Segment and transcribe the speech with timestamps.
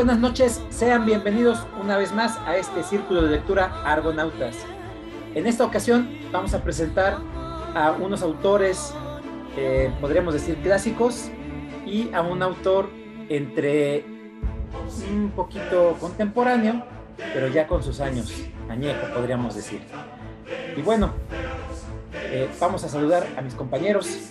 [0.00, 0.62] buenas noches.
[0.70, 4.56] Sean bienvenidos una vez más a este círculo de lectura Argonautas.
[5.34, 7.18] En esta ocasión vamos a presentar
[7.74, 8.94] a unos autores,
[9.58, 11.28] eh, podríamos decir clásicos,
[11.84, 12.88] y a un autor
[13.28, 14.06] entre
[15.12, 16.82] un poquito contemporáneo,
[17.34, 18.32] pero ya con sus años,
[18.70, 19.82] añejo podríamos decir.
[20.78, 21.12] Y bueno,
[22.14, 24.30] eh, vamos a saludar a mis compañeros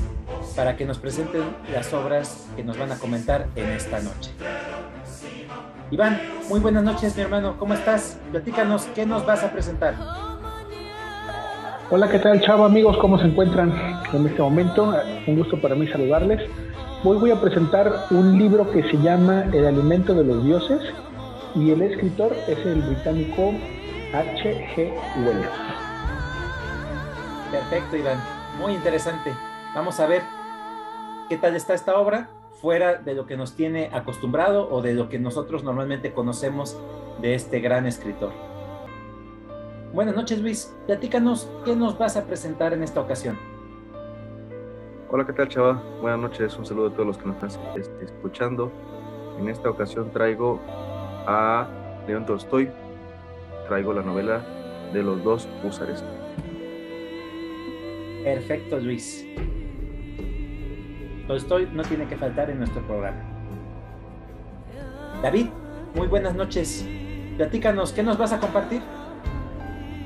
[0.56, 4.32] para que nos presenten las obras que nos van a comentar en esta noche.
[5.92, 7.56] Iván, muy buenas noches, mi hermano.
[7.58, 8.20] ¿Cómo estás?
[8.30, 9.96] Platícanos, ¿qué nos vas a presentar?
[11.90, 12.96] Hola, ¿qué tal, chavo amigos?
[12.98, 13.74] ¿Cómo se encuentran
[14.14, 14.94] en este momento?
[15.26, 16.48] Un gusto para mí saludarles.
[17.04, 20.80] Hoy voy a presentar un libro que se llama El alimento de los dioses
[21.56, 23.52] y el escritor es el británico
[24.14, 24.94] H.G.
[25.26, 25.50] Wells.
[27.50, 28.22] Perfecto, Iván.
[28.60, 29.34] Muy interesante.
[29.74, 30.22] Vamos a ver
[31.30, 32.30] qué tal está esta obra
[32.62, 36.78] fuera de lo que nos tiene acostumbrado o de lo que nosotros normalmente conocemos
[37.22, 38.32] de este gran escritor.
[39.94, 40.76] Buenas noches, Luis.
[40.86, 43.38] Platícanos qué nos vas a presentar en esta ocasión.
[45.10, 45.82] Hola, ¿qué tal, chava?
[46.02, 46.56] Buenas noches.
[46.58, 48.72] Un saludo a todos los que nos están este, escuchando.
[49.40, 50.60] En esta ocasión traigo
[51.26, 51.68] a
[52.08, 52.70] León Tolstoy.
[53.68, 54.46] Traigo la novela
[54.94, 56.04] de los dos húsares.
[58.24, 59.26] Perfecto, Luis.
[61.30, 63.22] Tolstoy no tiene que faltar en nuestro programa.
[65.22, 65.46] David,
[65.94, 66.84] muy buenas noches.
[67.38, 68.82] Platícanos, ¿qué nos vas a compartir?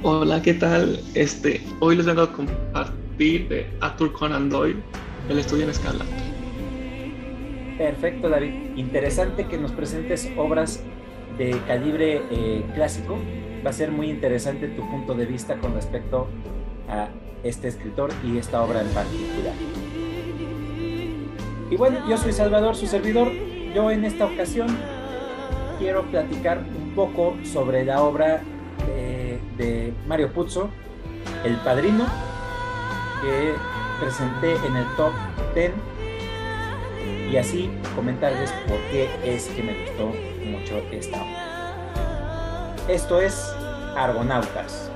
[0.01, 0.99] Hola, ¿qué tal?
[1.13, 4.83] Este, hoy les vengo a compartir de Arthur Conan Doyle,
[5.29, 6.03] El estudio en escala.
[7.77, 8.75] Perfecto, David.
[8.75, 10.83] Interesante que nos presentes obras
[11.37, 13.17] de calibre eh, clásico.
[13.65, 16.27] Va a ser muy interesante tu punto de vista con respecto
[16.89, 17.07] a
[17.43, 19.53] este escritor y esta obra en particular.
[21.73, 23.31] Y bueno, yo soy Salvador, su servidor.
[23.73, 24.67] Yo en esta ocasión
[25.79, 28.43] quiero platicar un poco sobre la obra
[28.85, 30.69] de, de Mario Puzo,
[31.43, 32.05] El Padrino,
[33.23, 33.55] que
[33.99, 35.13] presenté en el top
[35.55, 35.71] 10
[37.31, 40.11] y así comentarles por qué es que me gustó
[40.45, 42.83] mucho esta obra.
[42.87, 43.51] Esto es
[43.97, 44.92] Argonautas.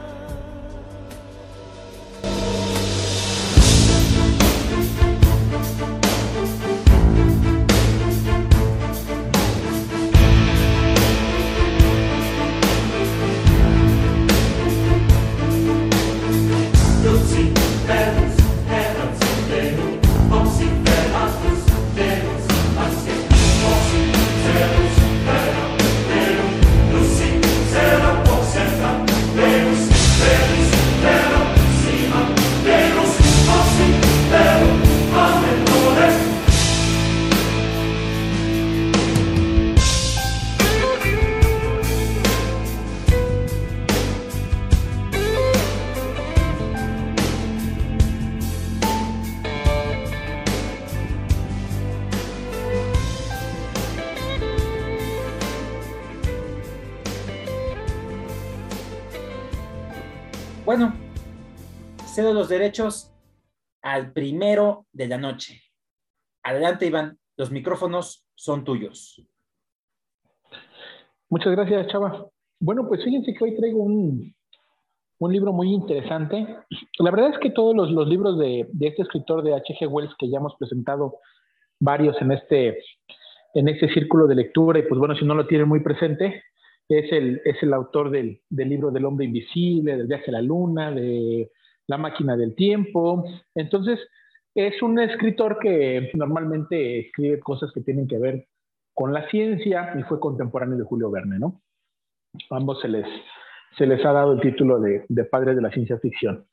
[62.49, 63.13] Derechos
[63.81, 65.61] al primero de la noche.
[66.43, 69.21] Adelante, Iván, los micrófonos son tuyos.
[71.29, 72.27] Muchas gracias, Chava.
[72.59, 74.33] Bueno, pues fíjense que hoy traigo un,
[75.19, 76.47] un libro muy interesante.
[76.99, 79.87] La verdad es que todos los, los libros de, de, este escritor de H.G.
[79.87, 81.17] Wells que ya hemos presentado
[81.79, 82.79] varios en este,
[83.53, 86.43] en este círculo de lectura, y pues bueno, si no lo tienen muy presente,
[86.89, 90.41] es el, es el autor del, del, libro del hombre invisible, del viaje a la
[90.41, 91.51] luna, de
[91.87, 93.25] la máquina del tiempo.
[93.55, 93.99] Entonces,
[94.53, 98.47] es un escritor que normalmente escribe cosas que tienen que ver
[98.93, 101.61] con la ciencia y fue contemporáneo de Julio Verne, ¿no?
[102.49, 103.05] Ambos se les,
[103.77, 106.45] se les ha dado el título de, de padres de la ciencia ficción.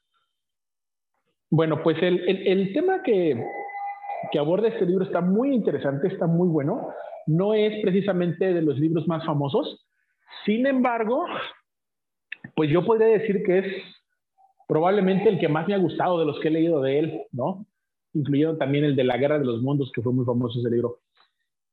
[1.50, 3.42] Bueno, pues el, el, el tema que,
[4.30, 6.88] que aborda este libro está muy interesante, está muy bueno.
[7.26, 9.86] No es precisamente de los libros más famosos,
[10.44, 11.24] sin embargo,
[12.54, 13.66] pues yo podría decir que es
[14.66, 17.66] probablemente el que más me ha gustado de los que he leído de él, ¿no?
[18.12, 21.00] Incluyendo también el de La Guerra de los Mundos, que fue muy famoso ese libro.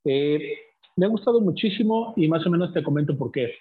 [0.03, 0.57] Eh,
[0.95, 3.53] me ha gustado muchísimo y más o menos te comento por qué.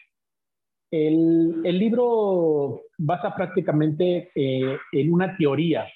[0.90, 5.86] El, libro basa prácticamente eh, en una teoría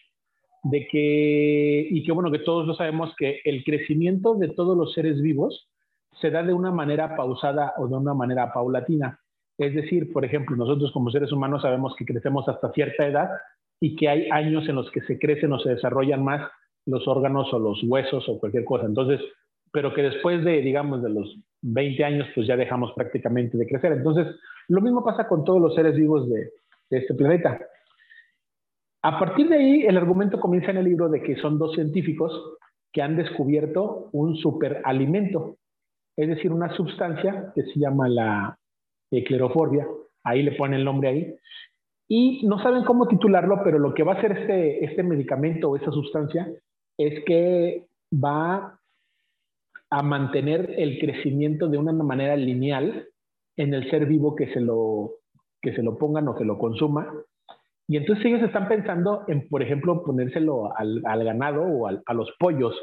[0.63, 4.93] de que, y que bueno, que todos lo sabemos, que el crecimiento de todos los
[4.95, 5.69] seres vivos
[6.21, 9.21] se da de una manera pausada o de una manera paulatina.
[9.59, 13.29] Es decir, por ejemplo, nosotros como seres humanos sabemos que crecemos hasta cierta edad
[13.81, 16.51] y que hay años en los que se crecen o se desarrollan más
[16.87, 18.87] los órganos o los huesos o cualquier cosa.
[18.87, 19.21] Entonces,
[19.73, 23.93] pero que después de, digamos, de los 20 años, pues ya dejamos prácticamente de crecer.
[23.93, 24.27] Entonces,
[24.69, 26.51] lo mismo pasa con todos los seres vivos de,
[26.91, 27.59] de este planeta.
[29.03, 32.57] A partir de ahí, el argumento comienza en el libro de que son dos científicos
[32.93, 35.57] que han descubierto un superalimento,
[36.17, 38.59] es decir, una sustancia que se llama la
[39.19, 39.87] ecleroforbia,
[40.23, 41.35] ahí le ponen el nombre ahí,
[42.09, 45.77] y no saben cómo titularlo, pero lo que va a hacer este, este medicamento o
[45.77, 46.47] esta sustancia
[46.99, 48.79] es que va
[49.91, 53.07] a mantener el crecimiento de una manera lineal
[53.57, 55.13] en el ser vivo que se lo,
[55.63, 57.11] que se lo pongan o que lo consuma.
[57.87, 62.15] Y entonces ellos están pensando en, por ejemplo, ponérselo al, al ganado o al, a
[62.15, 62.75] los pollos.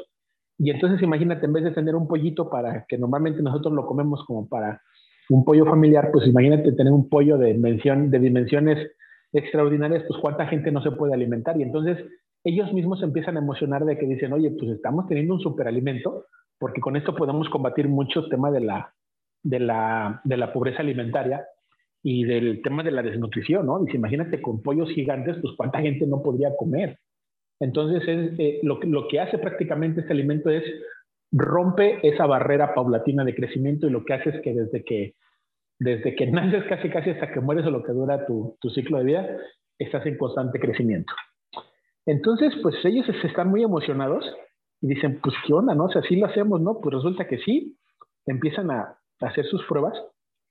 [0.58, 4.24] Y entonces imagínate, en vez de tener un pollito para que normalmente nosotros lo comemos
[4.26, 4.80] como para
[5.32, 8.92] un pollo familiar, pues imagínate tener un pollo de, dimensión, de dimensiones
[9.32, 11.58] extraordinarias, pues cuánta gente no se puede alimentar.
[11.58, 11.98] Y entonces
[12.44, 16.26] ellos mismos se empiezan a emocionar de que dicen, oye, pues estamos teniendo un superalimento,
[16.58, 18.92] porque con esto podemos combatir mucho el tema de la,
[19.42, 21.46] de la, de la pobreza alimentaria
[22.02, 23.78] y del tema de la desnutrición, ¿no?
[23.82, 26.98] Dice, imagínate con pollos gigantes, pues cuánta gente no podría comer.
[27.58, 30.64] Entonces, es, eh, lo, lo que hace prácticamente este alimento es
[31.30, 35.14] rompe esa barrera paulatina de crecimiento y lo que hace es que desde que
[35.78, 38.98] desde que naces casi casi hasta que mueres o lo que dura tu, tu ciclo
[38.98, 39.36] de vida,
[39.78, 41.12] estás en constante crecimiento.
[42.06, 44.24] Entonces, pues ellos están muy emocionados
[44.80, 45.84] y dicen, pues qué onda, ¿no?
[45.84, 46.80] O sea, lo hacemos, ¿no?
[46.80, 47.78] Pues resulta que sí,
[48.26, 49.94] empiezan a, a hacer sus pruebas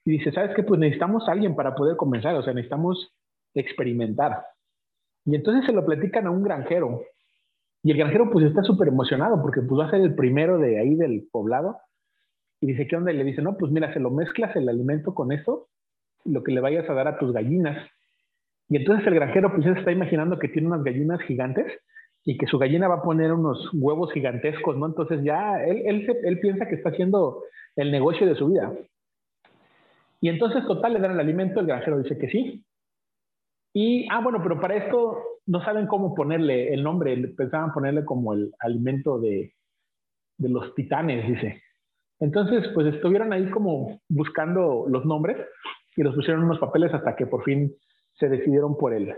[0.06, 0.64] y dice, ¿sabes qué?
[0.64, 3.14] Pues necesitamos a alguien para poder comenzar, o sea, necesitamos
[3.54, 4.44] experimentar.
[5.26, 7.02] Y entonces se lo platican a un granjero.
[7.84, 10.80] Y el granjero pues está súper emocionado porque pues va a ser el primero de
[10.80, 11.78] ahí del poblado
[12.62, 13.12] y dice, ¿qué onda?
[13.12, 15.68] Y le dice, no, pues mira, se lo mezclas el alimento con eso,
[16.24, 17.90] lo que le vayas a dar a tus gallinas.
[18.69, 21.66] Y entonces el granjero pues se está imaginando que tiene unas gallinas gigantes
[22.24, 24.86] y que su gallina va a poner unos huevos gigantescos, ¿no?
[24.86, 27.44] Entonces ya él, él, él piensa que está haciendo
[27.75, 28.72] el negocio de su vida.
[30.22, 32.63] Y entonces, total, le dan el alimento, el granjero dice que sí.
[33.74, 35.18] Y, ah, bueno, pero para esto
[35.48, 39.56] no saben cómo ponerle el nombre, pensaban ponerle como el alimento de,
[40.38, 41.63] de los titanes, dice.
[42.22, 45.38] Entonces, pues estuvieron ahí como buscando los nombres
[45.98, 47.76] y los pusieron en unos papeles hasta que por fin
[48.14, 49.16] se decidieron por el,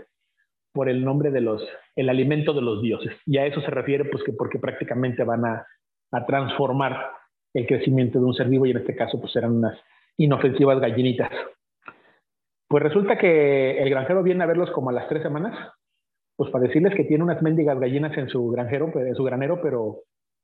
[0.72, 1.62] por el nombre de los,
[1.94, 3.14] el alimento de los dioses.
[3.26, 5.66] Y a eso se refiere, pues que porque prácticamente van a,
[6.12, 7.10] a transformar
[7.52, 9.78] el crecimiento de un ser vivo y en este caso pues eran unas
[10.16, 11.30] inofensivas gallinitas.
[12.66, 15.54] Pues resulta que el granjero viene a verlos como a las tres semanas,
[16.36, 19.98] pues para decirles que tiene unas mendigas gallinas en su granjero, en su granero, pero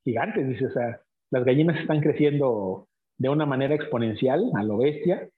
[0.04, 2.88] gigantes, dice, o sea, las gallinas están creciendo
[3.18, 5.28] de una manera exponencial, a lo bestia.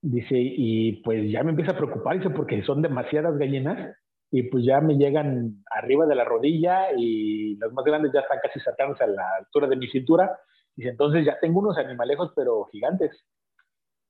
[0.00, 3.96] Dice, y pues ya me empieza a preocupar, dice, porque son demasiadas gallinas
[4.30, 8.38] y pues ya me llegan arriba de la rodilla y las más grandes ya están
[8.42, 10.38] casi sacándose a la altura de mi cintura.
[10.76, 13.10] Dice, entonces ya tengo unos animalejos, pero gigantes.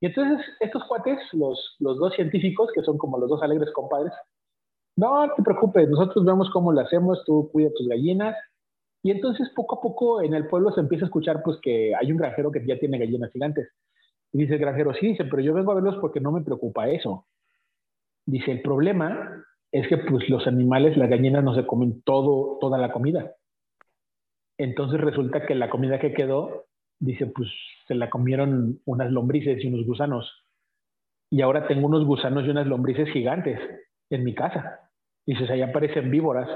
[0.01, 4.13] Y entonces estos cuates, los, los dos científicos, que son como los dos alegres compadres,
[4.95, 8.35] no te preocupes, nosotros vemos cómo lo hacemos, tú cuida tus gallinas,
[9.01, 12.11] y entonces poco a poco en el pueblo se empieza a escuchar pues que hay
[12.11, 13.69] un granjero que ya tiene gallinas gigantes.
[14.31, 16.89] Y dice el granjero, sí, dice, pero yo vengo a verlos porque no me preocupa
[16.89, 17.25] eso.
[18.25, 22.77] Dice, el problema es que pues los animales, las gallinas no se comen todo, toda
[22.77, 23.33] la comida.
[24.57, 26.65] Entonces resulta que la comida que quedó,
[26.99, 27.49] dice, pues
[27.87, 30.45] se la comieron unas lombrices y unos gusanos.
[31.31, 33.59] Y ahora tengo unos gusanos y unas lombrices gigantes
[34.09, 34.91] en mi casa.
[35.25, 36.49] Dice, o sea, ya aparecen víboras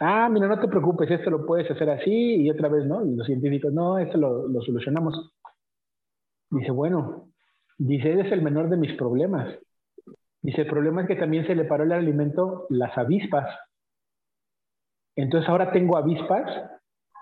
[0.00, 3.04] ah, mira, no te preocupes, esto lo puedes hacer así y otra vez, ¿no?
[3.04, 5.32] Y los científicos, no, esto lo, solucionamos.
[6.50, 7.28] Dice, bueno,
[7.78, 9.58] dice, eres el menor de mis problemas.
[10.42, 13.48] Dice, el problema es que también se le paró el alimento las avispas.
[15.16, 16.70] Entonces ahora tengo avispas,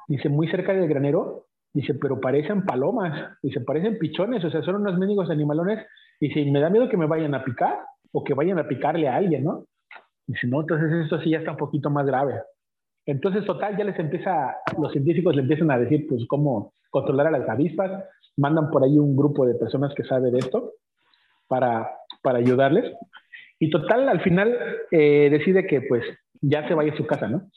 [0.08, 4.76] dice, muy cerca del granero, dice, pero parecen palomas, dice, parecen pichones, o sea, son
[4.76, 5.86] unos mendigos animalones.
[6.20, 7.78] Dice, me da miedo que me vayan a picar
[8.12, 9.64] o que vayan a picarle a alguien, ¿no?
[10.26, 12.40] Dice, no, entonces esto sí ya está un poquito más grave.
[13.06, 17.38] Entonces, total, ya les empieza, los científicos le empiezan a decir, pues, cómo controlar a
[17.38, 18.04] las avispas,
[18.36, 20.72] mandan por ahí un grupo de personas que sabe de esto
[21.46, 21.90] para,
[22.22, 22.92] para ayudarles.
[23.58, 24.56] Y total, al final
[24.90, 26.02] eh, decide que, pues,
[26.40, 27.48] ya se vaya a su casa, ¿no?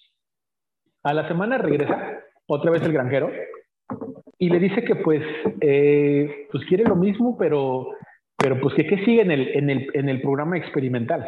[1.04, 3.32] A la semana regresa otra vez el granjero
[4.38, 5.24] y le dice que, pues,
[5.62, 7.90] eh, pues quiere lo mismo, pero,
[8.38, 11.26] pero pues que, que sigue en el, en, el, en el programa experimental.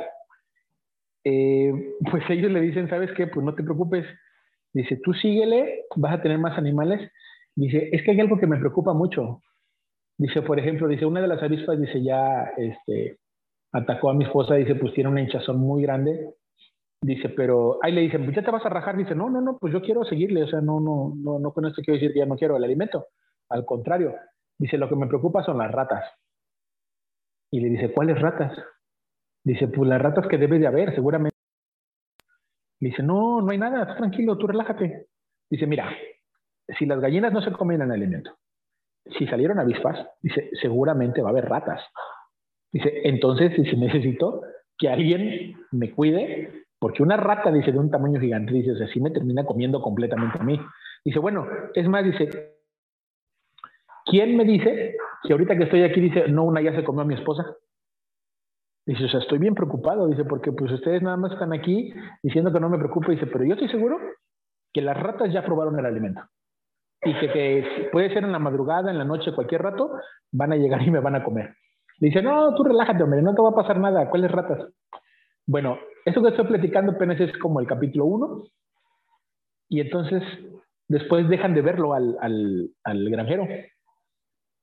[1.30, 3.28] Eh, pues ellos le dicen, ¿sabes qué?
[3.28, 4.06] Pues no te preocupes.
[4.74, 7.12] Dice, tú síguele, vas a tener más animales.
[7.56, 9.42] Dice, es que hay algo que me preocupa mucho.
[10.18, 13.20] Dice, por ejemplo, dice, una de las avispas, dice, ya este,
[13.72, 16.36] atacó a mi esposa, dice, pues tiene una hinchazón muy grande.
[17.02, 18.98] Dice, pero ahí le dicen, pues ya te vas a rajar.
[18.98, 21.66] Dice, no, no, no, pues yo quiero seguirle, o sea, no, no, no, no con
[21.66, 23.08] esto quiero decir que ya no quiero el alimento.
[23.50, 24.16] Al contrario,
[24.58, 26.04] dice, lo que me preocupa son las ratas.
[27.52, 28.54] Y le dice, ¿cuáles ratas?
[29.44, 31.36] Dice, pues las ratas que debe de haber, seguramente.
[32.80, 35.08] Dice, no, no hay nada, tranquilo, tú relájate.
[35.50, 35.92] Dice, mira,
[36.78, 38.38] si las gallinas no se comen el alimento,
[39.18, 41.82] si salieron avispas, dice, seguramente va a haber ratas.
[42.72, 44.44] Dice, entonces, si necesito
[44.78, 49.12] que alguien me cuide, porque una rata, dice, de un tamaño gigante, dice, o me
[49.12, 50.60] termina comiendo completamente a mí.
[51.04, 52.30] Dice, bueno, es más, dice,
[54.06, 57.06] ¿quién me dice si ahorita que estoy aquí, dice, no, una ya se comió a
[57.06, 57.46] mi esposa?
[58.90, 61.94] Dice, o sea, estoy bien preocupado, dice, porque pues ustedes nada más están aquí
[62.24, 64.00] diciendo que no me preocupe, dice, pero yo estoy seguro
[64.74, 66.24] que las ratas ya probaron el alimento
[67.04, 69.92] y que, puede ser en la madrugada, en la noche, cualquier rato,
[70.32, 71.54] van a llegar y me van a comer.
[72.00, 74.74] Dice, no, tú relájate, hombre, no te va a pasar nada, ¿cuáles ratas?
[75.46, 78.44] Bueno, eso que estoy platicando apenas es como el capítulo 1,
[79.70, 80.24] y entonces
[80.88, 83.48] después dejan de verlo al, al, al granjero.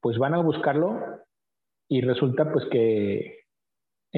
[0.01, 0.99] Pues van a buscarlo
[1.89, 3.46] y resulta pues que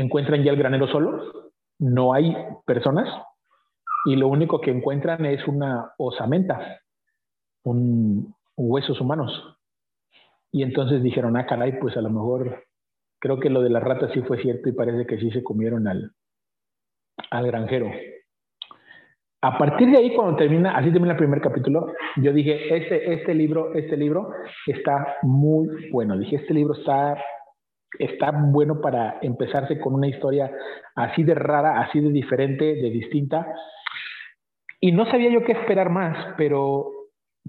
[0.00, 2.36] encuentran ya el granero solo, no hay
[2.66, 3.08] personas,
[4.06, 6.80] y lo único que encuentran es una osamenta,
[7.64, 9.58] un, huesos humanos.
[10.50, 12.64] Y entonces dijeron, ah, caray, pues a lo mejor
[13.20, 15.86] creo que lo de las ratas sí fue cierto y parece que sí se comieron
[15.88, 16.12] al,
[17.30, 17.90] al granjero.
[19.40, 23.34] A partir de ahí, cuando termina, así termina el primer capítulo, yo dije, este, este
[23.34, 24.30] libro, este libro
[24.66, 26.18] está muy bueno.
[26.18, 27.16] Dije, este libro está,
[27.98, 30.50] está bueno para empezarse con una historia
[30.94, 33.46] así de rara, así de diferente, de distinta.
[34.80, 36.92] Y no sabía yo qué esperar más, pero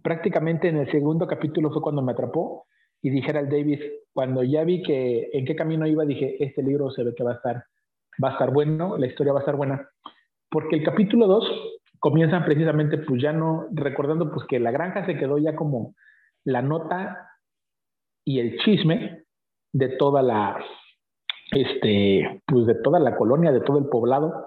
[0.01, 2.65] prácticamente en el segundo capítulo fue cuando me atrapó
[3.01, 3.81] y dijera el David,
[4.13, 7.31] cuando ya vi que en qué camino iba, dije, este libro se ve que va
[7.31, 7.63] a estar,
[8.23, 9.89] va a estar bueno, la historia va a estar buena,
[10.49, 15.17] porque el capítulo 2 comienza precisamente pues ya no, recordando pues que la granja se
[15.17, 15.95] quedó ya como
[16.43, 17.29] la nota
[18.25, 19.23] y el chisme
[19.73, 20.63] de toda la,
[21.51, 24.45] este, pues de toda la colonia, de todo el poblado.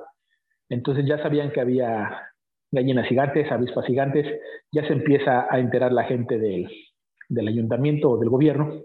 [0.68, 2.30] Entonces ya sabían que había
[2.70, 4.26] gallinas gigantes, avispas gigantes,
[4.72, 6.70] ya se empieza a enterar la gente del,
[7.28, 8.82] del ayuntamiento o del gobierno.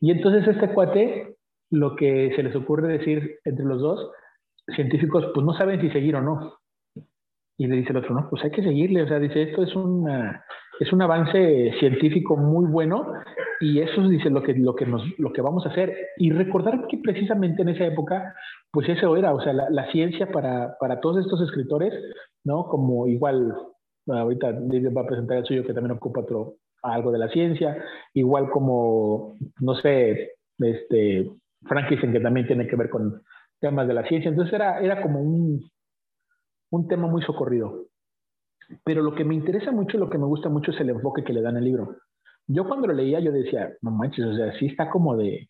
[0.00, 1.36] Y entonces este cuate,
[1.70, 4.10] lo que se les ocurre decir entre los dos,
[4.74, 6.58] científicos, pues no saben si seguir o no.
[7.58, 9.74] Y le dice el otro, no, pues hay que seguirle, o sea, dice, esto es,
[9.74, 10.44] una,
[10.80, 13.12] es un avance científico muy bueno
[13.60, 15.94] y eso dice lo que, lo, que nos, lo que vamos a hacer.
[16.18, 18.34] Y recordar que precisamente en esa época,
[18.70, 21.94] pues eso era, o sea, la, la ciencia para, para, todos estos escritores,
[22.44, 22.64] ¿no?
[22.64, 23.54] Como igual,
[24.06, 27.82] ahorita David va a presentar el suyo que también ocupa otro, algo de la ciencia,
[28.12, 31.30] igual como, no sé, este,
[31.62, 33.22] Frankenstein que también tiene que ver con
[33.60, 34.28] temas de la ciencia.
[34.28, 35.70] Entonces era, era como un,
[36.70, 37.86] un tema muy socorrido.
[38.84, 41.32] Pero lo que me interesa mucho, lo que me gusta mucho es el enfoque que
[41.32, 41.96] le dan al libro.
[42.46, 45.48] Yo cuando lo leía, yo decía, no manches, o sea, sí está como de,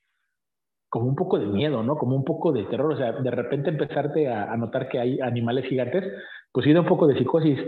[0.89, 1.97] como un poco de miedo, ¿no?
[1.97, 5.21] Como un poco de terror, o sea, de repente empezarte a, a notar que hay
[5.21, 6.05] animales gigantes,
[6.53, 7.59] pues sí da un poco de psicosis,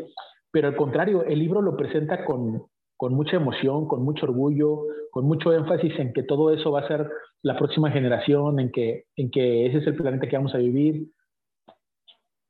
[0.50, 2.62] pero al contrario, el libro lo presenta con,
[2.96, 6.88] con mucha emoción, con mucho orgullo, con mucho énfasis en que todo eso va a
[6.88, 7.08] ser
[7.42, 11.08] la próxima generación, en que, en que ese es el planeta que vamos a vivir.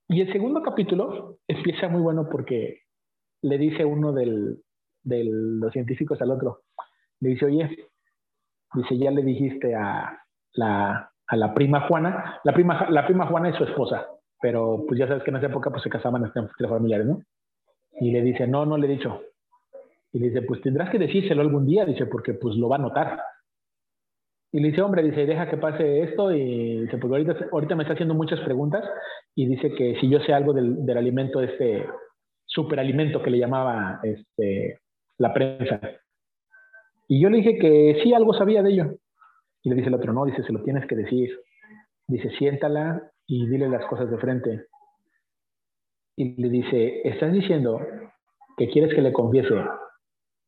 [0.09, 2.81] Y el segundo capítulo empieza muy bueno porque
[3.43, 4.55] le dice uno de
[5.05, 6.63] los científicos al otro,
[7.21, 7.89] le dice, oye,
[8.75, 10.23] dice, ya le dijiste a
[10.55, 14.07] la, a la prima Juana, la prima, la prima Juana es su esposa,
[14.41, 17.23] pero pues ya sabes que en esa época pues se casaban entre familiares, ¿no?
[18.01, 19.21] Y le dice, no, no le he dicho.
[20.13, 22.81] Y le dice, pues tendrás que decírselo algún día, dice, porque pues lo va a
[22.81, 23.21] notar.
[24.53, 26.33] Y le dice, hombre, dice, deja que pase esto.
[26.33, 28.85] Y dice, porque ahorita, ahorita me está haciendo muchas preguntas.
[29.35, 31.87] Y dice que si yo sé algo del, del alimento, este
[32.49, 34.81] superalimento que le llamaba este,
[35.19, 35.81] la prensa.
[37.07, 38.99] Y yo le dije que sí, algo sabía de ello.
[39.63, 41.39] Y le dice el otro, no, dice, se lo tienes que decir.
[42.07, 44.67] Dice, siéntala y dile las cosas de frente.
[46.17, 47.81] Y le dice, ¿estás diciendo
[48.57, 49.55] que quieres que le confiese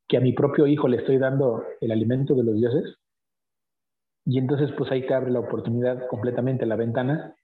[0.09, 2.97] que a mi propio hijo le estoy dando el alimento de los dioses?
[4.25, 7.35] Y entonces pues ahí te abre la oportunidad completamente la ventana,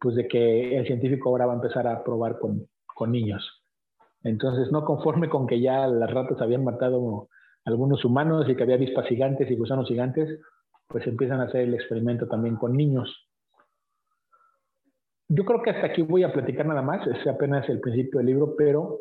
[0.00, 3.57] pues de que el científico ahora va a empezar a probar con, con niños.
[4.24, 7.28] Entonces, no conforme con que ya las ratas habían matado
[7.64, 10.40] algunos humanos y que había avispas gigantes y gusanos gigantes,
[10.86, 13.28] pues empiezan a hacer el experimento también con niños.
[15.28, 18.28] Yo creo que hasta aquí voy a platicar nada más, es apenas el principio del
[18.28, 18.98] libro, pero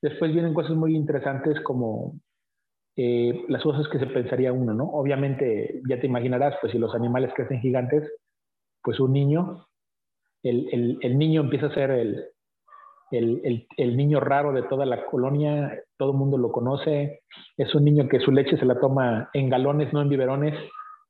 [0.00, 2.14] después vienen cosas muy interesantes como
[2.96, 4.84] eh, las cosas que se pensaría uno, ¿no?
[4.84, 8.10] Obviamente, ya te imaginarás, pues si los animales crecen gigantes,
[8.82, 9.66] pues un niño,
[10.42, 12.24] el, el, niño empieza a ser el,
[13.10, 17.22] el, el, niño raro de toda la colonia, todo el mundo lo conoce,
[17.56, 20.54] es un niño que su leche se la toma en galones, no en biberones,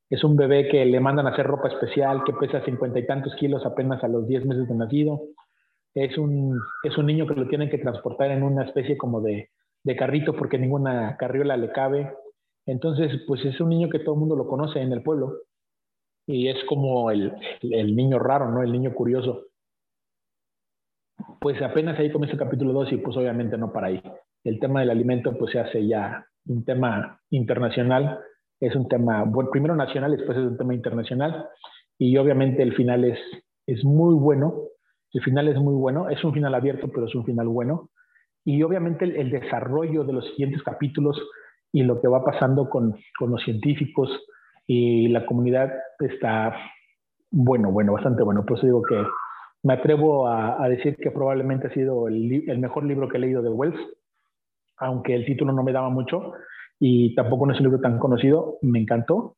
[0.08, 3.34] es un bebé que le mandan a hacer ropa especial, que pesa cincuenta y tantos
[3.36, 5.20] kilos apenas a los diez meses de nacido,
[5.94, 9.50] es un, es un niño que lo tienen que transportar en una especie como de,
[9.84, 12.12] de carrito porque ninguna carriola le cabe.
[12.66, 15.38] Entonces, pues es un niño que todo el mundo lo conoce en el pueblo
[16.26, 18.62] y es como el, el niño raro, ¿no?
[18.62, 19.46] El niño curioso.
[21.40, 24.02] Pues apenas ahí comienza el capítulo 2 y pues obviamente no para ahí.
[24.44, 28.18] El tema del alimento pues se hace ya un tema internacional,
[28.60, 31.48] es un tema, bueno, primero nacional, después es un tema internacional
[31.98, 33.18] y obviamente el final es,
[33.66, 34.54] es muy bueno,
[35.12, 37.90] el final es muy bueno, es un final abierto pero es un final bueno
[38.44, 41.20] y obviamente el, desarrollo de los siguientes capítulos
[41.72, 44.10] y lo que va pasando con, con, los científicos
[44.66, 46.54] y la comunidad está
[47.30, 48.44] bueno, bueno, bastante bueno.
[48.44, 48.96] Por eso digo que
[49.62, 53.42] me atrevo a, decir que probablemente ha sido el, el, mejor libro que he leído
[53.42, 53.78] de Wells,
[54.78, 56.32] aunque el título no me daba mucho
[56.78, 59.36] y tampoco no es un libro tan conocido, me encantó.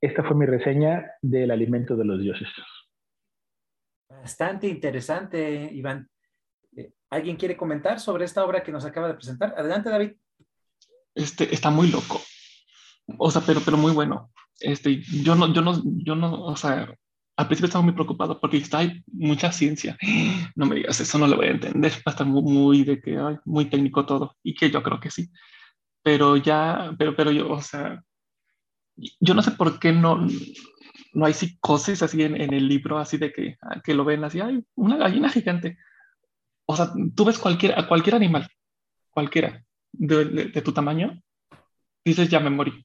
[0.00, 2.48] Esta fue mi reseña del alimento de los dioses.
[4.08, 6.08] Bastante interesante, Iván.
[7.10, 9.54] ¿Alguien quiere comentar sobre esta obra que nos acaba de presentar?
[9.56, 10.12] Adelante, David.
[11.14, 12.20] Este, está muy loco.
[13.18, 14.32] O sea, pero, pero muy bueno.
[14.60, 16.88] Este, yo no, yo no, yo no, o sea,
[17.36, 19.96] al principio estaba muy preocupado porque está hay mucha ciencia.
[20.54, 21.92] No me digas, eso no lo voy a entender.
[21.92, 24.36] Va a estar muy, muy de que, ay, muy técnico todo.
[24.42, 25.30] Y que yo creo que sí.
[26.02, 28.02] Pero ya, pero, pero yo, o sea,
[28.96, 30.26] yo no sé por qué no,
[31.14, 34.40] no hay psicosis así en, en el libro, así de que, que lo ven así,
[34.40, 35.78] hay una gallina gigante
[36.66, 38.48] o sea, tú ves cualquier, a cualquier animal,
[39.10, 41.20] cualquiera de, tu tamaño,
[42.04, 42.84] dices, ya me morí.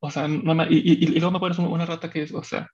[0.00, 2.68] O sea, y, luego me pones una rata que es, o sea,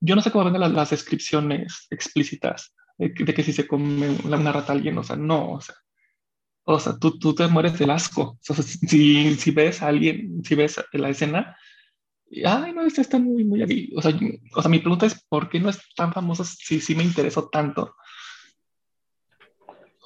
[0.00, 4.72] yo no sé cómo ven las, descripciones explícitas de, que si se come una rata
[4.72, 5.74] a alguien, o sea, no, o sea,
[6.64, 8.38] o sea, tú, tú te mueres del asco.
[8.48, 11.56] O sea, si, si ves a alguien, si ves la escena,
[12.44, 13.92] ay, no, este está muy, muy aquí.
[13.96, 14.12] O sea,
[14.54, 17.48] o sea, mi pregunta es, ¿por qué no es tan famoso si, si me interesó
[17.48, 17.96] tanto?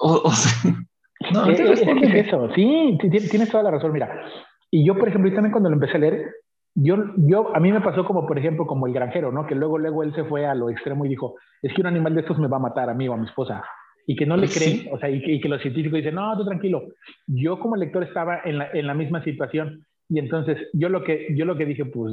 [0.00, 0.30] O,
[1.32, 4.24] no, es, eso, sí, tienes toda la razón, mira.
[4.70, 6.30] Y yo, por ejemplo, también cuando lo empecé a leer,
[6.74, 9.46] yo, yo, a mí me pasó como, por ejemplo, como el granjero, ¿no?
[9.46, 12.14] Que luego, luego él se fue a lo extremo y dijo, es que un animal
[12.14, 13.62] de estos me va a matar a mí o a mi esposa.
[14.06, 16.36] Y que no le creen, o sea, y que, y que, los científicos dicen, no,
[16.36, 16.88] tú tranquilo.
[17.26, 19.86] Yo como lector estaba en la, en la misma situación.
[20.08, 22.12] Y entonces yo lo que, yo lo que dije, pues,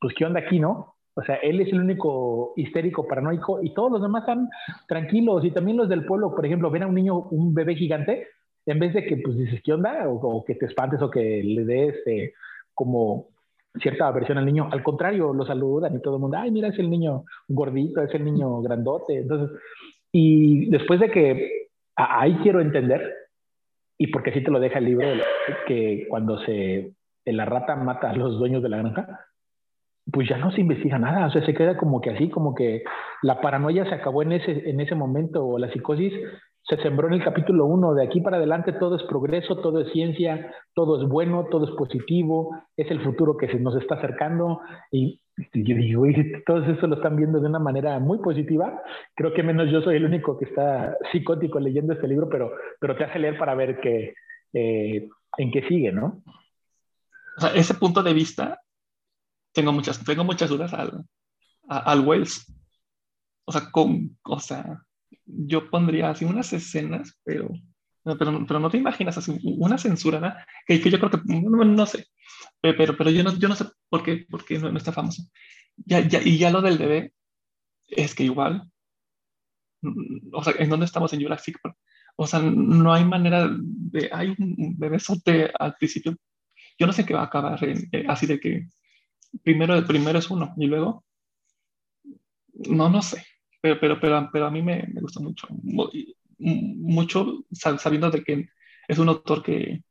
[0.00, 0.96] pues, ¿qué onda aquí, no?
[1.14, 4.48] O sea, él es el único histérico, paranoico, y todos los demás están
[4.86, 5.44] tranquilos.
[5.44, 8.26] Y también los del pueblo, por ejemplo, ven a un niño, un bebé gigante,
[8.66, 10.04] en vez de que pues dices, ¿qué onda?
[10.08, 12.32] O, que te espantes o que le des eh,
[12.74, 13.28] como
[13.80, 14.68] cierta aversión al niño.
[14.70, 18.14] Al contrario, lo saludan y todo el mundo, ay, mira, es el niño gordito, es
[18.14, 19.18] el niño grandote.
[19.18, 19.58] Entonces,
[20.12, 23.14] y después de que ahí quiero entender,
[23.98, 25.06] y porque así te lo deja el libro,
[25.66, 26.92] que cuando se
[27.24, 29.26] la rata mata a los dueños de la granja,
[30.10, 32.82] pues ya no se investiga nada, o sea, se queda como que así, como que
[33.22, 36.14] la paranoia se acabó en ese, en ese momento, o la psicosis
[36.68, 39.90] se sembró en el capítulo 1, de aquí para adelante todo es progreso, todo es
[39.92, 44.60] ciencia, todo es bueno, todo es positivo, es el futuro que se nos está acercando,
[44.90, 45.20] y,
[45.54, 48.82] yo digo, y todos eso lo están viendo de una manera muy positiva,
[49.14, 52.96] creo que menos yo soy el único que está psicótico leyendo este libro, pero, pero
[52.96, 54.12] te hace leer para ver que,
[54.52, 56.22] eh, en qué sigue, ¿no?
[57.38, 58.60] O sea, ese punto de vista
[59.52, 61.04] tengo muchas, tengo muchas dudas al,
[61.68, 62.52] al Wells.
[63.44, 64.82] O sea, con, o sea,
[65.28, 67.48] yo pondría así unas escenas, pero,
[68.18, 70.32] pero, pero no te imaginas así una censura, ¿no?
[70.66, 72.06] que, que, yo creo que, no, sé,
[72.60, 75.22] pero, pero yo, no, yo no sé por qué, por qué no, está famoso.
[75.76, 77.12] Ya, ya, y ya lo del bebé,
[77.86, 78.70] es que igual,
[80.32, 81.76] o sea, ¿en dónde estamos en Jurassic Park?
[82.16, 86.16] O sea, no hay manera de, hay un bebé sote al principio.
[86.76, 88.66] Yo no sé qué va a acabar eh, así de que
[89.42, 91.04] primero, primero es uno y luego,
[92.68, 93.24] no, no sé,
[93.60, 95.46] pero, pero, pero, pero a mí me, me gusta mucho,
[96.38, 98.48] mucho sabiendo de que
[98.86, 99.82] es un autor que,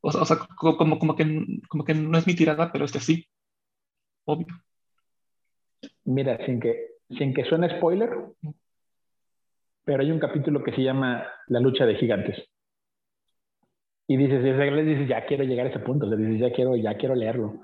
[0.00, 3.26] o sea, como, como, que, como que no es mi tirada, pero este sí,
[4.24, 4.46] obvio.
[6.04, 8.10] Mira, sin que, sin que suene spoiler,
[9.84, 12.36] pero hay un capítulo que se llama La lucha de gigantes.
[14.08, 17.60] Y dices, dices, ya quiero llegar a ese punto, dices, ya quiero, ya quiero leerlo.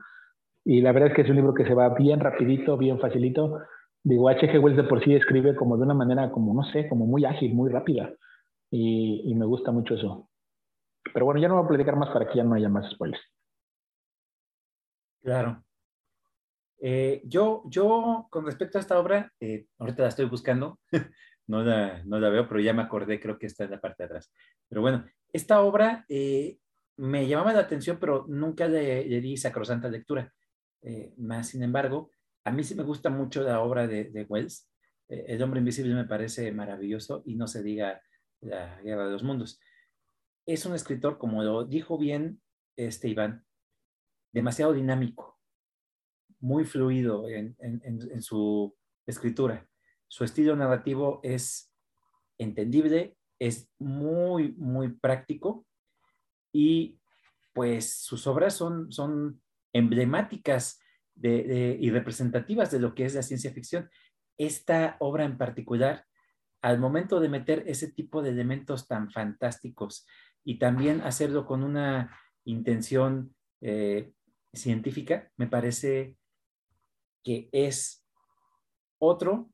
[0.65, 3.61] Y la verdad es que es un libro que se va bien rapidito, bien facilito.
[4.05, 4.59] Digo, H.G.
[4.59, 7.55] Wells de por sí escribe como de una manera, como no sé, como muy ágil,
[7.55, 8.13] muy rápida.
[8.71, 10.29] Y, me gusta mucho eso.
[11.13, 13.23] Pero bueno, ya no voy a platicar más para que ya no haya más spoilers.
[15.23, 15.63] Claro.
[16.81, 20.81] Eh, yo, yo, con respecto a esta obra, eh, ahorita la estoy buscando,
[21.47, 24.03] no, la, no la veo, pero ya me acordé, creo que está en la parte
[24.03, 24.33] de atrás.
[24.69, 26.59] Pero bueno, esta obra eh,
[26.97, 30.33] me llamaba la atención, pero nunca le, le di sacrosanta lectura.
[31.19, 32.11] más sin embargo,
[32.45, 34.69] a mí sí me gusta mucho la obra de, Wells.
[35.09, 38.03] El hombre invisible me parece maravilloso y no se diga
[38.41, 39.61] la guerra de los mundos.
[40.47, 42.41] Es un escritor, como lo dijo bien
[42.77, 43.45] este Iván,
[44.33, 45.39] demasiado dinámico,
[46.41, 47.55] muy fluido en,
[48.23, 48.75] su
[49.07, 49.69] escritura.
[50.09, 51.73] Su estilo narrativo es
[52.39, 55.67] entendible, es muy, muy práctico
[56.53, 56.99] y
[57.53, 60.82] pues sus obras son, son emblemáticas
[61.21, 63.89] y representativas de lo que es la ciencia ficción.
[64.39, 66.07] Esta obra en particular,
[66.63, 70.07] al momento de meter ese tipo de elementos tan fantásticos
[70.45, 74.13] y también hacerlo con una intención eh,
[74.53, 76.17] científica, me parece
[77.23, 78.05] que es
[78.99, 79.51] otro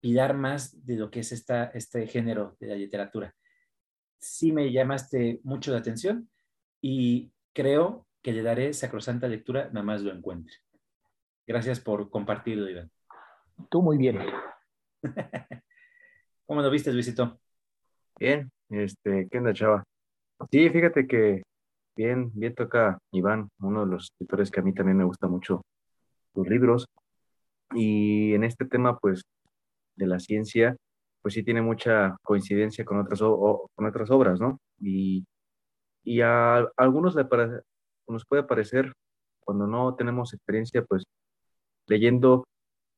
[0.00, 3.34] pilar más de lo que es esta, este género de la literatura.
[4.20, 6.30] Sí me llamaste mucho la atención
[6.80, 10.54] y creo que le daré sacrosanta lectura nada más lo encuentre.
[11.46, 12.90] Gracias por compartirlo, Iván.
[13.70, 14.18] Tú muy bien.
[16.46, 17.40] ¿Cómo lo viste, Luisito?
[18.18, 19.82] Bien, este, ¿qué onda, chava?
[20.50, 21.42] Sí, fíjate que
[21.96, 25.62] bien, bien toca Iván, uno de los escritores que a mí también me gusta mucho
[26.34, 26.84] sus libros.
[27.72, 29.22] Y en este tema, pues,
[29.96, 30.76] de la ciencia,
[31.22, 34.60] pues sí tiene mucha coincidencia con otras, con otras obras, ¿no?
[34.78, 35.24] Y,
[36.04, 37.24] y a, algunos le
[38.12, 38.92] nos puede parecer,
[39.40, 41.04] cuando no tenemos experiencia, pues,
[41.86, 42.44] leyendo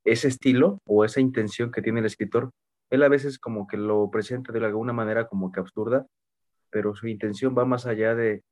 [0.04, 2.50] ese estilo o esa intención que tiene el escritor,
[2.90, 6.06] él a veces como que lo presenta de alguna manera como que absurda,
[6.70, 8.42] pero su intención va más allá de,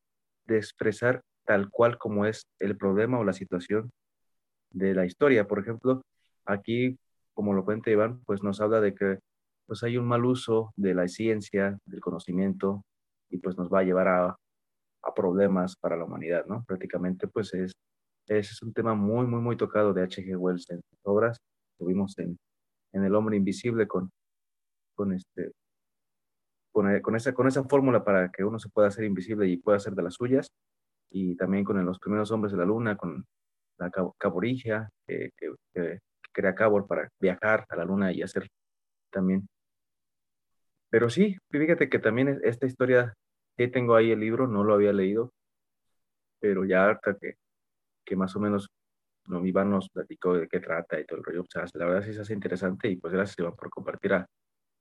[0.47, 3.91] de expresar tal cual como es el problema o la situación
[4.71, 5.47] de la historia.
[5.49, 6.03] Por ejemplo,
[6.45, 6.99] aquí,
[7.35, 9.19] como lo cuenta Iván, pues nos habla de que
[9.67, 12.85] pues hay un mal uso de la ciencia, del conocimiento,
[13.29, 14.37] y pues nos va a llevar a,
[15.03, 16.65] a problemas para la humanidad, ¿no?
[16.67, 17.73] Prácticamente, pues es,
[18.27, 20.37] es un tema muy, muy, muy tocado de H.G.
[20.37, 21.39] Wells en sus obras.
[21.79, 22.39] Tuvimos en,
[22.93, 24.11] en El Hombre Invisible con,
[24.95, 25.53] con, este,
[26.73, 29.77] con, con esa, con esa fórmula para que uno se pueda hacer invisible y pueda
[29.77, 30.49] hacer de las suyas,
[31.11, 33.25] y también con los primeros hombres de la luna, con
[33.79, 35.31] la Caborigia, que,
[35.73, 35.99] que,
[36.33, 38.49] crea Cabor para viajar a la luna y hacer
[39.11, 39.49] también.
[40.91, 43.15] Pero sí, fíjate que también esta historia,
[43.59, 45.33] que tengo ahí el libro, no lo había leído,
[46.39, 47.35] pero ya harta que,
[48.05, 48.71] que más o menos
[49.27, 51.43] no, Iván nos platicó de qué trata y todo el rollo.
[51.43, 54.27] O sea, la verdad sí se hace interesante y pues gracias Iván por compartir a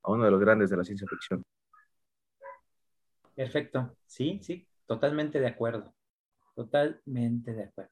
[0.03, 1.43] uno de los grandes de la ciencia ficción.
[3.35, 5.93] Perfecto, sí, sí, totalmente de acuerdo,
[6.55, 7.91] totalmente de acuerdo.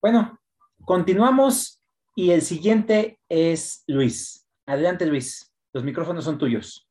[0.00, 0.40] Bueno,
[0.84, 1.82] continuamos
[2.14, 4.48] y el siguiente es Luis.
[4.66, 5.52] Adelante, Luis.
[5.72, 6.89] Los micrófonos son tuyos.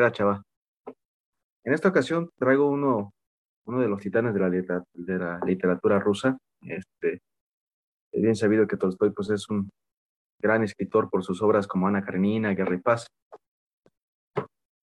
[0.00, 0.42] Gracias, chava.
[1.62, 3.12] En esta ocasión traigo uno,
[3.66, 6.38] uno de los titanes de la, literatura rusa.
[6.62, 7.20] Este,
[8.10, 9.68] es bien sabido que Tolstoy pues, es un
[10.40, 13.08] gran escritor por sus obras como Ana Karenina, Guerra y Paz.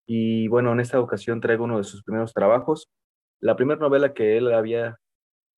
[0.06, 2.86] Y bueno, en esta ocasión traigo uno de sus primeros trabajos.
[3.41, 4.97] La primera novela que él había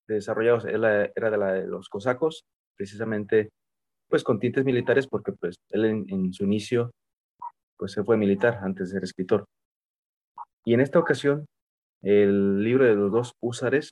[0.08, 2.46] desarrollados era de la de los cosacos,
[2.78, 3.50] precisamente
[4.08, 6.92] pues con tintes militares, porque pues él en, su inicio
[7.80, 9.46] pues se fue militar antes de ser escritor.
[10.66, 11.46] Y en esta ocasión,
[12.04, 13.92] el libro de los dos húsares,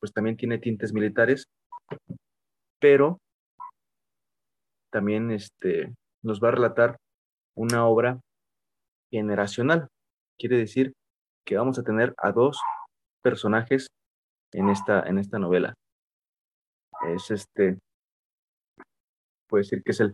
[0.00, 1.46] pues también tiene tintes militares,
[2.80, 3.18] pero
[4.92, 6.96] también este, nos va a relatar
[7.56, 8.20] una obra
[9.10, 9.88] generacional.
[10.38, 10.92] Quiere decir
[11.46, 12.60] que vamos a tener a dos
[13.22, 13.86] personajes
[14.52, 15.74] en esta, en esta novela.
[17.08, 17.78] Es este,
[19.48, 20.12] puede decir que es el,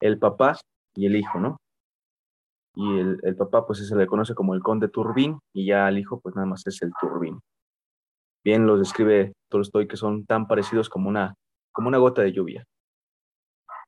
[0.00, 0.58] el papá
[0.94, 1.56] y el hijo, ¿no?
[2.74, 5.98] Y el, el papá, pues se le conoce como el conde Turbín, y ya el
[5.98, 7.40] hijo, pues nada más es el Turbín.
[8.44, 11.34] Bien los describe Tolstoy que son tan parecidos como una,
[11.72, 12.64] como una gota de lluvia,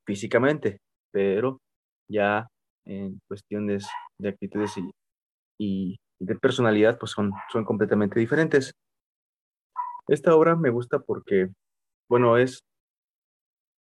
[0.07, 0.79] físicamente,
[1.13, 1.59] pero
[2.09, 2.47] ya
[2.85, 4.91] en cuestiones de actitudes y,
[5.59, 8.73] y de personalidad, pues son, son completamente diferentes.
[10.07, 11.49] Esta obra me gusta porque,
[12.09, 12.61] bueno, es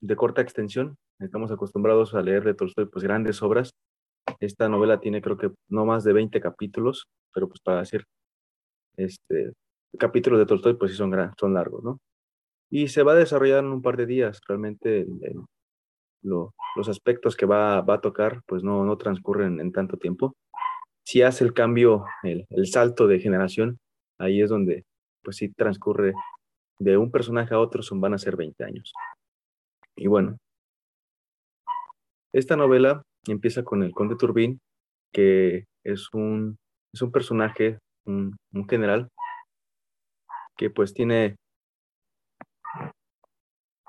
[0.00, 0.96] de corta extensión.
[1.20, 3.70] Estamos acostumbrados a leer de Tolstoy pues grandes obras.
[4.40, 8.04] Esta novela tiene creo que no más de 20 capítulos, pero pues para decir,
[8.96, 9.52] este,
[9.98, 12.00] capítulos de Tolstoy pues sí son, son largos, ¿no?
[12.70, 14.40] Y se va a desarrollar en un par de días.
[14.48, 15.06] Realmente
[16.22, 20.34] los aspectos que va, va, a tocar pues no, no transcurren en tanto tiempo.
[21.04, 23.78] si hace el cambio, el, el, salto de generación,
[24.18, 24.84] ahí es donde,
[25.22, 26.14] pues sí, transcurre
[26.78, 28.92] de un personaje a otro, son, van a ser 20 años.
[29.96, 30.38] Y bueno,
[32.32, 34.60] esta novela empieza con el conde Turbín,
[35.12, 36.56] que es un,
[36.92, 39.08] es un personaje, un, un general,
[40.56, 41.36] que pues tiene,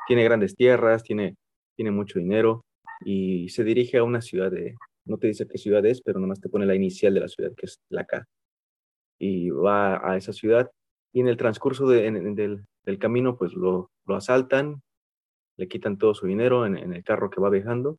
[0.08, 1.36] tiene grandes tierras, tiene,
[1.76, 2.62] tiene mucho dinero
[3.04, 6.40] y se dirige a una ciudad de, no te dice qué ciudad es, pero nomás
[6.40, 8.26] te pone la inicial de la ciudad, que es la K.
[9.20, 10.70] Y va a esa ciudad
[11.14, 14.82] y en el transcurso del, del, camino pues lo, lo, asaltan,
[15.58, 17.98] le quitan todo su dinero en, en, el carro que va viajando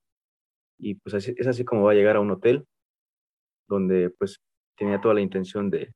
[0.78, 2.64] y pues es así como va a llegar a un hotel
[3.68, 4.38] donde pues
[4.76, 5.92] tenía toda la intención de,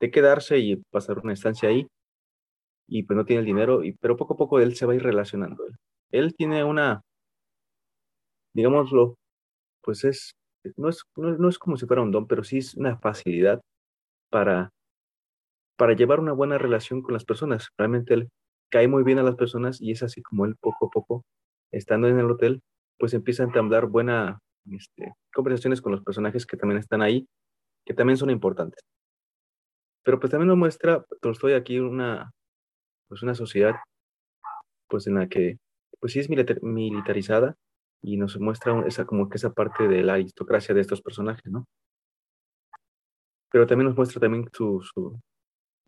[0.00, 1.86] de quedarse y pasar una estancia ahí
[2.88, 4.96] y pues no tiene el dinero, y, pero poco a poco él se va a
[4.96, 5.64] ir relacionando.
[6.10, 7.02] Él, tiene una,
[8.54, 9.16] digámoslo,
[9.82, 10.32] pues es,
[10.76, 13.60] no es, no, es como si fuera un don, pero sí es una facilidad
[14.30, 14.70] para,
[15.76, 17.68] para llevar una buena relación con las personas.
[17.76, 18.28] Realmente él
[18.70, 21.24] cae muy bien a las personas y es así como él poco a poco,
[21.72, 22.62] estando en el hotel,
[22.98, 24.38] pues empieza a entablar buenas
[24.70, 27.28] este, conversaciones con los personajes que también están ahí,
[27.84, 28.80] que también son importantes.
[30.04, 32.30] Pero pues también nos muestra estoy aquí una,
[33.08, 33.76] pues una sociedad
[34.88, 35.58] pues en la que
[36.00, 37.56] pues sí es militarizada
[38.02, 41.66] y nos muestra esa como que esa parte de la aristocracia de estos personajes, ¿no?
[43.50, 45.18] Pero también nos muestra también su, sus,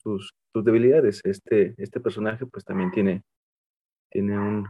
[0.02, 1.20] sus, debilidades.
[1.24, 3.22] Este, este personaje pues también tiene,
[4.10, 4.68] tiene un,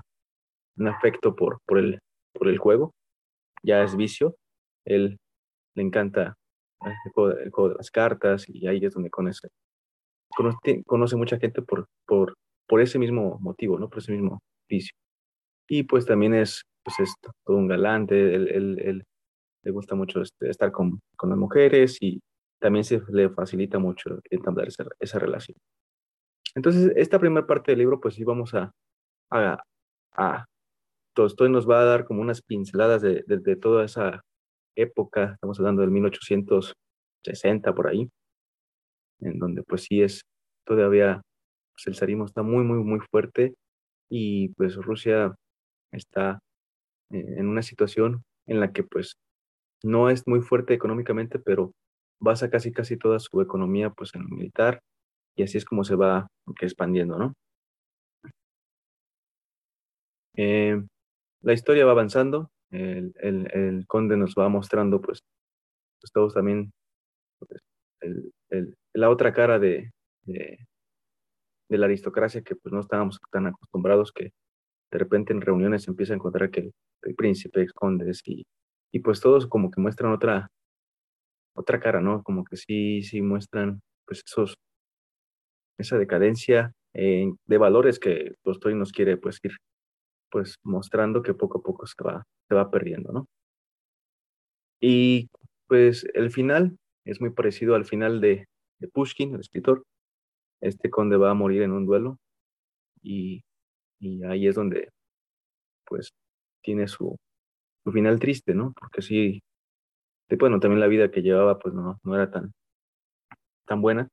[0.76, 2.00] un afecto por, por, el,
[2.32, 2.94] por el juego,
[3.62, 4.36] ya es vicio,
[4.84, 5.18] él
[5.74, 6.36] le encanta
[6.82, 9.48] el juego, el juego de las cartas y ahí es donde conoce,
[10.86, 12.34] conoce, mucha gente por, por,
[12.66, 13.88] por ese mismo motivo, ¿no?
[13.88, 14.94] Por ese mismo vicio.
[15.68, 17.14] Y pues también es, pues es
[17.44, 19.04] todo un galante, él, él,
[19.62, 22.18] le gusta mucho este, estar con, con, las mujeres y
[22.58, 25.58] también se le facilita mucho entablar esa, esa relación.
[26.54, 28.72] Entonces, esta primera parte del libro, pues sí vamos a,
[29.30, 30.44] a
[31.14, 34.22] Tolstoy nos va a dar como unas pinceladas de, de, toda esa
[34.76, 38.08] época, estamos hablando del 1860 por ahí,
[39.20, 40.22] en donde pues sí es
[40.64, 41.22] todavía
[41.72, 43.54] pues el zarismo está muy, muy, muy fuerte
[44.08, 45.34] y pues Rusia
[45.92, 46.40] está
[47.10, 49.16] eh, en una situación en la que pues
[49.82, 51.72] no es muy fuerte económicamente, pero
[52.20, 54.80] basa casi, casi toda su economía pues en lo militar
[55.36, 56.28] y así es como se va
[56.60, 57.34] expandiendo, ¿no?
[60.36, 60.82] Eh,
[61.42, 65.20] la historia va avanzando, el, el, el, conde nos va mostrando pues,
[66.00, 66.72] pues todos también
[67.38, 67.62] pues,
[68.94, 69.90] la otra cara de,
[70.24, 70.58] de,
[71.68, 74.32] la aristocracia que pues no estábamos tan acostumbrados que
[74.92, 76.70] de repente en reuniones se empieza a encontrar que
[77.02, 78.44] el, príncipe, condes y,
[78.92, 80.48] y pues todos como que muestran otra,
[81.54, 82.22] otra cara, ¿no?
[82.22, 84.56] Como que sí, sí muestran pues esos,
[85.78, 89.52] esa decadencia eh, de valores que Tolstoy nos quiere pues ir
[90.30, 93.28] pues mostrando que poco a poco se va, se va perdiendo, ¿no?
[94.80, 95.28] Y
[95.66, 98.46] pues el final es muy parecido al final de,
[98.92, 99.84] Pushkin, el escritor.
[100.60, 102.18] Este conde va a morir en un duelo
[103.02, 103.42] y,
[104.00, 104.90] y ahí es donde
[105.86, 106.10] pues
[106.62, 107.16] tiene su,
[107.84, 108.72] su final triste, ¿no?
[108.78, 109.42] Porque sí,
[110.38, 112.52] bueno, también la vida que llevaba pues no, no era tan,
[113.66, 114.08] tan buena,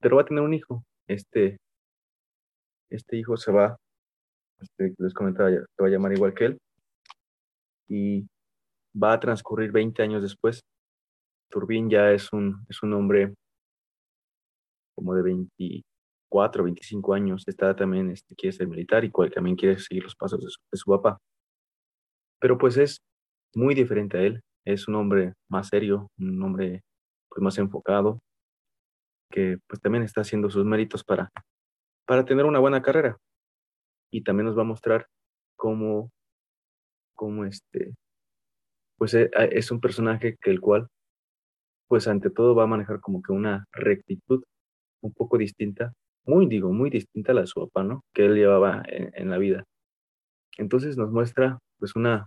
[0.00, 0.84] pero va a tener un hijo.
[1.08, 1.58] Este,
[2.90, 3.76] este hijo se va
[4.62, 6.58] este, les comentaba, se va a llamar igual que él,
[7.88, 8.26] y
[9.00, 10.60] va a transcurrir 20 años después.
[11.50, 13.34] Turbín ya es un, es un hombre
[14.94, 19.78] como de 24, 25 años, está también, este, quiere ser militar y cual, también quiere
[19.78, 21.18] seguir los pasos de su, papá.
[22.40, 22.98] Pero pues es
[23.54, 26.82] muy diferente a él, es un hombre más serio, un hombre
[27.28, 28.20] pues más enfocado,
[29.30, 31.30] que pues también está haciendo sus méritos para,
[32.06, 33.16] para tener una buena carrera
[34.12, 35.08] y también nos va a mostrar
[35.56, 36.12] cómo,
[37.14, 37.94] cómo este,
[38.98, 40.86] pues eh, es un personaje que el cual,
[41.88, 44.44] pues ante todo va a manejar como que una rectitud
[45.02, 45.92] un poco distinta,
[46.24, 48.04] muy digo, muy distinta a la de su papá, ¿no?
[48.14, 49.64] Que él llevaba en, la vida.
[50.58, 52.26] Entonces nos muestra pues una,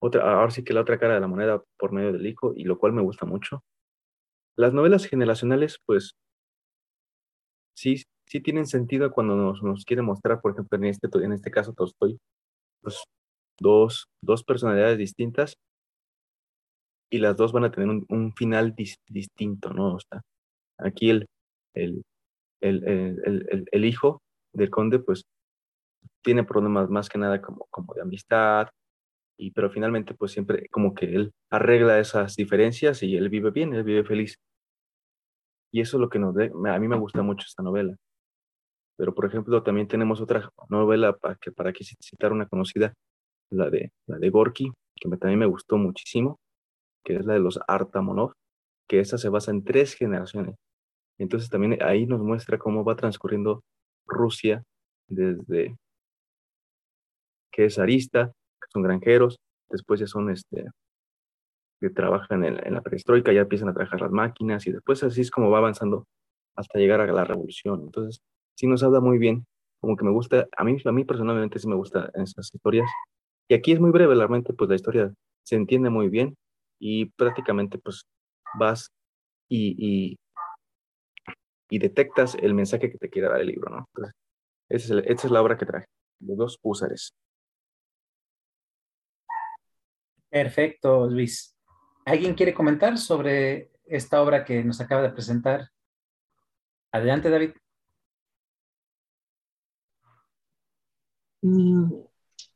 [0.00, 2.64] otra, ahora sí que la otra cara de la moneda por medio del hijo, y
[2.64, 3.62] lo cual me gusta mucho.
[4.56, 6.16] Las novelas generacionales, pues,
[7.76, 11.50] sí, sí tienen sentido cuando nos, nos quiere mostrar, por ejemplo, en este, en este
[11.50, 12.18] caso Tolstoy,
[12.82, 13.04] pues,
[13.58, 15.56] dos, dos personalidades distintas
[17.10, 18.74] y las dos van a tener un, final
[19.08, 19.94] distinto, ¿no?
[19.94, 20.22] O sea,
[20.78, 21.26] aquí el,
[21.74, 22.02] el,
[22.60, 25.22] el, el, el, hijo del conde, pues,
[26.22, 28.68] tiene problemas más que nada como, como de amistad,
[29.38, 33.74] y pero finalmente pues siempre como que él arregla esas diferencias y él vive bien,
[33.74, 34.38] él vive feliz.
[35.76, 37.94] Y eso es lo que nos de, a mí me gusta mucho esta novela.
[38.96, 42.94] Pero por ejemplo también tenemos otra novela para que para que citar una conocida,
[43.50, 46.38] la de la de Gorky, que también me gustó muchísimo,
[47.04, 48.32] que es la de los Artamonov,
[48.88, 50.56] que esa se basa en tres generaciones.
[51.18, 53.62] Entonces también ahí nos muestra cómo va transcurriendo
[54.06, 54.62] Rusia
[55.08, 55.76] desde
[57.52, 59.36] que es arista, que son granjeros,
[59.68, 60.70] después ya son este,
[61.80, 65.30] que trabajan en, la perestroika, ya empiezan a trabajar las máquinas y después así es
[65.30, 66.06] como va avanzando
[66.56, 67.82] hasta llegar a la revolución.
[67.82, 68.22] Entonces,
[68.56, 69.46] sí nos habla muy bien,
[69.80, 72.88] como que me gusta, a mí, a mí personalmente sí me gustan esas historias.
[73.48, 75.12] Y aquí es muy breve, realmente, pues la historia
[75.44, 76.36] se entiende muy bien
[76.80, 78.06] y prácticamente pues
[78.58, 78.90] vas
[79.48, 80.18] y,
[81.70, 83.84] detectas el mensaje que te quiere dar el libro, ¿no?
[83.94, 84.14] Entonces,
[84.68, 85.86] esa es, la obra que traje,
[86.20, 87.12] los dos húsares.
[90.30, 91.55] Perfecto, Luis.
[92.06, 95.72] ¿Alguien quiere comentar sobre esta obra que nos acaba de presentar?
[96.92, 97.50] Adelante, David.
[101.42, 101.90] Mm,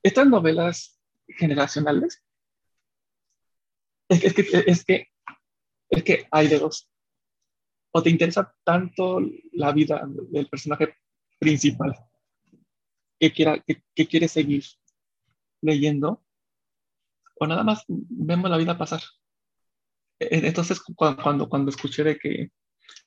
[0.05, 2.23] estas novelas generacionales
[4.09, 4.27] es que,
[4.67, 5.09] es que,
[5.89, 6.89] es que hay de dos.
[7.91, 9.19] O te interesa tanto
[9.51, 10.95] la vida del personaje
[11.41, 11.93] principal
[13.19, 14.63] que, quiera, que, que quiere seguir
[15.61, 16.25] leyendo
[17.35, 19.01] o nada más vemos la vida pasar.
[20.21, 22.51] Entonces, cuando, cuando, escuché de que,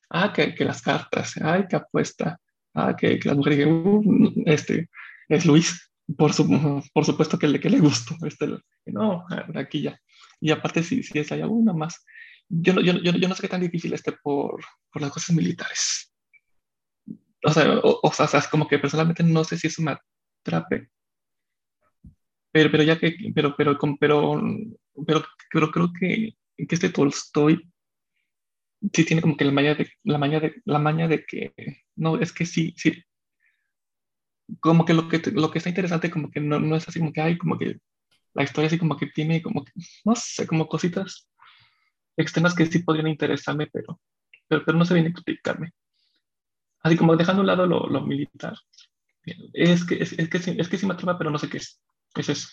[0.09, 2.39] ah, que, que, las cartas, ay, que apuesta,
[2.73, 4.89] ah, que, que las mujeres, uh, este,
[5.29, 6.47] es Luis, por, su,
[6.93, 8.47] por supuesto que le, que le gustó, este,
[8.87, 9.99] no, aquí ya.
[10.41, 12.03] Y aparte, si, si es hay alguna más,
[12.49, 16.11] yo yo, yo, yo no sé qué tan difícil esté por, por las cosas militares.
[17.45, 19.95] O sea, o, o sea, es como que personalmente no sé si eso me
[20.41, 20.89] atrape,
[22.53, 24.43] pero, pero ya que, pero, pero, pero,
[25.07, 27.71] pero, pero creo que, que este Tolstoy
[28.93, 31.53] sí tiene como que la maña de, la maña de, la maña de que,
[31.95, 33.03] no, es que sí, sí,
[34.59, 37.13] como que lo que, lo que está interesante como que no, no es así como
[37.13, 37.77] que hay, como que
[38.33, 39.71] la historia así como que tiene como que,
[40.05, 41.29] no sé, como cositas
[42.17, 43.99] externas que sí podrían interesarme, pero,
[44.47, 45.71] pero, pero no sé bien explicarme.
[46.81, 48.55] Así como dejando a un lado lo, lo militar.
[49.53, 51.81] Es que, es, es, que, es que sí me atrapa, pero no sé qué es
[52.15, 52.47] es eso.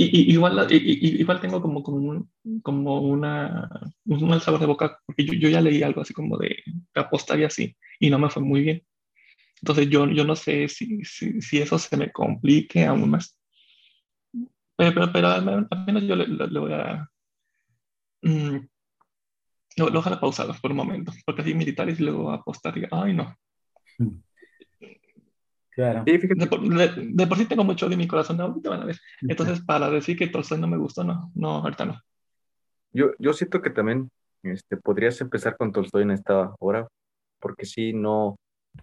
[0.00, 2.30] Y, igual, igual tengo como, como, un,
[2.62, 3.68] como una,
[4.04, 6.56] un mal sabor de boca, porque yo, yo, ya leí algo así como de
[6.94, 8.86] apostar y así, y no me fue muy bien.
[9.60, 13.36] Entonces yo, yo no sé si, si, si eso se me complique aún más.
[14.76, 17.10] Pero, pero, al menos yo le, le, voy a...
[18.22, 18.68] Mm,
[19.78, 23.14] lo, lo ojalá pausado por un momento, porque así militares y luego apostar y, ay
[23.14, 23.36] no.
[23.98, 24.20] Mm.
[25.78, 26.02] Claro.
[26.04, 28.96] de, por, sí tengo mucho odio en mi corazón, te van a ver.
[29.20, 32.00] Entonces, para decir que Tolstoy no me gustó, no, no, ahorita no.
[32.92, 34.10] Yo, yo siento que también
[34.42, 36.88] este, podrías empezar con Tolstoy en esta hora,
[37.38, 38.34] porque sí, no,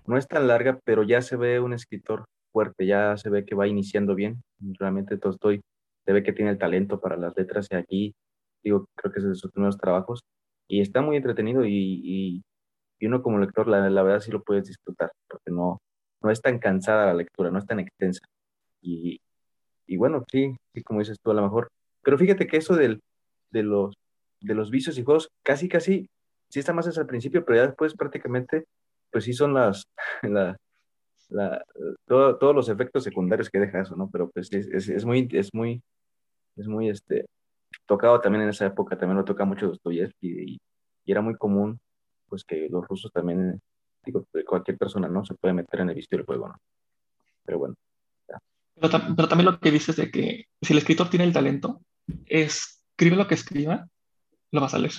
[0.05, 3.55] no es tan larga, pero ya se ve un escritor fuerte, ya se ve que
[3.55, 4.41] va iniciando bien.
[4.79, 5.59] Realmente Tolstoy
[6.05, 8.15] se ve que tiene el talento para las letras y aquí,
[8.63, 10.21] digo, creo que es de sus primeros trabajos
[10.65, 12.41] y está muy entretenido y,
[13.01, 15.81] y, uno como lector, la, la verdad sí lo puedes disfrutar, porque no,
[16.25, 18.25] no es tan cansada la lectura, no es tan extensa.
[18.81, 19.21] Y,
[19.85, 21.69] y bueno, sí, sí, como dices tú, a lo mejor.
[22.01, 23.01] Pero fíjate que eso del,
[23.51, 23.93] de, los,
[24.41, 26.09] de los vicios y juegos, casi, casi,
[26.49, 28.65] sí está más desde el principio, pero ya después prácticamente,
[29.11, 29.87] pues sí son las,
[30.23, 30.57] la,
[31.29, 31.63] la,
[32.07, 34.09] todos los efectos secundarios que deja eso, ¿no?
[34.11, 35.81] Pero pues es, es, muy, es muy,
[36.55, 37.25] es muy, este,
[37.85, 40.57] tocado también en esa época, también lo toca mucho Dostoyevsky y,
[41.05, 41.79] y era muy común,
[42.27, 43.61] pues que los rusos también
[44.05, 45.25] digo, cualquier persona, ¿no?
[45.25, 46.61] Se puede meter en el visto del juego, ¿no?
[47.43, 47.75] Pero bueno.
[48.27, 51.81] Pero, pero, también lo que dices de que si el escritor tiene el talento,
[52.25, 53.87] escribe lo que escriba,
[54.51, 54.93] lo vas a leer.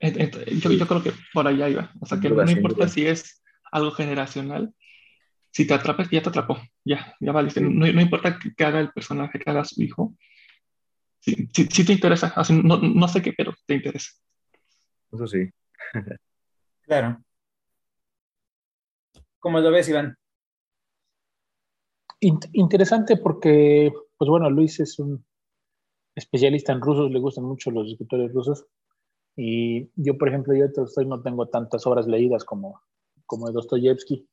[0.00, 1.92] Yo, yo creo que por allá iba.
[2.00, 4.74] O sea, que no, importa si es algo generacional,
[5.50, 7.50] si te atrapas, ya te atrapó, ya, ya vale.
[7.60, 10.14] No, no importa que haga el personaje, que haga su hijo.
[11.20, 14.10] Si, si, te interesa, así, no, no sé qué, pero te interesa.
[15.12, 15.48] Eso sí.
[16.82, 17.22] claro.
[19.42, 20.16] ¿Cómo lo ves, Iván?
[22.52, 25.26] interesante porque, pues bueno, Luis es un
[26.14, 28.64] especialista en rusos, le gustan mucho los escritores rusos.
[29.34, 30.66] Y yo, por ejemplo, yo
[31.06, 32.80] no tengo tantas obras leídas como,
[33.26, 34.28] como Dostoyevsky.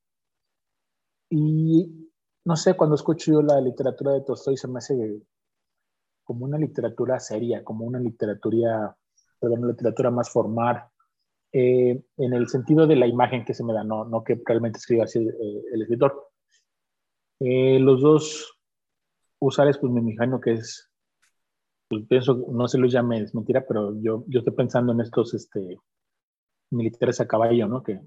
[1.32, 2.12] Y
[2.46, 5.24] no sé, cuando escucho yo la literatura de Tolstoy se me hace
[6.24, 8.96] como una literatura seria, como una literatura,
[9.40, 10.84] perdón, una literatura más formal,
[11.52, 14.78] eh, en el sentido de la imagen que se me da, no, no que realmente
[14.78, 16.30] escriba así eh, el escritor.
[17.40, 18.60] Eh, los dos
[19.40, 20.92] usar es pues me imagino que es,
[21.88, 25.34] pues, pienso, no se lo llame, es mentira, pero yo, yo estoy pensando en estos
[25.34, 25.78] este,
[26.72, 27.82] militares a caballo, ¿no?
[27.82, 28.00] Que,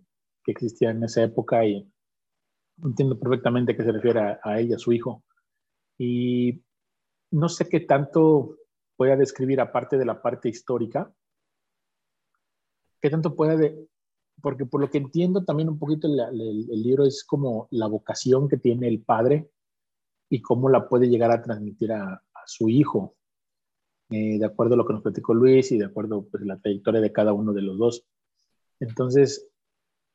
[0.44, 1.90] que existían en esa época y
[2.84, 5.24] entiendo perfectamente que se refiere a, a ella, a su hijo.
[5.98, 6.62] Y
[7.30, 8.56] no sé qué tanto
[8.96, 11.12] pueda describir, aparte de la parte histórica,
[13.02, 13.88] qué tanto puede,
[14.40, 18.48] porque por lo que entiendo también un poquito el, el, libro es como la vocación
[18.48, 19.50] que tiene el padre
[20.30, 23.16] y cómo la puede llegar a transmitir a, a su hijo,
[24.10, 27.00] eh, de acuerdo a lo que nos platicó Luis y de acuerdo pues la trayectoria
[27.00, 28.06] de cada uno de los dos.
[28.80, 29.48] Entonces,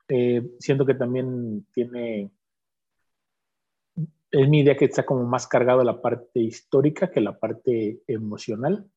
[0.07, 2.31] eh, siento que también tiene
[4.31, 8.89] es mi idea que está como más cargado la parte histórica que la parte emocional.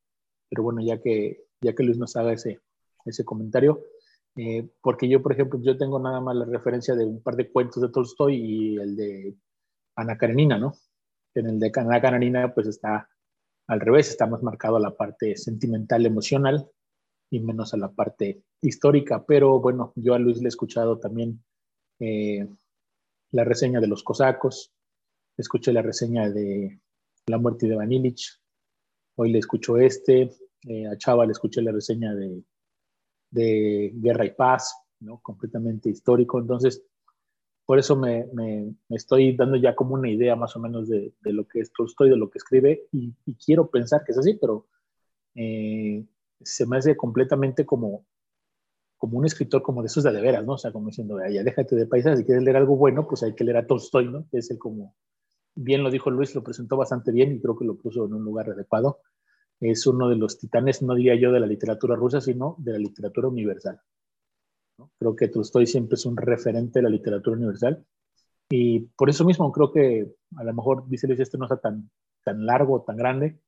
[0.49, 2.61] Pero bueno, ya que, ya que Luis nos haga ese,
[3.05, 3.81] ese comentario,
[4.37, 7.51] eh, porque yo, por ejemplo, yo tengo nada más la referencia de un par de
[7.51, 9.37] cuentos de Tolstoy y el de
[9.97, 10.75] Ana Karenina, ¿no?
[11.35, 13.09] En el de Ana Karenina, pues está
[13.67, 16.69] al revés, está más marcado a la parte sentimental, emocional
[17.31, 19.25] y menos a la parte histórica.
[19.27, 21.43] Pero bueno, yo a Luis le he escuchado también
[22.01, 22.49] eh,
[23.31, 24.73] la reseña de los cosacos,
[25.37, 26.81] escuché la reseña de
[27.27, 28.41] La muerte de Vanilich,
[29.17, 30.31] hoy le escucho este,
[30.67, 32.43] eh, a Chava le escuché la reseña de,
[33.31, 35.21] de Guerra y Paz, ¿no?
[35.21, 36.85] completamente histórico, entonces
[37.71, 41.33] por eso me, me, estoy dando ya como una idea más o menos de, de
[41.33, 44.67] lo que es Tolstoy, de lo que escribe, y, quiero pensar que es así, pero
[45.37, 46.05] eh,
[46.41, 48.07] se me hace completamente como,
[48.99, 50.55] como un escritor como de esos de, veras, ¿no?
[50.55, 53.37] O sea, como diciendo, ya déjate de paisajes, si quieres leer algo bueno, pues hay
[53.37, 54.27] que leer a Tolstoy, ¿no?
[54.33, 54.97] Es el como,
[55.55, 58.25] bien lo dijo Luis, lo presentó bastante bien y creo que lo puso en un
[58.25, 58.99] lugar adecuado.
[59.61, 62.79] Es uno de los titanes, no diría yo de la literatura rusa, sino de la
[62.79, 63.81] literatura universal.
[64.99, 67.85] Creo que Tolstoy siempre es un referente de la literatura universal
[68.49, 71.91] y por eso mismo creo que a lo mejor, dice Luis, este no está tan,
[72.25, 73.39] tan largo, tan grande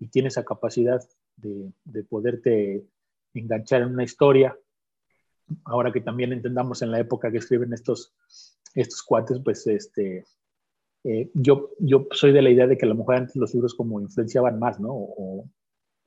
[0.00, 1.00] y tiene esa capacidad
[1.36, 2.84] de, de poderte
[3.32, 4.58] enganchar en una historia.
[5.64, 8.12] Ahora que también entendamos en la época que escriben estos,
[8.74, 10.24] estos cuates, pues este,
[11.04, 13.74] eh, yo, yo soy de la idea de que a lo mejor antes los libros
[13.74, 14.90] como influenciaban más, ¿no?
[14.92, 15.48] O,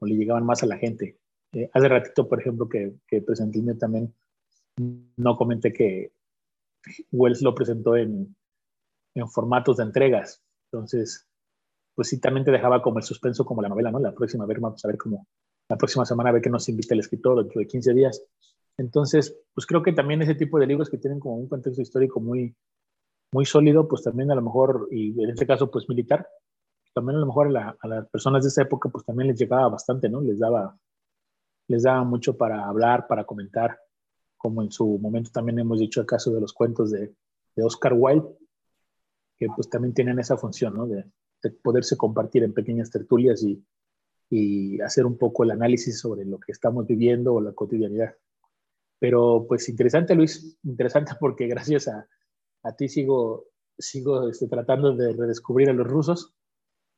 [0.06, 1.18] le llegaban más a la gente.
[1.54, 4.14] Eh, hace ratito, por ejemplo, que, que presenté también,
[5.18, 6.12] no comenté que
[7.12, 8.36] Wells lo presentó en,
[9.16, 10.44] en formatos de entregas.
[10.72, 11.28] Entonces,
[11.96, 14.00] pues sí, también te dejaba como el suspenso, como la novela, ¿no?
[14.00, 15.28] La próxima, vez vamos a ver cómo,
[15.70, 18.24] la próxima semana a ver qué nos invita el escritor dentro de 15 días.
[18.78, 22.20] Entonces, pues creo que también ese tipo de libros que tienen como un contexto histórico
[22.20, 22.56] muy,
[23.32, 26.28] muy sólido, pues también a lo mejor, y en este caso, pues militar,
[26.94, 30.10] también a lo mejor a, las personas de esa época, pues también les llegaba bastante,
[30.10, 30.22] ¿no?
[30.22, 30.78] Les daba,
[31.68, 33.80] les daba mucho para hablar, para comentar,
[34.38, 37.14] como en su momento también hemos dicho el caso de los cuentos de,
[37.56, 38.28] de Oscar Wilde,
[39.38, 40.88] que pues también tienen esa función, ¿no?
[40.88, 41.06] De,
[41.42, 43.64] de poderse compartir en pequeñas tertulias y,
[44.30, 48.16] y hacer un poco el análisis sobre lo que estamos viviendo o la cotidianidad.
[49.00, 52.08] Pero pues interesante, Luis, interesante porque gracias a,
[52.64, 56.34] a ti sigo, sigo este, tratando de redescubrir a los rusos.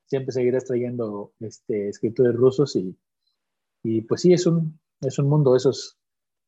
[0.05, 2.95] Siempre seguirás trayendo este, escritores rusos y,
[3.83, 5.97] y pues sí, es un, es un mundo, esos,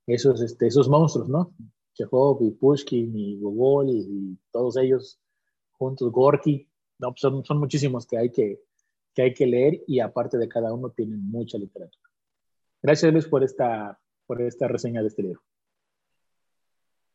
[0.05, 1.53] esos, este, esos monstruos, ¿no?
[1.93, 5.19] Chekhov y Pushkin y Gogol y, todos ellos
[5.71, 6.67] juntos, Gorky,
[6.99, 8.61] no, pues son, son muchísimos que hay que,
[9.13, 12.09] que hay que leer y aparte de cada uno tienen mucha literatura.
[12.81, 15.41] Gracias Luis por esta, por esta reseña de este libro.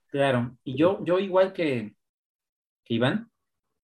[0.09, 1.97] Claro, y yo, yo igual que,
[2.87, 3.32] Iván,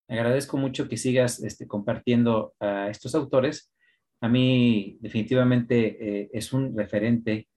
[0.09, 3.73] agradezco mucho que sigas este, compartiendo a estos autores.
[4.21, 7.49] A mí definitivamente eh, es un referente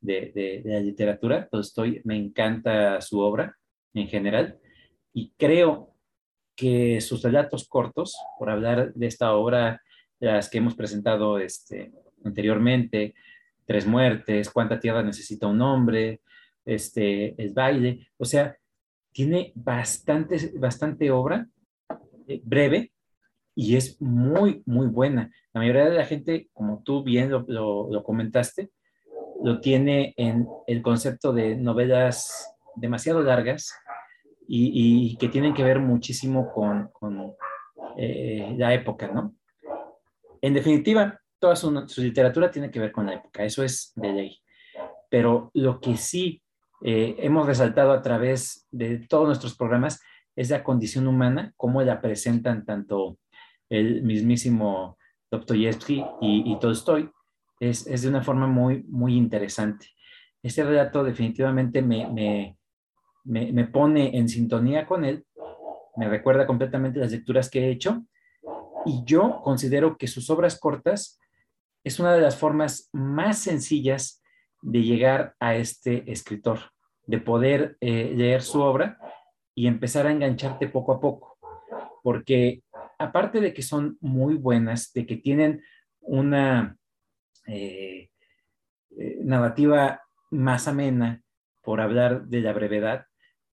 [0.00, 3.56] de, la literatura, estoy, me encanta su obra
[3.94, 4.58] en general
[5.12, 5.94] y creo
[6.54, 9.82] que sus relatos cortos, por hablar de esta obra,
[10.20, 11.92] las que hemos presentado este,
[12.24, 13.14] anteriormente,
[13.64, 16.20] Tres Muertes, Cuánta Tierra necesita un hombre,
[16.64, 18.56] este, el baile, o sea,
[19.12, 21.46] tiene bastante, bastante obra
[22.44, 22.92] breve
[23.54, 25.30] y es muy, muy buena.
[25.52, 28.70] La mayoría de la gente, como tú bien lo, lo, comentaste,
[29.42, 33.74] lo tiene en el concepto de novelas demasiado largas
[34.46, 37.34] y, y que tienen que ver muchísimo con, con
[37.96, 39.34] eh, la época, ¿no?
[40.40, 44.12] En definitiva, toda su, su, literatura tiene que ver con la época, eso es de
[44.12, 44.38] ley.
[45.10, 46.40] Pero lo que sí
[46.82, 50.00] eh, hemos resaltado a través de todos nuestros programas
[50.38, 53.18] es la condición humana, cómo la presentan tanto
[53.68, 54.96] el mismísimo
[55.32, 57.10] Dostoyevsky y, y Tolstoy,
[57.58, 59.88] es, es, de una forma muy, muy interesante.
[60.40, 62.56] Este relato definitivamente me, me,
[63.24, 65.26] me, me, pone en sintonía con él,
[65.96, 68.04] me recuerda completamente las lecturas que he hecho
[68.86, 71.18] Y yo considero que sus obras cortas
[71.82, 74.22] es una de las formas más sencillas
[74.62, 76.60] de llegar a este escritor,
[77.06, 79.00] de poder eh, leer su obra
[79.58, 81.36] y empezar a engancharte poco a poco.
[82.04, 82.62] Porque
[82.96, 85.64] aparte de que son muy buenas, de que tienen
[85.98, 86.78] una
[87.48, 88.08] eh,
[88.96, 90.00] eh, narrativa
[90.30, 91.24] más amena
[91.64, 93.06] por hablar de la brevedad,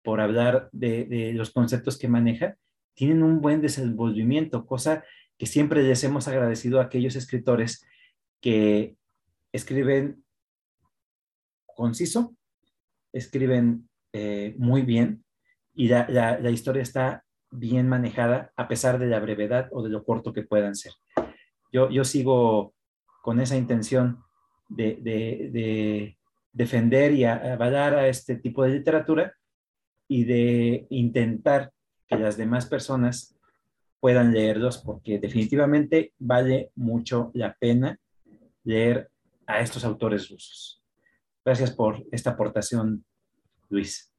[0.04, 2.56] por hablar de, los conceptos que maneja,
[2.94, 5.04] tienen un buen desenvolvimiento, cosa
[5.40, 7.84] que siempre les hemos agradecido a aquellos escritores
[8.42, 8.96] que
[9.52, 10.24] escriben
[11.66, 12.36] conciso,
[13.12, 15.25] escriben eh, muy bien
[15.76, 20.34] y la, historia está bien manejada a pesar de la brevedad o de lo corto
[20.34, 20.94] que puedan ser.
[21.72, 22.74] Yo, yo sigo
[23.22, 24.24] con esa intención
[24.70, 26.16] de,
[26.54, 29.34] defender y avalar a este tipo de literatura
[30.08, 31.72] y de intentar
[32.08, 33.36] que las demás personas
[34.00, 38.00] puedan leerlos porque definitivamente vale mucho la pena
[38.64, 39.10] leer
[39.48, 40.82] a estos autores rusos.
[41.44, 43.04] Gracias por esta aportación,
[43.70, 44.15] Luis.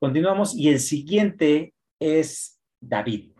[0.00, 3.32] Continuamos y el siguiente es David.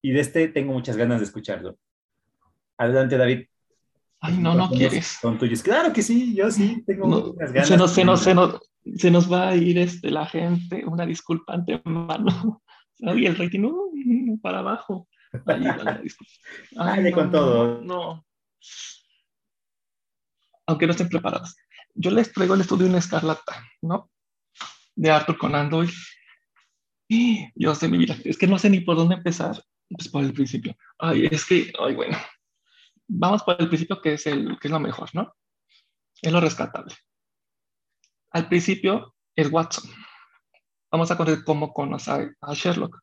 [0.00, 1.76] Y de este tengo muchas ganas de escucharlo.
[2.78, 3.46] Adelante, David.
[4.20, 5.18] Ay, no, no quieres.
[5.20, 5.64] Con tuyos.
[5.64, 7.68] Claro que sí, yo sí tengo muchas ganas.
[7.68, 8.60] Se nos, se, nos, se, nos,
[8.96, 12.62] se nos va a ir este, la gente, una disculpa antemano.
[12.98, 15.06] Y el rating uh, para abajo.
[16.78, 17.82] Ay, con todo.
[17.82, 18.24] No.
[20.66, 21.54] Aunque no estén preparados.
[21.94, 24.10] Yo les traigo el estudio en escarlata, ¿no?
[24.96, 25.92] De Arthur Conan Doyle.
[27.54, 28.16] Yo sé mi vida.
[28.24, 29.62] Es que no sé ni por dónde empezar.
[29.88, 30.76] Pues por el principio.
[30.98, 32.16] Ay, es que, ay, bueno
[33.08, 35.34] vamos por el principio que es, el, que es lo mejor, ¿no?
[36.20, 36.94] Es lo rescatable.
[38.30, 39.90] Al principio es Watson.
[40.90, 43.00] Vamos a conocer cómo conoce a Sherlock.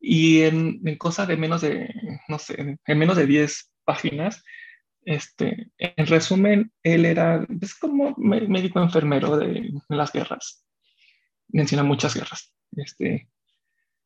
[0.00, 1.92] Y en, en, cosa de menos de,
[2.28, 4.42] no sé, en menos de 10 páginas,
[5.04, 10.63] este, en resumen, él era, es como médico enfermero de, las guerras.
[11.48, 12.52] Menciona muchas guerras.
[12.76, 13.28] Este,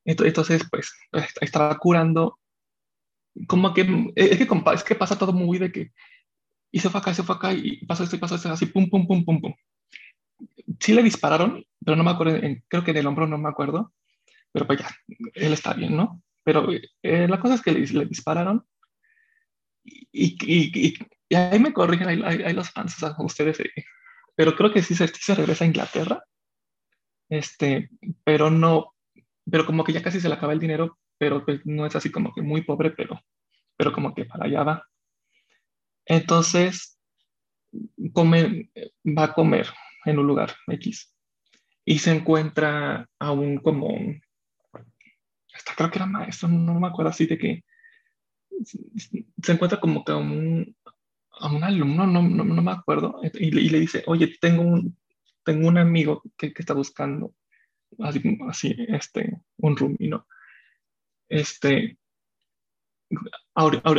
[0.05, 0.93] entonces, pues,
[1.41, 2.39] estaba curando
[3.47, 3.83] como que
[4.17, 5.93] es que, es que pasa todo muy de que
[6.71, 8.91] y se fue acá, se fue acá y pasó esto y pasó esto, así pum,
[8.91, 9.55] pum, pum, pum, pum.
[10.81, 13.93] Sí le dispararon, pero no me acuerdo, creo que en el hombro no me acuerdo,
[14.53, 14.89] pero pues ya,
[15.35, 16.23] él está bien, ¿no?
[16.45, 16.69] Pero
[17.03, 18.67] eh, la cosa es que le, dispararon
[19.85, 20.95] y, y,
[21.31, 23.85] y, ahí me corrigen, ahí, los fans, o sea, ustedes, eh,
[24.35, 26.23] pero creo que sí se, se regresa a Inglaterra,
[27.29, 27.91] este,
[28.25, 28.95] pero no,
[29.51, 32.11] pero como que ya casi se le acaba el dinero pero pues no es así
[32.11, 33.21] como que muy pobre, pero,
[33.77, 34.89] pero como que para allá va.
[36.07, 36.99] Entonces,
[38.17, 39.67] va a comer
[40.07, 41.13] en un lugar X
[41.85, 43.91] y se encuentra a un como,
[45.53, 47.65] hasta creo que era maestro, no, me acuerdo así de que
[48.65, 50.77] se encuentra como que a un,
[51.33, 54.97] a un alumno, no, no, no me acuerdo, y, y, le dice, oye, tengo un,
[55.49, 57.35] tengo un amigo que, que está buscando
[58.01, 60.27] así, así este, un room, y no
[61.29, 61.99] este,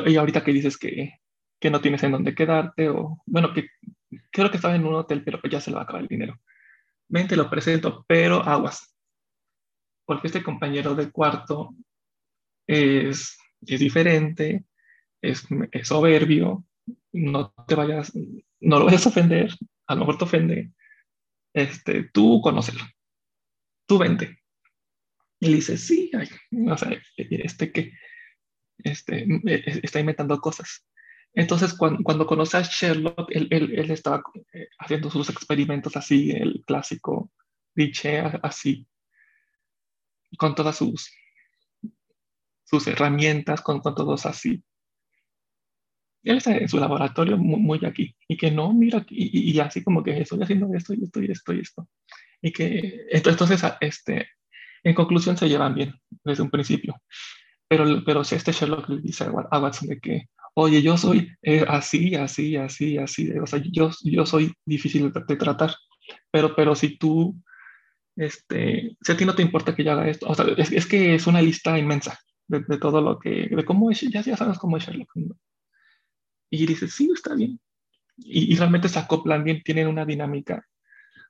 [0.08, 1.20] y ahorita que dices que,
[1.60, 3.70] que no tienes en dónde quedarte, o bueno, que
[4.32, 6.40] creo que estaba en un hotel, pero ya se le va a acabar el dinero.
[7.08, 8.96] Ven, te lo presento, pero aguas.
[10.06, 11.76] Porque este compañero de cuarto
[12.68, 14.66] es, es diferente,
[15.22, 16.66] es, es, soberbio,
[17.12, 18.14] no te vayas,
[18.60, 19.54] no lo vayas a ofender,
[19.88, 20.72] a lo mejor te ofende.
[21.54, 22.84] Este, tú conócelo,
[23.88, 24.40] tú vente.
[25.40, 26.12] Y le dice, sí,
[26.70, 27.94] o sea, este que
[28.84, 30.86] este, e, está inventando cosas.
[31.34, 34.24] Entonces, cuando, cuando conoce a Sherlock, él, estaba
[34.54, 37.32] eh, haciendo sus experimentos así, el clásico
[37.74, 38.88] cliché así,
[40.38, 41.14] con todas sus,
[42.66, 44.64] sus herramientas, con todos así.
[46.24, 50.20] Está en su laboratorio muy, aquí, y que no, mira, y, y, así como que
[50.20, 51.88] estoy haciendo esto y esto y esto y esto.
[52.42, 54.28] Y que entonces, este,
[54.84, 55.94] en conclusión, se llevan bien
[56.24, 57.02] desde un principio.
[57.68, 61.66] Pero, pero si este Sherlock le dice a Watson de que, oye, yo soy eh,
[61.68, 65.76] así, así, así, así, o sea, yo, yo soy difícil de, tratar,
[66.32, 67.36] pero, pero si tú,
[68.16, 71.16] este, si a ti no te importa que yo haga esto, o sea, es, que
[71.16, 74.58] es una lista inmensa de, de, todo lo que, de cómo es, ya, ya sabes
[74.58, 75.12] cómo es Sherlock.
[76.50, 77.60] Y dice, sí, está bien.
[78.18, 80.66] Y, realmente se acoplan bien, tienen una dinámica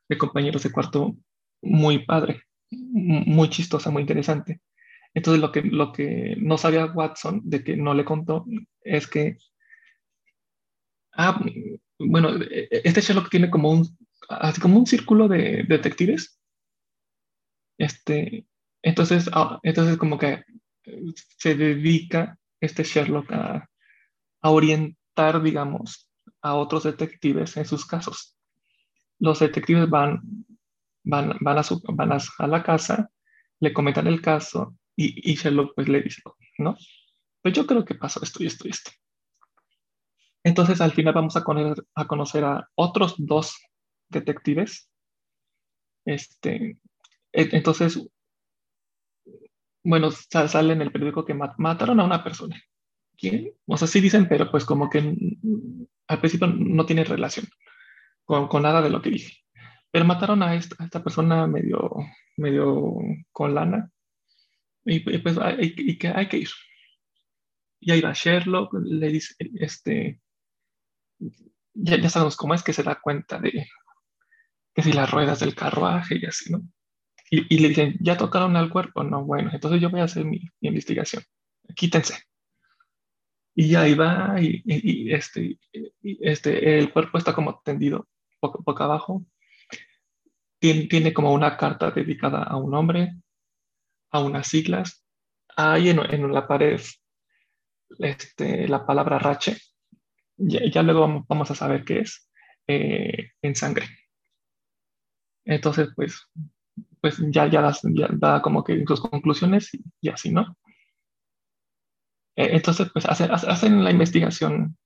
[0.08, 1.16] de compañeros de cuarto
[1.62, 4.60] muy padre muy chistosa, muy interesante.
[5.14, 8.44] Entonces lo que, lo que no sabía Watson, de que no le contó,
[8.82, 9.36] es que,
[11.12, 11.40] ah,
[11.98, 13.98] bueno, este Sherlock tiene como un,
[14.28, 16.40] así como un círculo de detectives.
[17.78, 18.46] Este,
[18.82, 20.44] entonces, ah, entonces como que
[21.38, 23.68] se dedica este Sherlock a,
[24.42, 24.50] a
[25.20, 26.08] orientar, digamos,
[26.42, 28.36] a otros detectives en sus casos.
[29.18, 30.20] Los detectives van,
[31.04, 33.10] van, van, a, su, van a, la casa,
[33.60, 36.22] le comentan el caso y, y Sherlock pues le dice,
[36.58, 36.76] ¿no?
[37.42, 38.90] Pues yo creo que pasó esto y esto y esto.
[40.42, 43.58] Entonces al final vamos a conocer a, conocer a otros dos
[44.08, 44.90] detectives.
[46.06, 46.78] Este,
[47.32, 48.08] entonces,
[49.84, 52.60] bueno, sale en el periódico que mataron a una persona.
[53.66, 54.98] O sea, sí dicen, pero pues como que
[56.08, 57.46] al principio no tiene relación
[58.24, 59.38] con, nada de lo que dije.
[59.90, 61.96] Pero mataron a esta, persona medio,
[62.36, 62.96] medio
[63.32, 63.90] con lana.
[64.84, 66.48] Y, pues hay, y que hay que ir.
[67.80, 70.20] Y ahí va Sherlock, le dice, este,
[71.74, 73.66] ya, ya sabemos cómo es que se da cuenta de
[74.74, 76.62] que si las ruedas del carruaje y así, ¿no?
[77.30, 79.04] Y, y, le dicen, ¿ya tocaron al cuerpo?
[79.04, 81.22] No, bueno, entonces yo voy a hacer mi, mi investigación.
[81.74, 82.29] Quítense.
[83.60, 85.58] Y ahí va, y, y, este,
[86.02, 88.08] este, el cuerpo está como tendido
[88.40, 89.26] boca, abajo.
[90.58, 93.16] Tiene, tiene, como una carta dedicada a un hombre,
[94.12, 95.04] a unas siglas.
[95.58, 96.80] Ahí en, en la pared
[97.98, 99.58] este, la palabra rache,
[100.38, 102.30] ya, ya luego vamos, a saber qué es,
[102.66, 103.84] eh, en sangre.
[105.44, 106.30] Entonces, pues,
[107.02, 107.70] pues ya, ya,
[108.12, 109.68] da como que sus conclusiones
[110.00, 110.56] y, así, ¿no?
[112.40, 114.78] Eh, entonces, pues hacen la investigación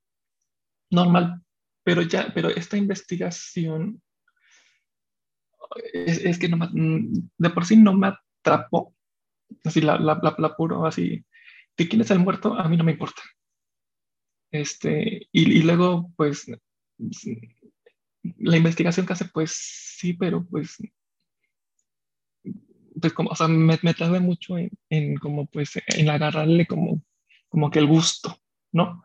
[0.91, 1.41] normal,
[1.85, 4.03] pero ya, pero esta investigación
[5.93, 8.95] es, que no de por sí no me atrapó,
[9.65, 11.25] así la, la, la, puro, así,
[11.77, 13.23] de quién es el muerto, a mí no me importa.
[14.51, 16.47] Este, y, y luego, pues,
[18.39, 20.77] la investigación que hace, pues sí, pero pues,
[23.01, 27.01] pues como, o sea, me, me tardé mucho en, en, como, pues, en agarrarle como,
[27.55, 28.37] como que el gusto,
[28.73, 29.05] ¿no?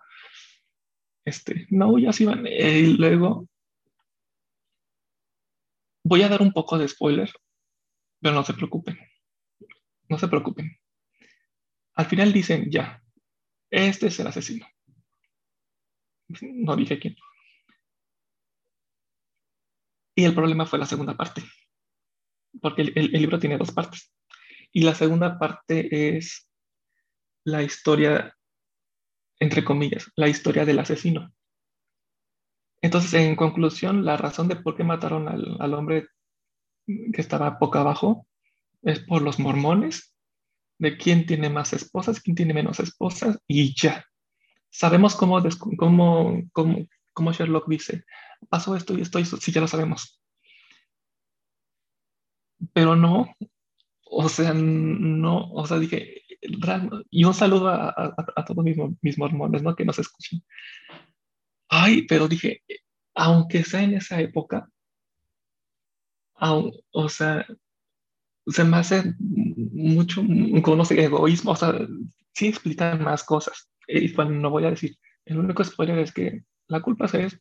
[1.24, 2.48] Este, no, ya sí van.
[2.48, 3.48] Eh, y luego,
[6.04, 7.32] voy a dar un poco de spoiler,
[8.20, 8.98] pero no se preocupen,
[10.08, 10.76] no se preocupen.
[11.94, 13.04] Al final dicen, ya,
[13.70, 14.66] este es el asesino.
[16.42, 17.16] No dije quién.
[20.16, 21.44] Y el problema fue la segunda parte,
[22.60, 24.12] porque el, libro tiene dos partes.
[24.72, 26.50] Y la segunda parte es
[27.44, 28.36] la historia,
[29.40, 31.34] entre comillas, la historia del asesino.
[32.82, 36.08] Entonces, en conclusión, la razón de por qué mataron al, al hombre
[36.86, 38.26] que estaba boca abajo
[38.82, 40.16] es por los mormones
[40.80, 44.06] de quién tiene más esposas, quién tiene menos esposas y ya.
[44.72, 45.42] Sabemos cómo,
[45.78, 48.06] cómo, cómo, cómo Sherlock dice,
[48.50, 50.22] pasó esto y esto, y sí, ya lo sabemos.
[52.74, 53.36] Pero no,
[54.06, 57.90] o sea, no, o sea, dije, y un saludo a,
[58.36, 59.76] a, todos mis, mis mormones, ¿no?
[59.76, 60.44] Que nos escuchen.
[61.68, 62.64] Ay, pero dije,
[63.14, 64.70] aunque sea en esa época,
[66.36, 67.46] aun, o sea,
[68.48, 70.24] se me hace mucho,
[70.86, 71.74] sé, egoísmo, o sea,
[72.34, 73.70] sí explican más cosas.
[73.88, 77.40] Y cuando no voy a decir, el único spoiler es que la culpa es,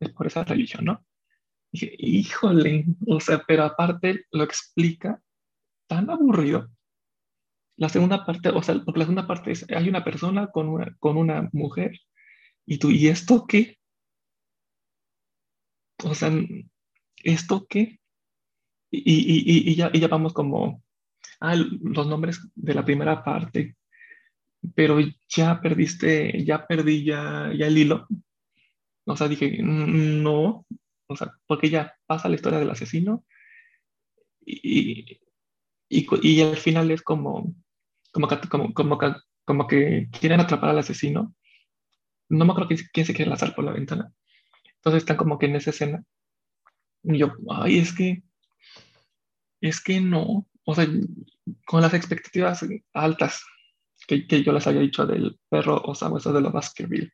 [0.00, 1.04] es por esa religión, ¿no?
[1.72, 5.20] dije, híjole, o sea, pero aparte lo explica
[5.88, 6.70] tan aburrido.
[7.76, 10.96] La segunda parte, o sea, porque la segunda parte es, hay una persona con una,
[10.98, 12.00] con una mujer,
[12.64, 13.78] y tú, ¿y esto qué?
[16.04, 16.30] O sea,
[17.22, 18.00] ¿esto qué?
[18.90, 20.82] Y, ya, ya vamos como,
[21.40, 23.76] ah, los nombres de la primera parte,
[24.74, 24.98] pero
[25.28, 28.06] ya perdiste, ya perdí ya, ya el hilo.
[29.04, 30.66] O sea, dije, no,
[31.06, 33.24] o sea, porque ya pasa la historia del asesino
[34.44, 35.20] y,
[35.88, 37.54] y, al final es como,
[38.16, 39.12] como, que, como, como, que,
[39.44, 41.34] como que quieren atrapar al asesino.
[42.30, 44.10] No me acuerdo quién, se quiere lanzar por la ventana.
[44.76, 46.02] Entonces están como que en esa escena.
[47.02, 48.22] Y yo, ay, es que
[49.60, 50.86] es que no, o sea,
[51.66, 52.64] con las expectativas
[52.94, 53.44] altas
[54.06, 57.12] que, que yo les había dicho del perro o sabueso de los Baskerville.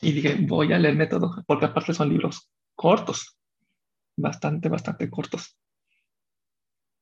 [0.00, 3.36] Y dije, voy a leerme todo, porque aparte son libros cortos,
[4.16, 5.58] bastante, bastante cortos.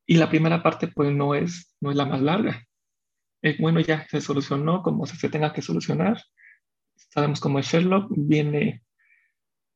[0.07, 2.67] Y la primera parte, pues no es, no es la más larga.
[3.45, 6.18] Es bueno, ya se solucionó como se tenga que solucionar.
[6.97, 8.82] Sabemos cómo es Sherlock, viene,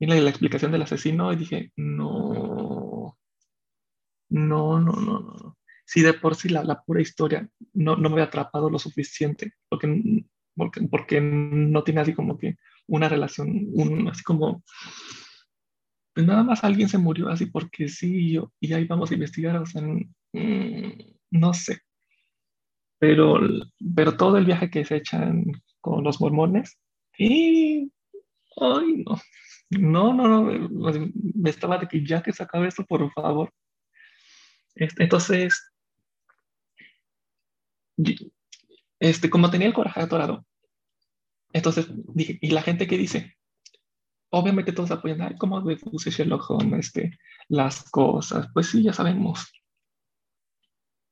[0.01, 3.19] viene la explicación del asesino y dije, no,
[4.31, 5.59] no, no, no, no.
[5.85, 9.53] Si de por sí la, la pura historia no, no, me había atrapado lo suficiente,
[9.69, 10.25] porque,
[10.57, 12.57] porque, porque no tiene así como que
[12.87, 14.65] una relación, un, así como,
[16.15, 19.15] pues nada más alguien se murió así porque sí, y, yo, y ahí vamos a
[19.15, 20.93] investigar, o sea, mm,
[21.33, 21.83] no sé.
[22.99, 23.39] Pero,
[23.95, 25.45] pero todo el viaje que se echan
[25.81, 26.79] con los mormones,
[27.17, 27.93] y,
[28.57, 29.05] ay,
[29.71, 33.53] no, no, no, no, me estaba de que ya que se acabe esto, por favor.
[34.75, 35.73] Entonces,
[39.01, 40.47] este, como tenía el coraje atorado,
[41.53, 43.37] entonces dije, ¿y la gente qué dice?
[44.31, 47.19] Obviamente todos apoyan, ay, ¿cómo deduce Sherlock Holmes este,
[47.49, 48.49] las cosas?
[48.53, 49.51] Pues sí, ya sabemos.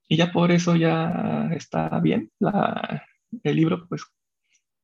[0.09, 3.07] Y ya por eso ya está bien la,
[3.43, 4.05] el libro, pues,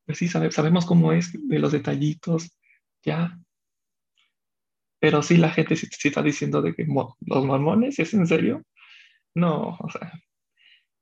[0.05, 2.57] pues sí, sabemos cómo es de los detallitos,
[3.05, 3.39] ya.
[5.01, 8.63] Pero sí, la gente sí, está diciendo de que los mormones, ¿es en serio?
[9.35, 10.13] No, o sea,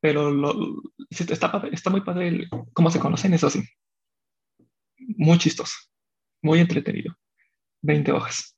[0.01, 3.63] pero lo, está, está muy padre cómo se conocen, eso sí.
[4.99, 5.75] Muy chistoso,
[6.43, 7.15] muy entretenido.
[7.83, 8.57] 20 hojas.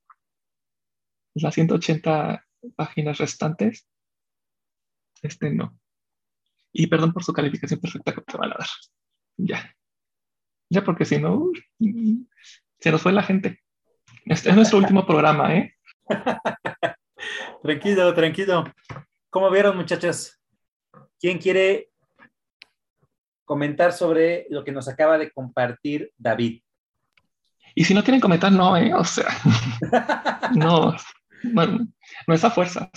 [1.35, 2.45] Las 180
[2.75, 3.87] páginas restantes,
[5.23, 5.77] este no.
[6.71, 8.67] Y perdón por su calificación perfecta que te van a dar.
[9.37, 9.75] Ya.
[10.69, 11.51] Ya porque si no,
[12.79, 13.61] se nos fue la gente.
[14.25, 15.75] Este es nuestro último programa, ¿eh?
[17.63, 18.63] tranquilo, tranquilo.
[19.29, 20.39] ¿Cómo vieron, muchachos?
[21.19, 21.89] ¿Quién quiere
[23.45, 26.61] comentar sobre lo que nos acaba de compartir David?
[27.75, 28.93] Y si no quieren comentar, no, ¿eh?
[28.93, 29.27] O sea,
[30.55, 30.95] no,
[31.43, 31.87] bueno,
[32.27, 32.89] no es a fuerzas.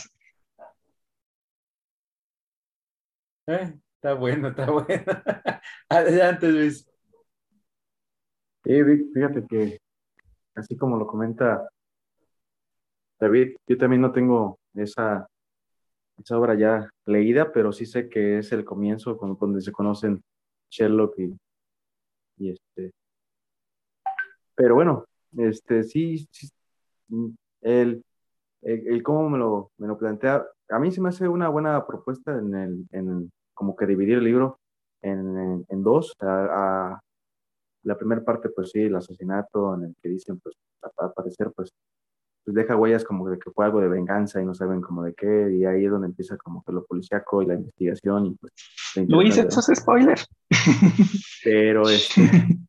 [3.47, 5.05] Eh, está bueno, está bueno.
[5.88, 6.88] Adelante, Luis.
[8.64, 8.82] Sí,
[9.14, 9.78] fíjate que,
[10.55, 11.68] así como lo comenta
[13.20, 15.28] David, yo también no tengo esa
[16.18, 20.22] esa obra ya leída, pero sí sé que es el comienzo donde se conocen
[20.70, 21.36] Sherlock y,
[22.38, 22.92] y este.
[24.55, 25.05] Pero bueno,
[25.36, 26.26] este sí,
[27.61, 28.03] el,
[28.62, 32.38] el, cómo me lo, me lo plantea, a mí se me hace una buena propuesta
[32.38, 34.61] en el, en como que dividir el libro
[35.02, 36.12] en, en, dos.
[36.20, 37.00] A,
[37.82, 40.54] la primera parte, pues sí, el asesinato en el que dicen, pues,
[40.98, 41.72] al parecer, pues
[42.46, 45.14] pues deja huellas como de que fue algo de venganza y no saben como de
[45.14, 48.52] qué, y ahí es donde empieza como que lo policíaco y la investigación y pues...
[49.09, 50.16] Luis, eso es spoiler.
[51.42, 52.22] Pero, este,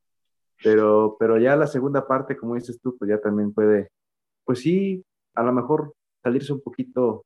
[0.63, 3.89] pero, pero ya la segunda parte, como dices tú, pues ya también puede,
[4.43, 5.03] pues sí,
[5.35, 7.23] a lo mejor salirse un poquito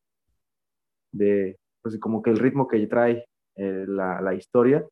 [1.12, 3.26] de, pues como que el ritmo que trae
[3.56, 4.86] eh, la, la, historia,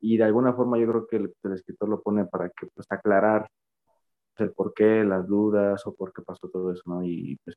[0.00, 2.86] y de alguna forma yo creo que el, el escritor lo pone para que pues
[2.90, 3.48] aclarar
[4.38, 7.02] el por qué, las dudas o por qué pasó todo eso, ¿no?
[7.04, 7.56] Y pues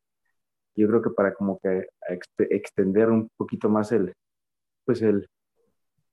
[0.75, 1.87] yo creo que para como que
[2.49, 4.13] extender un poquito más el,
[4.85, 5.27] pues el,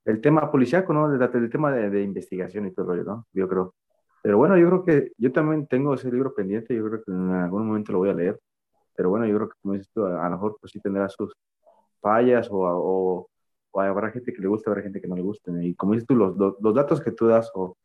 [0.05, 1.13] el tema policiaco, ¿no?
[1.13, 3.27] El, el tema de, de, investigación y todo, ¿no?
[3.33, 3.75] Yo creo.
[4.23, 7.31] Pero bueno, yo creo que yo también tengo ese libro pendiente, yo creo que en
[7.31, 8.39] algún momento lo voy a leer.
[8.95, 11.33] Pero bueno, yo creo que como dices tú, a, lo mejor pues sí tendrá sus
[12.01, 13.29] fallas o, o,
[13.73, 15.53] o, habrá gente que le guste, habrá gente que no le guste.
[15.63, 17.77] Y como dices tú, los, los, datos que tú das o,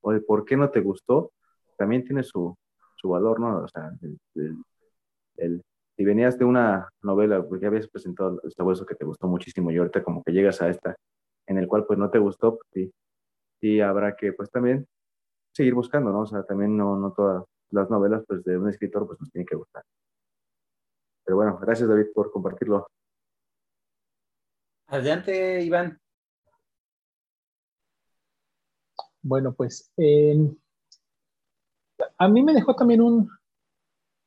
[0.00, 1.32] o de por qué no te gustó,
[1.76, 2.56] también tiene su,
[2.96, 3.64] su valor, ¿no?
[3.64, 3.90] O sea,
[5.36, 5.62] el,
[5.96, 9.78] si venías de una novela, porque habías presentado este hueso que te gustó muchísimo y
[9.78, 10.96] ahorita como que llegas a esta
[11.46, 12.90] en el cual pues no te gustó, pues
[13.60, 14.86] sí habrá que pues también
[15.52, 16.20] seguir buscando, ¿no?
[16.20, 19.46] O sea, también no, no todas las novelas pues de un escritor pues nos tienen
[19.46, 19.82] que gustar.
[21.24, 22.86] Pero bueno, gracias David por compartirlo.
[24.92, 25.98] Adelante, Iván.
[29.22, 29.90] Bueno, pues
[32.18, 33.30] a mí me dejó también un,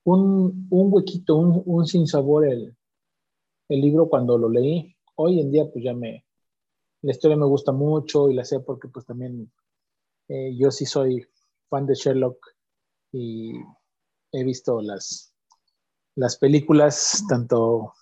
[0.06, 2.76] un, huequito, un, un sinsabor el,
[3.70, 4.96] el libro cuando lo leí.
[5.14, 6.26] Hoy en día, pues ya me,
[7.04, 9.52] la historia me gusta mucho y la sé porque pues también
[10.30, 11.28] eh, yo sí soy
[11.70, 12.44] fan de Sherlock
[13.12, 13.54] y
[14.32, 15.32] he visto las,
[16.16, 17.94] las películas, tanto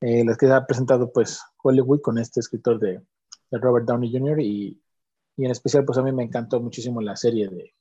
[0.00, 3.02] eh, las que ha presentado pues Hollywood con este escritor de,
[3.50, 4.40] de Robert Downey Jr.
[4.40, 4.80] Y,
[5.36, 7.74] y, en especial pues a mí me encantó muchísimo la serie de,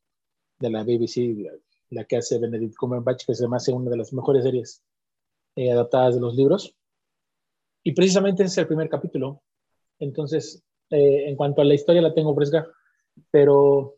[0.60, 1.50] de la BBC,
[1.90, 4.84] la, que hace Benedict Cumberbatch, que se me hace una de las mejores series
[5.56, 6.76] eh, adaptadas de los libros.
[7.84, 9.42] Y precisamente ese es el primer capítulo.
[10.00, 12.68] Entonces, eh, en cuanto a la historia la tengo fresca,
[13.30, 13.98] pero,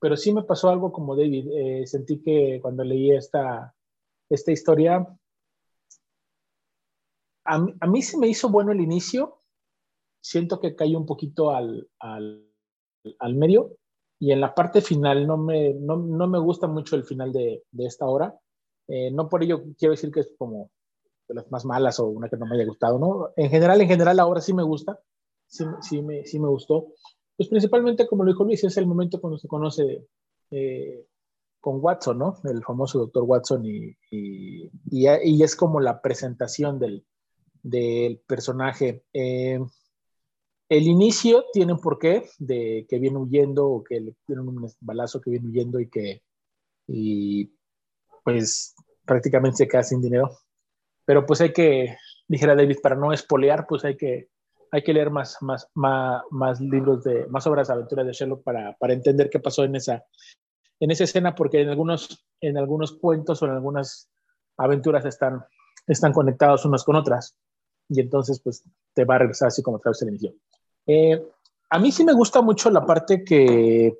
[0.00, 1.48] pero sí me pasó algo como David.
[1.52, 3.74] Eh, sentí que cuando leí esta,
[4.28, 5.06] esta historia,
[7.44, 9.40] a, a, mí se me hizo bueno el inicio.
[10.20, 12.46] Siento que cayó un poquito al, al,
[13.18, 13.76] al medio,
[14.22, 17.64] y en la parte final no me, no, no me gusta mucho el final de,
[17.72, 18.38] de esta hora.
[18.86, 20.70] Eh, no por ello quiero decir que es como
[21.28, 23.30] de las más malas o una que no me haya gustado, ¿no?
[23.34, 25.00] En general, en general, ahora sí me gusta,
[25.48, 26.92] sí, sí, me, sí me gustó.
[27.36, 30.06] Pues principalmente, como lo dijo Luis, es el momento cuando se conoce
[30.52, 31.04] eh,
[31.60, 32.36] con Watson, ¿no?
[32.44, 37.04] El famoso doctor Watson y, y, y, es como la presentación del,
[37.62, 39.04] del personaje.
[39.12, 39.58] Eh,
[40.68, 45.20] el inicio tiene un porqué de que viene huyendo o que le tienen un balazo
[45.20, 46.22] que viene huyendo y que
[46.86, 47.52] y
[48.24, 50.30] pues prácticamente se queda sin dinero.
[51.04, 51.96] Pero pues hay que,
[52.28, 54.28] dijera David, para no espolear, pues hay que,
[54.70, 58.42] hay que leer más, más, más, más libros de, más obras de aventura de Sherlock
[58.42, 60.04] para, para entender qué pasó en esa,
[60.80, 64.08] en esa escena, porque en algunos, en algunos cuentos o en algunas
[64.56, 65.44] aventuras están,
[65.86, 67.36] están conectados unas con otras.
[67.92, 68.64] Y entonces, pues,
[68.94, 70.34] te va a regresar así como otra vez el inicio.
[70.86, 71.22] Eh,
[71.70, 73.98] a mí sí me gusta mucho la parte que,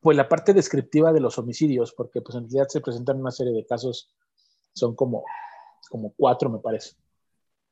[0.00, 3.54] pues la parte descriptiva de los homicidios, porque pues en realidad se presentan una serie
[3.54, 4.10] de casos,
[4.74, 5.24] son como,
[5.88, 6.94] como cuatro me parece.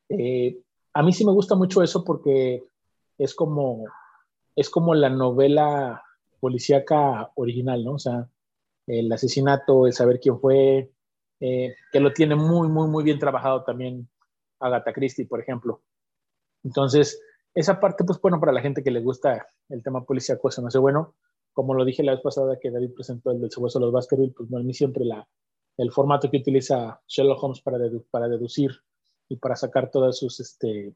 [0.09, 0.59] Eh,
[0.95, 2.65] a mí sí me gusta mucho eso porque
[3.19, 3.85] es como,
[4.57, 6.03] es como la novela
[6.41, 7.93] policíaca original, ¿no?
[7.93, 8.29] O sea,
[8.87, 10.91] el asesinato, el saber quién fue,
[11.41, 14.09] eh, que lo tiene muy, muy, muy bien trabajado también
[14.63, 15.83] Agatha Christie, por ejemplo.
[16.65, 17.21] Entonces,
[17.55, 20.69] esa parte, pues bueno, para la gente que le gusta el tema policíaco, eso no
[20.69, 21.15] hace bueno.
[21.53, 24.33] Como lo dije la vez pasada que David presentó el del Cebueso de los Baskerville,
[24.35, 25.29] pues bueno, a mí siempre la,
[25.77, 27.79] el formato que utiliza Sherlock Holmes para,
[28.11, 28.71] para deducir
[29.29, 30.95] y para sacar todas sus, este,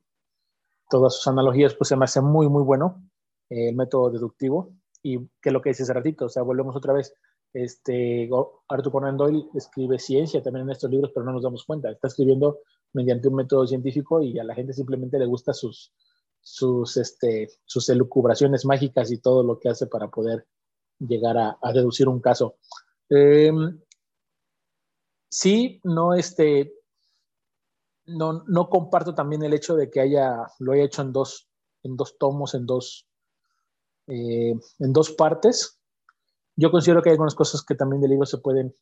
[0.88, 3.02] todas sus analogías, pues se me hace muy, muy bueno
[3.50, 4.72] eh, el método deductivo.
[5.02, 7.14] Y que lo que dice hace ratito, o sea, volvemos otra vez,
[7.52, 8.28] este,
[8.68, 11.90] Arthur Conan Doyle escribe ciencia también en estos libros, pero no nos damos cuenta.
[11.90, 12.58] Está escribiendo
[12.96, 15.92] mediante un método científico y a la gente simplemente le gusta sus,
[16.40, 20.46] sus, este, sus elucubraciones mágicas y todo lo que hace para poder
[20.98, 22.56] llegar a, deducir un caso.
[23.10, 23.78] Em,
[25.28, 26.72] sí, no, este,
[28.06, 31.50] no, no comparto también el hecho de que haya, lo haya hecho en dos,
[31.82, 33.06] en dos tomos, en dos,
[34.06, 35.78] eh, en dos partes.
[36.56, 38.74] Yo considero que hay algunas cosas que también del libro se pueden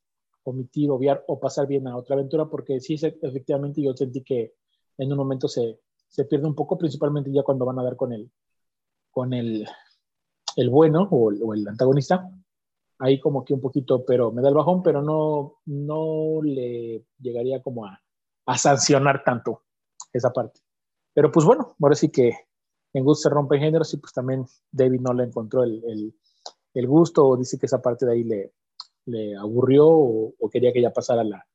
[0.44, 4.54] omitir, obviar o pasar bien a otra aventura, porque sí, efectivamente yo sentí que
[4.98, 8.12] en un momento se, se pierde un poco, principalmente ya cuando van a dar con
[8.12, 8.30] el,
[9.10, 9.66] con el,
[10.56, 12.30] el bueno o, el antagonista.
[13.00, 17.60] Ahí como que un poquito, pero me da el bajón, pero no, no le llegaría
[17.60, 18.00] como a,
[18.46, 19.62] a sancionar tanto
[20.12, 20.60] esa parte.
[21.12, 22.32] Pero pues bueno, ahora sí que
[22.92, 26.14] en gusto se rompen géneros y pues también David no le encontró el, el,
[26.74, 28.52] el gusto o dice que esa parte de ahí le,
[29.06, 31.46] le aburrió o, quería que ya pasara a la,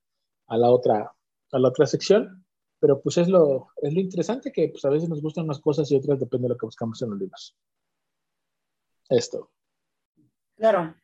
[0.48, 1.14] a la, otra,
[1.52, 2.46] a la otra sección.
[2.80, 5.92] Pero pues es lo, es lo interesante que pues a veces nos gustan unas cosas
[5.92, 7.58] y otras depende de lo que buscamos en los libros.
[9.10, 9.52] Esto.
[10.56, 10.96] Claro.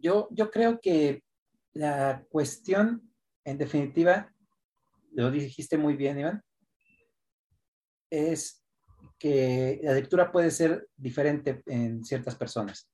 [0.00, 1.22] Yo, yo creo que
[1.72, 3.10] la cuestión,
[3.44, 4.34] en definitiva,
[5.12, 6.42] lo dijiste muy bien, Iván,
[8.10, 8.64] es
[9.18, 12.90] que la lectura puede ser diferente en ciertas personas.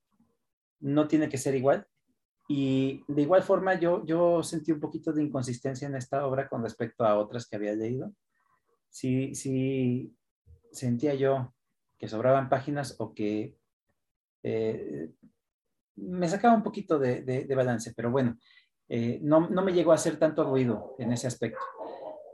[0.79, 1.87] No tiene que ser igual.
[2.47, 6.61] Y de igual forma yo, yo sentí un poquito de inconsistencia en esta obra con
[6.61, 8.13] respecto a otras que había leído.
[8.89, 10.15] Sí, sí
[10.71, 11.53] sentía yo
[11.97, 13.55] que sobraban páginas o que
[14.43, 15.11] eh,
[15.95, 18.37] me sacaba un poquito de, de, balance, pero bueno,
[18.89, 21.59] eh, no, no, me llegó a hacer tanto ruido en ese aspecto.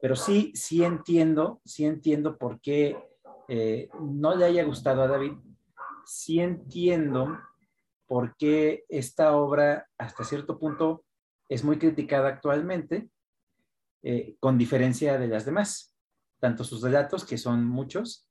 [0.01, 2.97] Pero sí, sí entiendo, sí entiendo por qué
[3.47, 5.33] eh, no le haya gustado a David.
[6.05, 7.37] Sí entiendo
[8.11, 11.05] por qué esta obra hasta cierto punto
[11.47, 13.09] es muy criticada actualmente,
[14.03, 15.95] eh, con diferencia de las demás,
[16.41, 18.27] tanto sus relatos, que son muchos,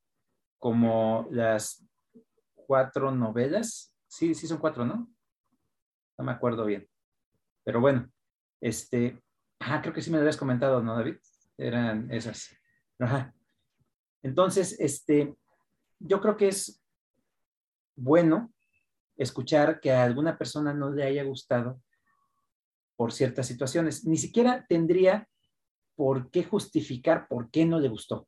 [0.58, 1.82] como las
[2.54, 3.94] cuatro novelas.
[4.06, 5.10] Sí, sí son cuatro, ¿no?
[6.18, 6.86] No me acuerdo bien.
[7.64, 8.06] Pero bueno,
[8.60, 9.18] este,
[9.60, 11.16] ah, creo que sí me lo habías comentado, ¿no, David?
[11.56, 12.54] Eran esas.
[12.98, 13.34] Ajá.
[14.22, 15.34] Entonces, este,
[15.98, 16.84] yo creo que es
[17.96, 18.52] bueno
[19.22, 21.82] escuchar que a alguna persona no le haya gustado
[22.96, 24.06] por ciertas situaciones.
[24.06, 25.28] Ni siquiera tendría
[25.94, 28.26] por qué justificar por qué no le gustó,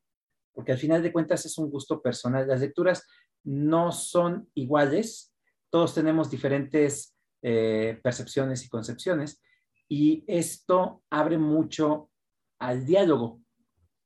[0.53, 2.47] porque al final de cuentas es un gusto personal.
[2.47, 3.07] Las lecturas
[3.43, 5.34] no son iguales,
[5.70, 9.40] todos tenemos diferentes eh, percepciones y concepciones,
[9.88, 12.11] y esto abre mucho
[12.59, 13.40] al diálogo,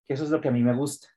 [0.07, 1.09] que eso es lo que a mí me gusta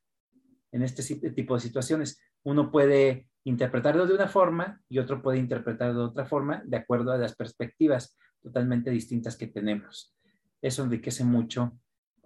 [0.72, 2.20] en este tipo de situaciones.
[2.42, 7.12] Uno puede interpretarlo de una forma y otro puede interpretarlo de otra forma de acuerdo
[7.12, 10.14] a las perspectivas totalmente distintas que tenemos.
[10.60, 11.78] Eso enriquece mucho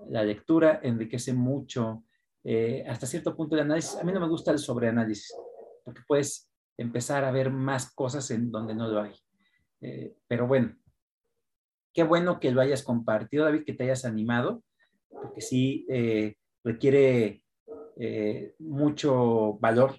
[0.09, 2.05] la lectura, enriquece mucho
[2.43, 3.97] eh, hasta cierto punto el análisis.
[3.97, 5.35] A mí no me gusta el sobreanálisis,
[5.85, 9.15] porque puedes empezar a ver más cosas en donde no lo hay.
[9.81, 10.77] Eh, pero bueno,
[11.93, 14.65] qué bueno que lo hayas compartido, David, que te hayas animado,
[15.09, 17.41] porque sí eh, requiere
[18.59, 19.95] mucho valor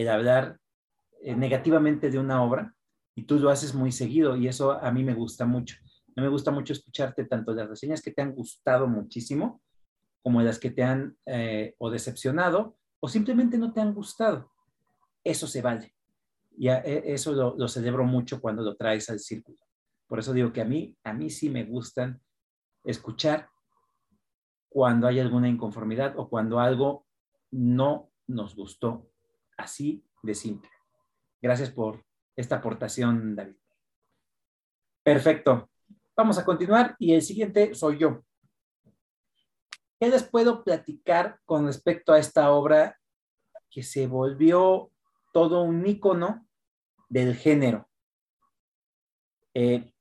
[0.00, 0.58] el hablar
[1.22, 2.74] eh, negativamente de una obra
[3.14, 5.76] y tú lo haces muy seguido y eso a mí me gusta mucho.
[6.08, 9.60] A mí me gusta mucho escucharte tanto las reseñas que te han gustado muchísimo
[10.22, 14.50] como las que te han eh, o decepcionado o simplemente no te han gustado.
[15.24, 15.94] Eso se vale.
[16.56, 19.58] Y e, eso lo, lo celebro mucho cuando lo traes al círculo.
[20.06, 22.20] Por eso digo que a mí, a mí sí me gustan
[22.84, 23.48] escuchar
[24.68, 27.06] cuando hay alguna inconformidad o cuando algo
[27.50, 29.09] no nos gustó.
[29.60, 30.70] Así de simple.
[31.42, 32.02] Gracias por
[32.34, 33.56] esta aportación, David.
[35.02, 35.70] Perfecto.
[36.16, 38.24] Vamos a continuar y el siguiente soy yo.
[39.98, 42.98] ¿Qué les puedo platicar con respecto a esta obra
[43.70, 44.90] que se volvió
[45.32, 46.48] todo un icono
[47.10, 47.86] del género?
[49.52, 49.92] Eh,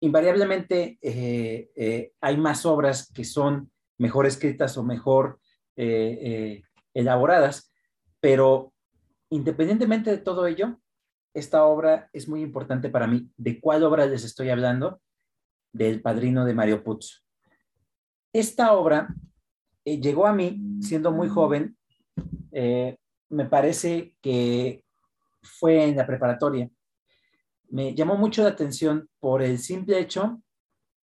[0.00, 5.38] invariablemente eh, eh, hay más obras que son mejor escritas o mejor
[6.94, 7.70] elaboradas,
[8.26, 8.72] pero
[9.30, 10.80] independientemente de todo ello,
[11.32, 13.30] esta obra es muy importante para mí.
[13.36, 15.00] ¿De cuál obra les estoy hablando?
[15.72, 17.20] Del Padrino de Mario Puzo.
[18.32, 19.14] Esta obra
[19.84, 21.78] eh, llegó a mí siendo muy joven,
[22.50, 22.96] eh,
[23.28, 24.82] me parece que
[25.40, 26.68] fue en la preparatoria.
[27.68, 30.42] Me llamó mucho la atención por el simple hecho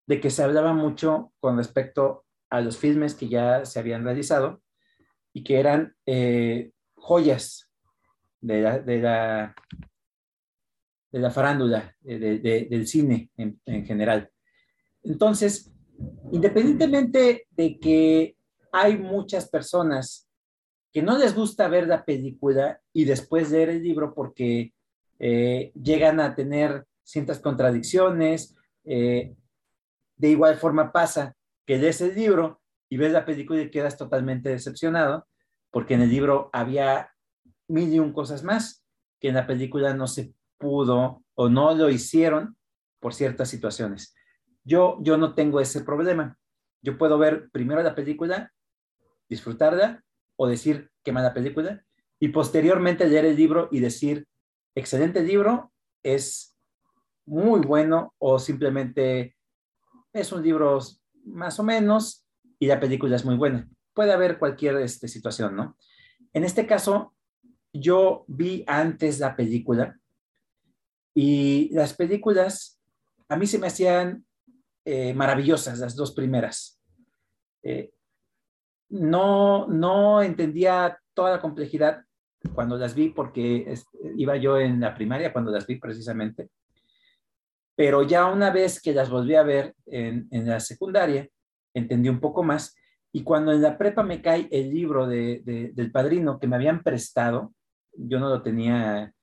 [0.07, 4.61] de que se hablaba mucho con respecto a los filmes que ya se habían realizado
[5.31, 6.72] y que eran eh,
[7.03, 7.69] joyas
[8.39, 9.55] de la, de la,
[11.11, 14.29] de la farándula, del cine en, en general.
[15.03, 15.69] Entonces,
[16.31, 18.37] independientemente de que
[18.71, 20.29] hay muchas personas
[20.93, 24.73] que no les gusta ver la película y después leer el libro porque
[25.19, 28.55] eh, llegan a tener ciertas contradicciones.
[28.85, 29.35] Eh,
[30.15, 31.35] de igual forma pasa
[31.65, 35.27] que lees el libro y ves la película y quedas totalmente decepcionado
[35.73, 37.11] porque en el libro había
[37.67, 38.85] mil y un cosas más
[39.19, 42.55] que en la película no se pudo o no lo hicieron
[42.99, 44.15] por ciertas situaciones.
[44.63, 46.37] Yo, yo no tengo ese problema.
[46.83, 48.53] Yo puedo ver primero la película,
[49.27, 50.03] disfrutarla
[50.35, 51.83] o decir qué mala película
[52.19, 54.27] y posteriormente leer el libro y decir
[54.75, 56.55] excelente libro, es
[57.25, 59.35] muy bueno o simplemente
[60.13, 60.77] es un libro
[61.25, 62.27] más o menos
[62.59, 63.67] y la película es muy buena.
[63.93, 65.77] Puede haber cualquier este, situación, ¿no?
[66.33, 67.13] En este caso,
[67.71, 69.99] yo vi antes la película
[71.13, 72.79] y las películas
[73.29, 74.25] a mí se me hacían
[74.85, 76.79] eh, maravillosas, las dos primeras.
[77.63, 77.91] Eh,
[78.89, 82.03] no, no entendía toda la complejidad
[82.53, 83.73] cuando las vi porque
[84.17, 86.49] iba yo en la primaria cuando las vi precisamente.
[87.75, 91.27] Pero ya una vez que las volví a ver en, la secundaria,
[91.73, 92.75] entendí un poco más.
[93.13, 97.53] Y cuando en la prepa me cae el libro del padrino que me habían prestado,
[97.93, 99.13] yo no lo tenía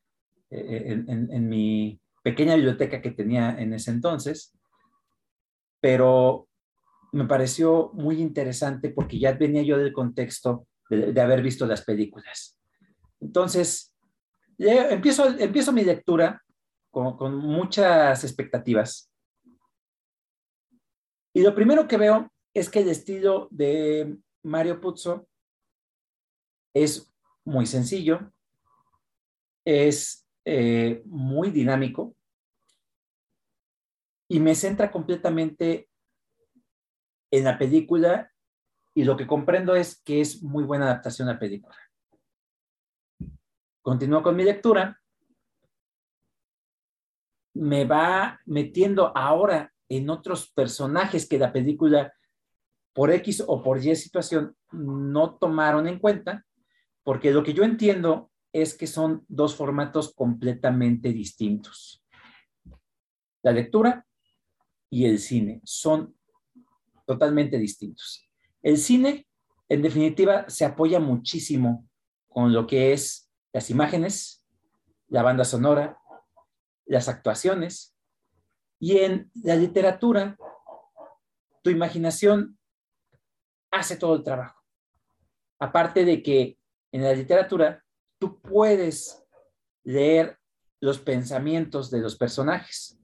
[0.50, 4.56] eh, en mi pequeña biblioteca que tenía en ese entonces,
[5.80, 6.48] pero
[7.12, 12.58] me pareció muy interesante porque ya venía yo del contexto de, haber visto las películas.
[13.20, 13.94] Entonces,
[14.58, 16.42] empiezo, mi lectura
[16.90, 19.10] con, muchas expectativas.
[21.32, 25.28] Y lo primero que veo es que el estilo de Mario Puzo
[26.74, 27.12] es
[27.44, 28.32] muy sencillo,
[29.64, 32.14] es eh, muy dinámico,
[34.28, 35.88] y me centra completamente
[37.32, 38.32] en la película
[38.94, 41.76] y lo que comprendo es que es muy buena adaptación a la película.
[43.82, 45.00] Continúo con mi lectura.
[47.54, 52.12] Me va metiendo ahora en otros personajes que la película
[52.92, 56.44] por X o por Y situación no tomaron en cuenta,
[57.02, 62.04] porque lo que yo entiendo es que son dos formatos completamente distintos.
[63.42, 64.06] La lectura
[64.90, 66.14] y el cine son
[67.06, 68.28] totalmente distintos.
[68.62, 69.26] El cine,
[69.68, 71.88] en definitiva, se apoya muchísimo
[72.28, 74.44] con lo que es las imágenes,
[75.08, 75.98] la banda sonora,
[76.86, 77.96] las actuaciones,
[78.78, 80.36] y en la literatura,
[81.62, 82.58] tu imaginación
[83.70, 84.62] hace todo el trabajo.
[85.58, 86.58] Aparte de que
[86.92, 87.84] en la literatura
[88.18, 89.24] tú puedes
[89.84, 90.38] leer
[90.80, 93.00] los pensamientos de los personajes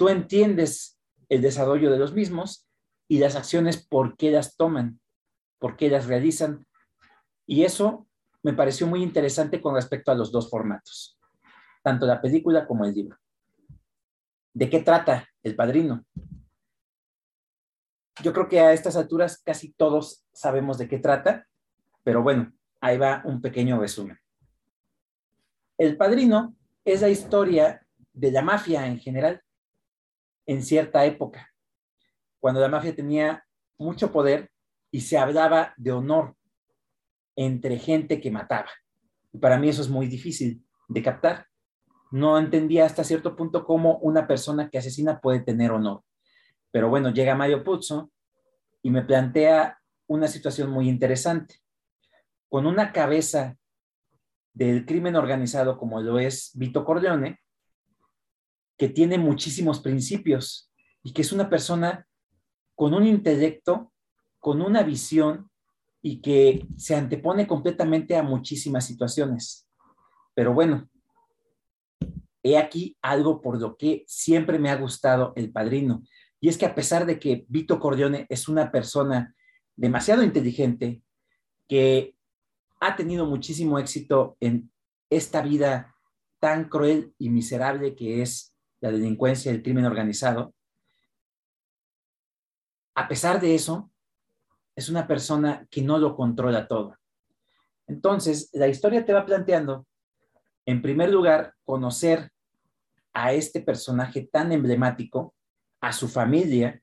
[0.00, 0.98] tú entiendes
[1.28, 2.66] el desarrollo de los mismos
[3.06, 4.98] y las acciones, por qué las toman,
[5.58, 6.66] por qué las realizan.
[7.46, 8.08] Y eso
[8.42, 11.18] me pareció muy interesante con respecto a los dos formatos,
[11.82, 13.18] tanto la película como el libro.
[14.54, 16.02] ¿De qué trata El Padrino?
[18.22, 21.46] Yo creo que a estas alturas casi todos sabemos de qué trata,
[22.02, 24.18] pero bueno, ahí va un pequeño resumen.
[25.78, 26.54] El Padrino
[26.84, 29.40] es la historia de la mafia en general,
[30.46, 31.50] en cierta época,
[32.38, 33.44] cuando la mafia tenía
[33.78, 34.50] mucho poder
[34.90, 36.36] y se hablaba de honor
[37.36, 38.68] entre gente que mataba.
[39.32, 41.46] Y para mí eso es muy difícil de captar.
[42.10, 46.02] No entendía hasta cierto punto cómo una persona que asesina puede tener honor.
[46.70, 48.10] Pero bueno, llega Mario Puzo
[48.82, 51.56] y me plantea una situación muy interesante.
[52.48, 53.56] Con una cabeza
[54.52, 57.40] del crimen organizado como lo es Vito Corleone,
[58.76, 62.06] que tiene muchísimos principios y que es una persona
[62.74, 63.92] con un intelecto,
[64.38, 65.50] con una visión
[66.02, 69.68] y que se antepone completamente a muchísimas situaciones.
[70.34, 70.88] Pero bueno,
[72.42, 76.02] he aquí algo por lo que siempre me ha gustado El Padrino.
[76.40, 79.34] Y es que a pesar de que Vito Corleone es una persona
[79.76, 81.02] demasiado inteligente,
[81.68, 82.16] que
[82.80, 84.72] ha tenido muchísimo éxito en
[85.10, 85.94] esta vida
[86.38, 90.54] tan cruel y miserable que es la delincuencia y el crimen organizado,
[92.94, 93.90] a pesar de eso,
[94.74, 96.96] es una persona que no lo controla todo.
[97.86, 99.86] Entonces, la historia te va planteando,
[100.64, 102.30] en primer lugar, conocer
[103.12, 105.34] a este personaje tan emblemático,
[105.80, 106.82] a su familia,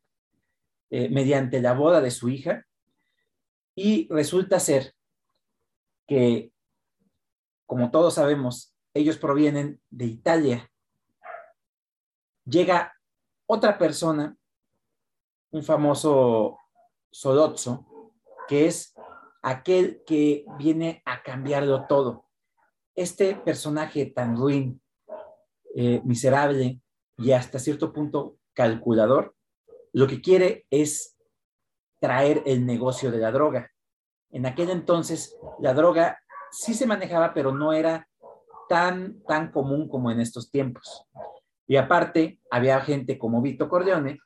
[0.89, 2.65] eh, mediante la boda de su hija,
[3.75, 4.95] y resulta ser
[6.07, 6.51] que,
[7.65, 10.71] como todos sabemos, ellos provienen de Italia.
[12.45, 12.93] Llega
[13.45, 14.35] otra persona,
[15.51, 16.57] un famoso
[17.11, 17.85] Solozzo,
[18.47, 18.95] que es
[19.41, 22.25] aquel que viene a cambiarlo todo.
[22.95, 24.81] Este personaje tan ruin,
[25.75, 26.81] eh, miserable
[27.17, 29.35] y hasta cierto punto calculador,
[29.93, 31.15] lo que quiere es
[32.01, 33.71] traer el negocio de la droga.
[34.31, 36.19] En aquel entonces la droga
[36.51, 38.07] sí se manejaba, pero no era
[38.67, 41.05] tan, tan común como en estos tiempos.
[41.67, 44.19] Y aparte, había gente como Vito Corleone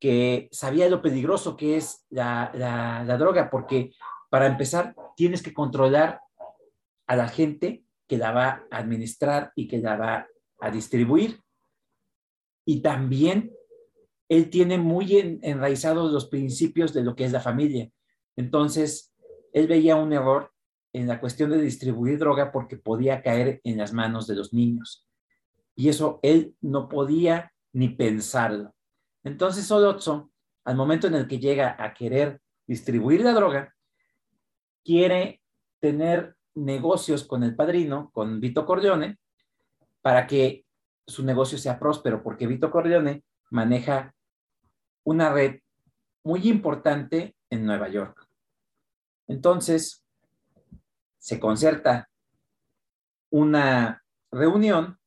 [0.00, 3.92] que sabía lo peligroso que es la, la, droga, porque
[4.30, 6.20] para empezar tienes que controlar
[7.06, 10.26] a la gente que la va a administrar y que la va
[10.60, 11.42] a distribuir.
[12.70, 13.50] Y también
[14.28, 17.90] él tiene muy enraizados los principios de lo que es la familia.
[18.36, 19.12] Entonces,
[19.52, 20.52] él veía un error
[20.92, 25.04] en la cuestión de distribuir droga porque podía caer en las manos de los niños.
[25.74, 28.72] Y eso él no podía ni pensarlo.
[29.24, 30.30] Entonces Solozzo,
[30.64, 33.74] al momento en el que llega a querer distribuir la droga,
[34.84, 35.42] quiere
[35.80, 39.18] tener negocios con el padrino, con Vito Corleone,
[40.02, 40.66] para que
[41.06, 44.14] su negocio sea próspero, porque Vito Corleone maneja
[45.04, 45.60] una red
[46.22, 48.28] muy importante en Nueva York.
[49.26, 50.04] Entonces,
[51.18, 52.08] se concerta
[53.30, 54.98] una reunión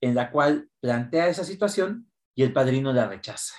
[0.00, 3.54] en la cual plantea esa situación y el padrino la rechaza.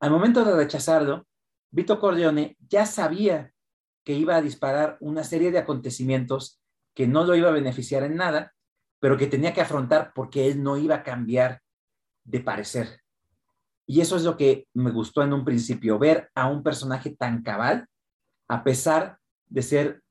[0.00, 1.26] Al momento de rechazarlo,
[1.70, 3.52] Vito Corleone ya sabía
[4.04, 6.60] que iba a disparar una serie de acontecimientos
[6.94, 8.54] que no lo iba a beneficiar en nada,
[9.00, 11.60] pero que tenía que afrontar porque él no iba a cambiar
[12.24, 13.00] de parecer.
[13.86, 17.42] Y eso es lo que me gustó en un principio, ver a un personaje tan
[17.42, 17.86] cabal
[18.48, 20.02] a pesar de ser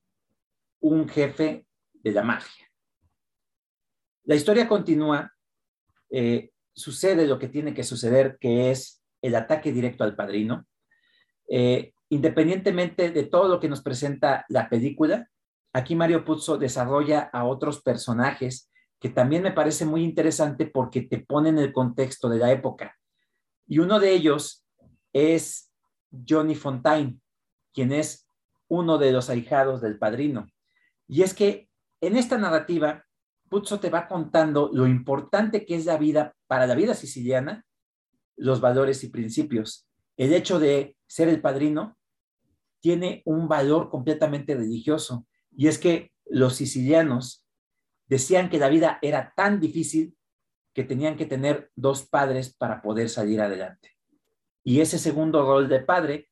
[0.79, 2.65] un jefe de la magia.
[4.23, 5.31] La historia continúa,
[6.09, 10.65] eh, sucede lo que tiene que suceder, que es el ataque directo al padrino.
[11.49, 15.29] Eh, independientemente de todo lo que nos presenta la película,
[15.73, 18.69] aquí Mario Puzo desarrolla a otros personajes
[18.99, 22.95] que también me parece muy interesante porque te ponen el contexto de la época.
[23.67, 24.65] Y uno de ellos
[25.13, 25.71] es
[26.27, 27.19] Johnny Fontaine,
[27.73, 28.27] quien es
[28.67, 30.47] uno de los ahijados del padrino.
[31.07, 31.69] Y es que
[32.01, 33.05] en esta narrativa,
[33.49, 37.65] Puzzo te va contando lo importante que es la vida para la vida siciliana,
[38.35, 39.87] los valores y principios.
[40.17, 41.97] El hecho de ser el padrino
[42.81, 45.25] tiene un valor completamente religioso.
[45.55, 47.46] Y es que los sicilianos
[48.07, 50.17] decían que la vida era tan difícil
[50.73, 53.97] que tenían que tener dos padres para poder salir adelante.
[54.63, 56.29] Y ese segundo rol de padre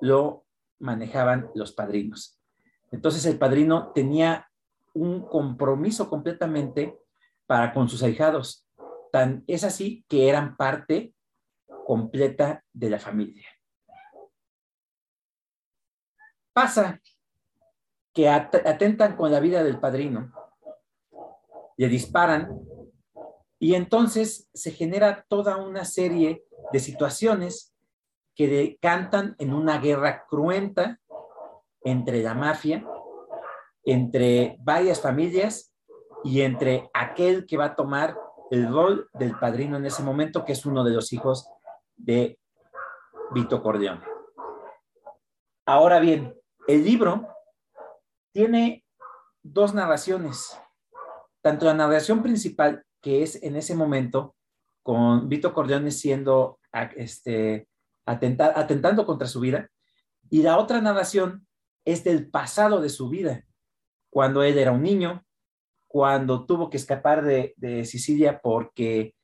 [0.00, 0.46] lo
[0.78, 2.40] manejaban los padrinos.
[2.90, 4.48] Entonces el padrino tenía
[4.92, 6.98] un compromiso completamente
[7.46, 8.66] para con sus ahijados.
[9.10, 11.14] Tan es así que eran parte
[11.86, 13.48] completa de la familia.
[16.52, 17.00] Pasa
[18.12, 20.32] que atentan con la vida del padrino,
[21.76, 22.48] le disparan
[23.58, 27.74] y entonces se genera toda una serie de situaciones
[28.34, 31.00] que decantan en una guerra cruenta
[31.82, 32.86] entre la mafia,
[33.84, 35.72] entre varias familias
[36.24, 38.18] y entre aquel que va a tomar
[38.50, 41.48] el rol del padrino en ese momento, que es uno de los hijos
[41.96, 42.38] de
[43.32, 44.02] Vito Corleone.
[45.66, 47.28] Ahora bien, el libro
[48.32, 48.84] tiene
[49.42, 50.58] dos narraciones,
[51.44, 54.34] tanto la narración principal, que es en ese momento,
[54.82, 56.58] con Vito Corleone siendo
[56.96, 57.68] este,
[58.06, 59.68] atentando contra su vida,
[60.30, 61.46] y la otra narración
[61.84, 63.44] es del pasado de su vida,
[64.10, 65.22] cuando él era un niño,
[65.86, 69.14] cuando tuvo que escapar de, de Sicilia porque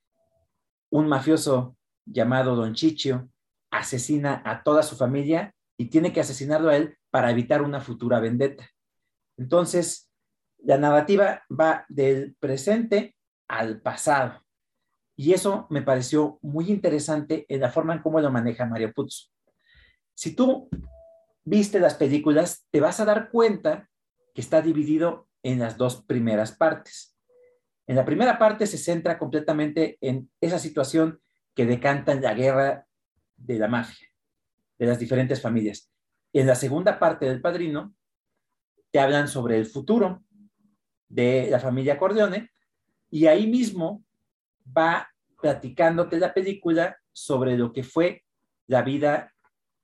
[0.90, 1.74] un mafioso
[2.04, 3.30] llamado Don Chicho
[3.70, 8.20] asesina a toda su familia y tiene que asesinarlo a él para evitar una futura
[8.20, 8.68] vendetta.
[9.38, 10.09] Entonces,
[10.64, 13.16] la narrativa va del presente
[13.48, 14.44] al pasado.
[15.16, 19.28] Y eso me pareció muy interesante en la forma en cómo lo maneja Mario Puzo.
[20.14, 20.68] Si tú
[21.44, 23.88] viste las películas, te vas a dar cuenta
[24.34, 27.16] que está dividido en las dos primeras partes.
[27.86, 31.20] En la primera parte se centra completamente en esa situación
[31.54, 32.86] que decanta la guerra
[33.36, 34.08] de la mafia,
[34.78, 35.90] de las diferentes familias.
[36.32, 37.94] En la segunda parte del Padrino,
[38.92, 40.22] te hablan sobre el futuro
[41.10, 42.50] de la familia Corleone
[43.10, 44.02] y ahí mismo
[44.76, 45.10] va
[45.42, 48.22] platicándote la película sobre lo que fue
[48.66, 49.34] la vida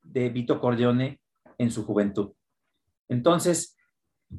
[0.02, 1.20] de Vito Corleone
[1.58, 2.32] en su juventud.
[3.08, 3.76] Entonces,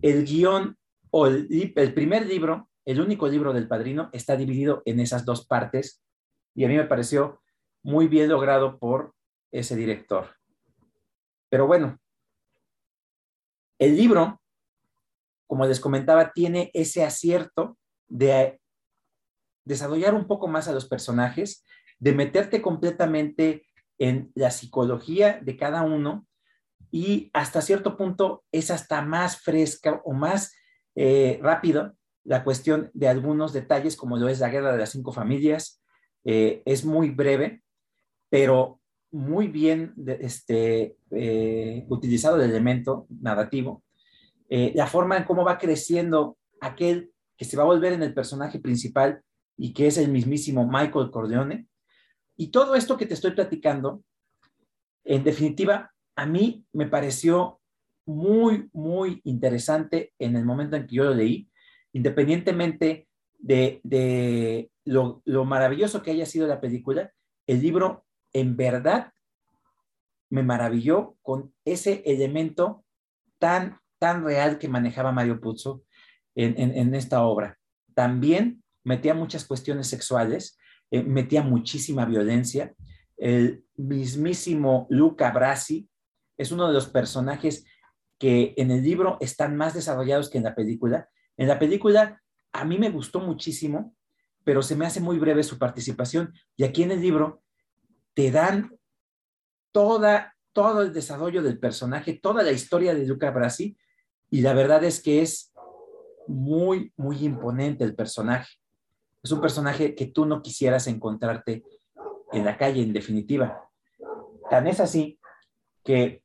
[0.02, 0.78] el guion
[1.12, 5.46] o el, el, primer libro, el único libro del padrino, está dividido en esas dos
[5.46, 6.02] partes
[6.56, 7.42] y a mí me pareció
[7.84, 9.14] muy bien logrado por
[9.52, 10.36] ese director.
[11.50, 12.00] Pero bueno,
[13.80, 14.42] el libro,
[15.48, 18.60] como les comentaba, tiene ese acierto de
[19.66, 21.66] desarrollar un poco más a los personajes,
[22.00, 23.66] de meterte completamente
[23.98, 26.28] en la psicología de cada uno
[26.92, 30.54] y hasta cierto punto es hasta más fresca o más
[30.96, 31.94] eh, rápido
[32.24, 35.82] la cuestión de algunos detalles como lo es la guerra de las cinco familias.
[36.26, 37.64] Eh, es muy breve,
[38.30, 43.84] pero muy bien este, eh, utilizado el elemento narrativo.
[44.50, 48.60] La forma en cómo va creciendo aquel que se va a volver en el personaje
[48.60, 49.22] principal
[49.58, 51.68] y que es el mismísimo Michael Corleone.
[52.36, 54.04] Y todo esto que te estoy platicando,
[55.04, 57.60] en definitiva, a mí me pareció
[58.06, 61.50] muy, muy interesante en el momento en que yo lo leí,
[61.94, 63.08] independientemente
[63.38, 67.12] de, lo, maravilloso que haya sido la película,
[67.46, 69.14] el libro en verdad
[70.30, 72.84] me maravilló con ese elemento
[73.40, 75.84] tan, tan real que manejaba Mario Puzo
[76.36, 77.58] en, esta obra.
[77.96, 80.58] También metía muchas cuestiones sexuales,
[80.92, 82.76] eh, metía muchísima violencia.
[83.18, 85.90] El mismísimo Luca Brasi
[86.38, 87.66] es uno de los personajes
[88.20, 91.10] que en el libro están más desarrollados que en la película.
[91.38, 92.22] En la película
[92.54, 93.96] a mí me gustó muchísimo,
[94.44, 97.42] pero se me hace muy breve su participación y aquí en el libro
[98.14, 98.78] te dan
[99.72, 103.78] todo el desarrollo del personaje, toda la historia de Luca Brasi
[104.30, 105.54] y la verdad es que es
[106.28, 108.50] muy, muy imponente el personaje.
[109.24, 111.64] Es un personaje que tú no quisieras encontrarte
[112.32, 113.70] en la calle, en definitiva.
[114.50, 115.20] Tan es así
[115.84, 116.22] que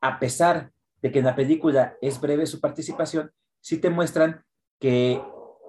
[0.00, 3.30] a pesar de que en la película es breve su participación,
[3.60, 4.44] sí te muestran
[4.80, 5.22] que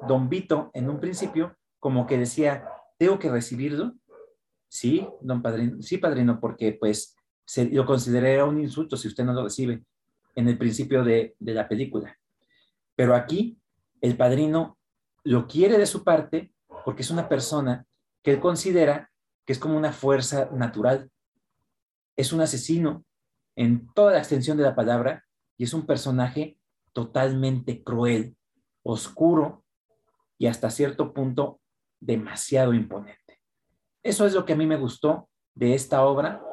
[0.07, 2.67] Don Vito en un principio como que decía,
[2.97, 3.93] tengo que recibirlo.
[4.67, 7.15] Sí, don padrino, sí, padrino, porque pues
[7.45, 9.85] se, lo consideraría un insulto si usted no lo recibe
[10.35, 12.17] en el principio de, de la película.
[12.95, 13.57] Pero aquí
[14.01, 14.77] el padrino
[15.23, 16.53] lo quiere de su parte
[16.83, 17.85] porque es una persona
[18.21, 19.11] que él considera
[19.45, 21.09] que es como una fuerza natural.
[22.15, 23.05] Es un asesino
[23.55, 25.25] en toda la extensión de la palabra
[25.57, 26.57] y es un personaje
[26.93, 28.35] totalmente cruel,
[28.83, 29.63] oscuro
[30.37, 31.59] y hasta cierto punto
[31.99, 33.41] demasiado imponente.
[34.03, 36.43] Eso es lo que a mí me gustó de esta obra.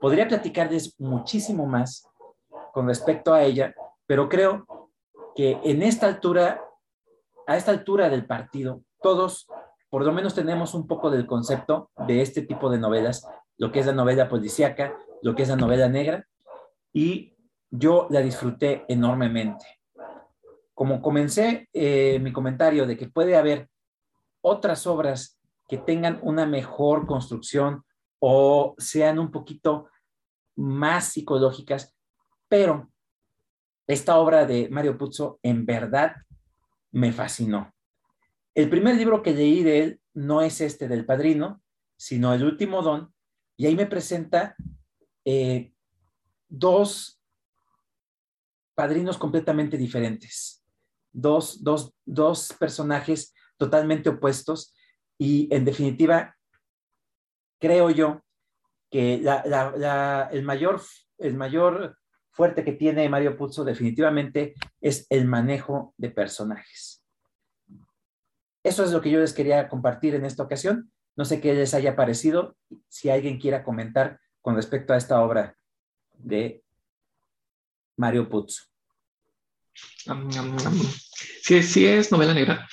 [0.00, 2.06] Podría platicarles muchísimo más
[2.76, 3.74] con respecto a ella,
[4.06, 4.66] pero creo
[5.34, 6.62] que en esta altura,
[7.46, 9.46] a esta altura del partido, todos
[9.88, 13.26] por lo menos tenemos un poco del concepto de este tipo de novelas,
[13.56, 16.28] lo que es la novela policíaca, lo que es la novela negra,
[16.92, 17.34] y
[17.70, 19.64] yo la disfruté enormemente.
[20.74, 23.70] Como comencé eh, mi comentario de que puede haber
[24.42, 27.84] otras obras que tengan una mejor construcción
[28.20, 29.88] o sean un poquito
[30.56, 31.95] más psicológicas,
[32.48, 32.90] pero
[33.86, 36.16] esta obra de Mario Puzo en verdad
[36.92, 37.72] me fascinó.
[38.54, 41.62] El primer libro que leí de él no es este del Padrino,
[41.96, 43.12] sino El Último Don,
[43.56, 44.56] y ahí me presenta
[45.24, 45.72] eh,
[46.48, 47.20] dos
[48.74, 50.64] padrinos completamente diferentes,
[51.12, 54.74] dos, dos, personajes totalmente opuestos
[55.18, 56.36] y en definitiva,
[57.58, 58.22] creo yo
[58.90, 60.82] que el, mayor,
[61.18, 61.96] el mayor
[62.36, 67.02] fuerte que tiene Mario Puzo definitivamente es el manejo de personajes.
[68.62, 70.92] Eso es lo que yo les quería compartir en esta ocasión.
[71.16, 72.54] No sé qué les haya parecido,
[72.88, 75.56] si alguien quiera comentar con respecto a esta obra
[76.12, 76.62] de
[77.96, 78.64] Mario Puzo.
[81.42, 82.68] Sí, sí es novela negra.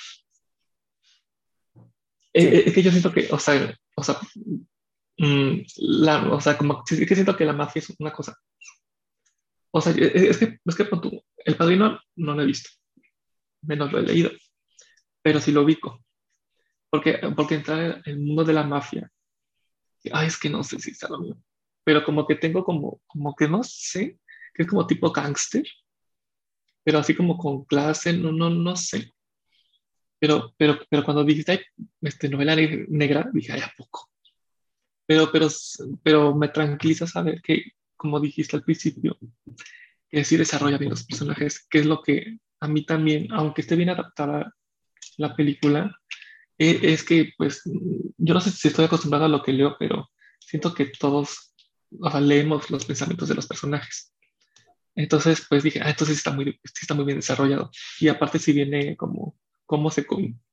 [2.34, 4.18] Eh, eh, es que yo siento que, o sea, o sea,
[5.16, 8.36] mm, la, o sea, como es que siento que la mafia es una cosa.
[9.76, 10.88] O sea, es que, es que
[11.46, 12.70] el padrino no lo he visto,
[13.62, 14.30] menos lo he leído,
[15.20, 16.00] pero sí lo ubico.
[16.88, 19.10] Porque, porque entrar en el mundo de la mafia,
[20.12, 21.36] ay, es que no sé si está lo mío,
[21.82, 24.20] pero como que tengo como, como que no sé,
[24.54, 25.66] que es como tipo gangster,
[26.84, 29.10] pero así como con clase, no, no, no sé.
[30.20, 31.66] Pero, pero, pero cuando dijiste
[32.00, 34.08] este, novela negra, dije, ay, ¿a poco?
[35.04, 35.48] Pero, pero,
[36.04, 37.72] pero me tranquiliza saber que,
[38.04, 39.16] como dijiste al principio,
[40.10, 43.76] que sí desarrolla bien los personajes, que es lo que a mí también, aunque esté
[43.76, 44.54] bien adaptada
[45.16, 45.90] la película,
[46.58, 50.10] e, es que, pues, yo no sé si estoy acostumbrado a lo que leo, pero
[50.38, 51.54] siento que todos
[52.20, 54.12] leemos los pensamientos de los personajes.
[54.94, 57.70] Entonces, pues dije, ah, entonces está muy, está muy bien desarrollado.
[58.00, 60.06] Y aparte, si viene como, cómo se,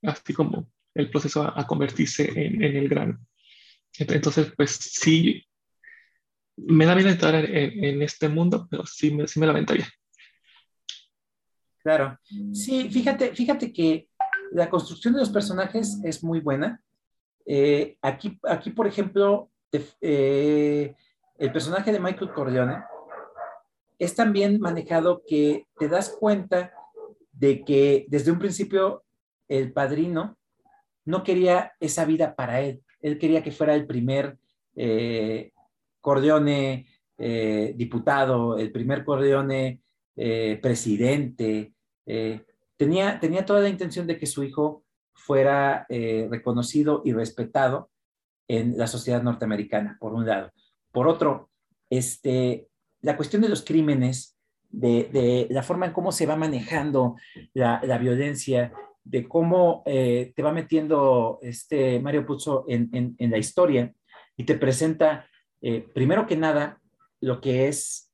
[0.03, 3.19] así como el proceso a, convertirse en, el grano.
[3.97, 5.43] Entonces, pues sí,
[6.67, 9.87] me da miedo entrar en, este mundo, pero sí me, sí me la aventaría.
[11.83, 12.17] Claro.
[12.53, 14.07] Sí, fíjate, fíjate que
[14.51, 16.81] la construcción de los personajes es muy buena.
[17.45, 19.49] Eh, aquí, aquí, por ejemplo,
[20.01, 20.93] eh,
[21.37, 22.83] el personaje de Michael Corleone
[23.97, 26.71] es también manejado que te das cuenta
[27.31, 29.03] de que desde un principio
[29.47, 30.37] el padrino
[31.05, 32.83] no quería esa vida para él.
[33.01, 34.37] Él quería que fuera el primer
[34.75, 35.51] eh,
[36.01, 36.87] Corleone
[37.17, 39.81] eh, diputado, el primer Corleone
[40.15, 41.73] eh, presidente.
[42.75, 44.83] tenía, tenía toda la intención de que su hijo
[45.13, 47.91] fuera reconocido y respetado
[48.47, 50.51] en la sociedad norteamericana, por un lado.
[50.91, 51.49] Por otro,
[51.89, 52.67] este,
[53.01, 54.37] la cuestión de los crímenes,
[54.69, 57.15] de, la forma en cómo se va manejando
[57.53, 58.73] la, violencia,
[59.03, 63.93] de cómo eh, te va metiendo este Mario Puzo en, la historia
[64.37, 65.27] y te presenta,
[65.61, 66.81] eh, primero que nada,
[67.19, 68.11] lo que es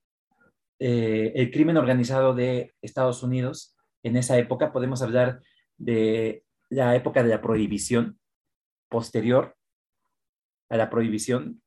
[0.80, 4.72] eh, el crimen organizado de Estados Unidos en esa época.
[4.72, 5.42] Podemos hablar
[5.78, 8.20] de la época de la prohibición
[8.90, 9.56] posterior
[10.70, 11.62] a la prohibición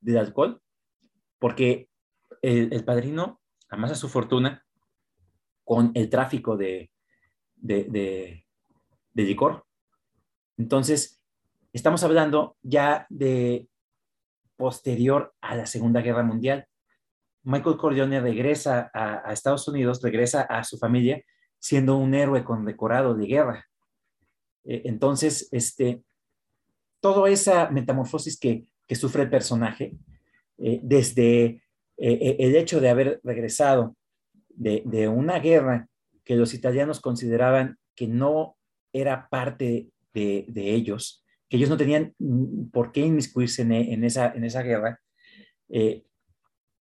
[0.00, 0.62] del alcohol,
[1.38, 1.88] porque
[2.42, 4.64] el, padrino amasa su fortuna
[5.64, 6.90] con el tráfico de,
[7.56, 8.44] de,
[9.14, 9.66] licor.
[10.56, 11.20] Entonces,
[11.72, 13.68] estamos hablando ya de
[14.56, 16.66] posterior a la Segunda Guerra Mundial.
[17.42, 21.22] Michael Corleone regresa a, Estados Unidos, regresa a su familia
[21.58, 23.66] siendo un héroe condecorado de guerra.
[24.64, 26.02] E, entonces, este,
[27.00, 29.96] toda esa metamorfosis que, sufre el personaje,
[30.58, 31.62] eh, desde eh,
[31.98, 33.96] eh, el hecho de haber regresado
[34.48, 35.88] de, una guerra
[36.24, 38.56] que los italianos consideraban que no
[38.92, 42.14] era parte de, ellos, que ellos no tenían
[42.72, 45.00] por qué inmiscuirse en, esa, en esa guerra,
[45.68, 46.04] eh,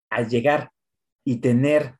[0.10, 0.72] al llegar
[1.24, 1.96] y tener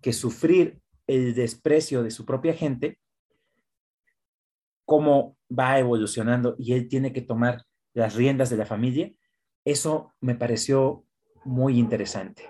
[0.00, 2.98] que sufrir el desprecio de su propia gente,
[4.84, 7.64] cómo va evolucionando y él tiene que tomar
[7.94, 9.12] las riendas de la familia,
[9.64, 11.04] eso me pareció
[11.44, 12.48] muy interesante.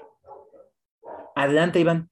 [1.35, 2.11] Adelante, Iván.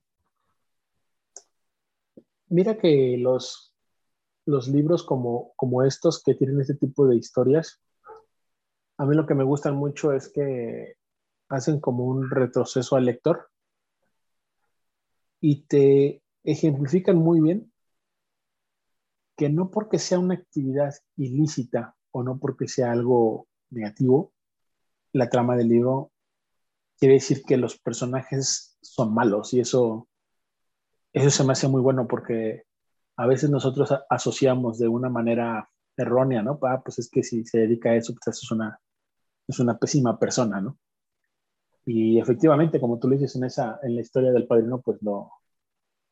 [2.48, 3.75] Mira que los,
[4.47, 7.82] los libros como, como estos que tienen este tipo de historias,
[8.97, 10.94] a mí lo que me gustan mucho es que
[11.48, 13.51] hacen como un retroceso al lector
[15.40, 17.73] y te ejemplifican muy bien
[19.36, 24.32] que no porque sea una actividad ilícita o no porque sea algo negativo,
[25.12, 26.10] la trama del libro
[26.98, 30.09] quiere decir que los personajes son malos y eso,
[31.12, 32.65] eso se me hace muy bueno porque
[33.16, 36.59] a veces nosotros asociamos de una manera errónea, ¿no?
[36.62, 38.78] Ah, pues es que si se dedica a eso, pues es una,
[39.48, 40.78] es una pésima persona, ¿no?
[41.86, 45.30] Y efectivamente, como tú le dices en, esa, en la historia del padrino, pues lo,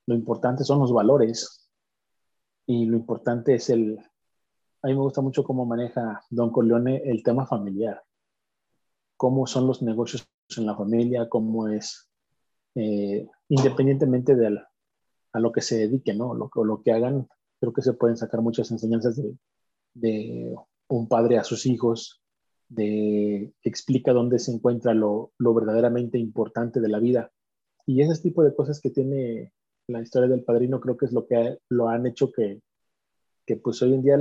[0.07, 1.69] lo importante son los valores
[2.67, 3.99] y lo importante es el...
[4.83, 8.03] A mí me gusta mucho cómo maneja Don Corleone el tema familiar,
[9.17, 12.09] cómo son los negocios en la familia, cómo es,
[12.75, 14.63] eh, independientemente de
[15.35, 16.33] a lo que se dedique, ¿no?
[16.35, 17.29] Lo, lo que hagan,
[17.61, 19.37] creo que se pueden sacar muchas enseñanzas de,
[19.93, 20.55] de
[20.89, 22.23] un padre a sus hijos,
[22.69, 27.31] de que explica dónde se encuentra lo, lo, verdaderamente importante de la vida
[27.87, 29.53] y ese tipo de cosas que tiene
[29.87, 32.63] la historia del padrino creo que es lo que lo han hecho que,
[33.45, 34.19] que pues hoy en día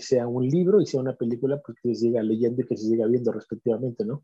[0.00, 2.86] sea un libro y sea una película pues que se siga leyendo y que se
[2.86, 4.22] siga viendo respectivamente, ¿no?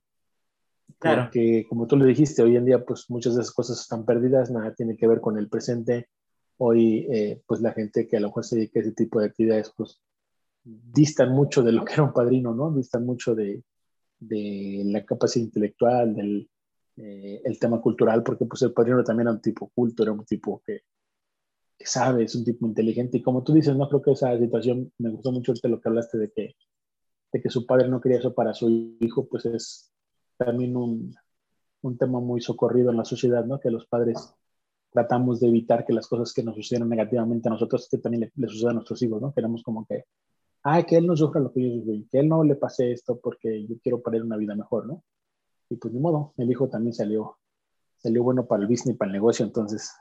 [0.99, 1.25] Claro.
[1.25, 4.51] Porque como tú le dijiste, hoy en día pues muchas de esas cosas están perdidas,
[4.51, 6.09] nada tiene que ver con el presente.
[6.59, 9.27] Hoy eh, pues la gente que a lo mejor se dedica a ese tipo de
[9.27, 10.01] actividades pues
[10.65, 12.71] distan mucho de lo que era un padrino, ¿no?
[12.73, 13.63] Distan mucho de,
[14.19, 16.49] de la capacidad intelectual, del
[17.01, 20.25] eh, el tema cultural, porque pues el padrino también era un tipo culto, era un
[20.25, 20.83] tipo que,
[21.79, 23.19] sabe, es un tipo inteligente.
[23.19, 26.19] Y como tú dices, no creo que esa situación, me gustó mucho lo que hablaste
[26.19, 26.57] de que,
[27.33, 29.93] de que su padre no quería eso para su hijo, pues es
[30.37, 31.15] también un,
[31.83, 33.61] un tema muy socorrido en la sociedad, ¿no?
[33.61, 34.35] Que los padres
[34.91, 38.33] tratamos de evitar que las cosas que nos suceden negativamente a nosotros, que también le,
[38.35, 39.33] le sucedan a nuestros hijos, ¿no?
[39.33, 40.05] Queremos como que,
[40.63, 43.19] ay, que él no sufra lo que yo sufrí, que él no le pase esto
[43.19, 45.05] porque yo quiero para él una vida mejor, ¿no?
[45.71, 47.39] Y pues ni modo, el hijo también salió,
[47.99, 49.93] salió bueno para el business y para el negocio, entonces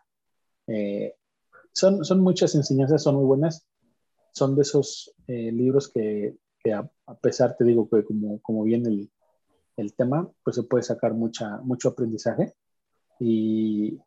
[0.67, 1.15] eh,
[1.73, 3.67] son, son muchas enseñanzas, son muy buenas,
[4.31, 6.89] son de esos eh, libros que, que a,
[7.21, 9.11] pesar, te digo, que como, como viene el,
[9.75, 12.53] el, tema, pues se puede sacar mucha, mucho aprendizaje
[13.19, 13.99] y,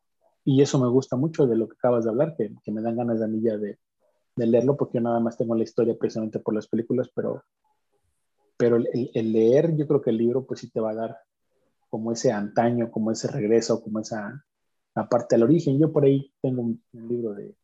[0.45, 2.97] y, eso me gusta mucho de lo que acabas de hablar, que, que me dan
[2.97, 3.79] ganas de mí de,
[4.37, 7.45] leerlo, porque yo nada más tengo la historia precisamente por las películas, pero,
[8.57, 11.19] pero el, leer, yo creo que el libro pues sí te va a dar
[11.91, 14.43] como ese antaño, como ese regreso, como esa
[15.11, 15.79] parte del origen.
[15.79, 17.55] Yo por ahí tengo un, libro de,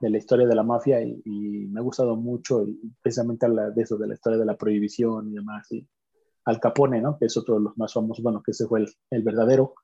[0.00, 3.98] de, la historia de la mafia y, me ha gustado mucho y precisamente de eso,
[3.98, 5.70] de la historia de la prohibición y demás.
[5.72, 5.86] Y
[6.46, 7.18] Al Capone, ¿no?
[7.18, 9.74] Que es otro de los más famosos, bueno, que ese fue el, el verdadero,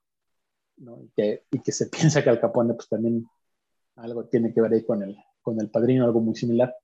[0.76, 1.00] ¿no?
[1.02, 3.26] Y que, y que, se piensa que Al Capone pues también
[3.96, 6.74] algo tiene que ver ahí con el, con el padrino, algo muy similar.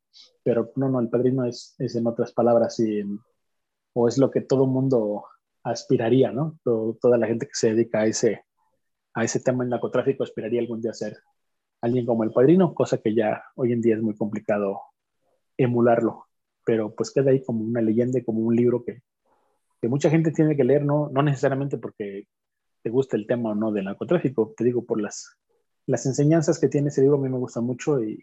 [0.42, 3.02] Pero no, no, el padrino es, es en otras palabras y,
[3.92, 5.24] o es lo que todo mundo
[5.62, 6.58] aspiraría, ¿no?
[6.64, 8.44] toda la gente que se dedica a ese,
[9.14, 11.18] a ese tema en narcotráfico aspiraría algún día a ser
[11.82, 14.80] alguien como el padrino, cosa que ya hoy en día es muy complicado
[15.56, 16.26] emularlo,
[16.64, 19.02] pero pues queda ahí como una leyenda como un libro que,
[19.80, 22.26] que mucha gente tiene que leer, no, no necesariamente porque
[22.82, 25.36] te guste el tema o no del narcotráfico, te digo por las,
[25.86, 28.22] las enseñanzas que tiene ese libro, a mí me gusta mucho y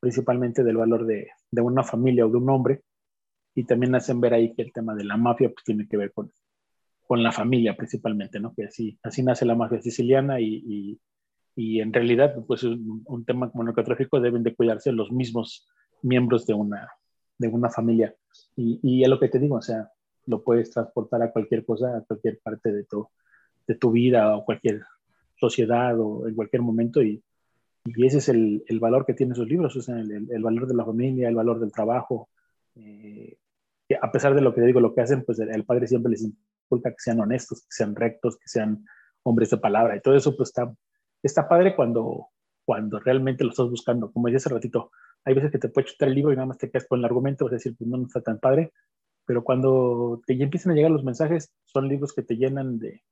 [0.00, 2.82] principalmente del valor de, de una familia o de un hombre,
[3.54, 6.12] y también hacen ver ahí que el tema de la mafia pues tiene que ver
[6.12, 6.32] con,
[7.06, 8.52] con la familia principalmente, ¿no?
[8.54, 11.00] Que así, así nace la mafia siciliana y, y,
[11.54, 15.68] y en realidad, pues un, un, tema como el narcotráfico deben de cuidarse los mismos
[16.02, 16.90] miembros de una,
[17.38, 18.14] de una familia.
[18.56, 19.88] Y, y es lo que te digo, o sea,
[20.26, 23.08] lo puedes transportar a cualquier cosa, a cualquier parte de tu,
[23.66, 24.82] de tu vida o cualquier
[25.36, 27.22] sociedad o en cualquier momento y,
[27.84, 30.66] y ese es el, el, valor que tienen esos libros, o sea, el, el, valor
[30.66, 32.30] de la familia, el valor del trabajo.
[32.76, 33.36] Eh,
[34.00, 36.26] a pesar de lo que digo, lo que hacen, pues el padre siempre les
[36.82, 38.84] que sean honestos, que sean rectos, que sean
[39.22, 39.96] hombres de palabra.
[39.96, 40.72] Y todo eso pues está,
[41.22, 42.28] está padre cuando,
[42.64, 44.10] cuando realmente lo estás buscando.
[44.10, 44.90] Como decía hace ratito,
[45.24, 47.04] hay veces que te puede chutar el libro y nada más te quedas con el
[47.04, 48.72] argumento, vas a decir, pues no, no está tan padre.
[49.26, 53.02] Pero cuando te empiezan a llegar los mensajes, son libros que te llenan de,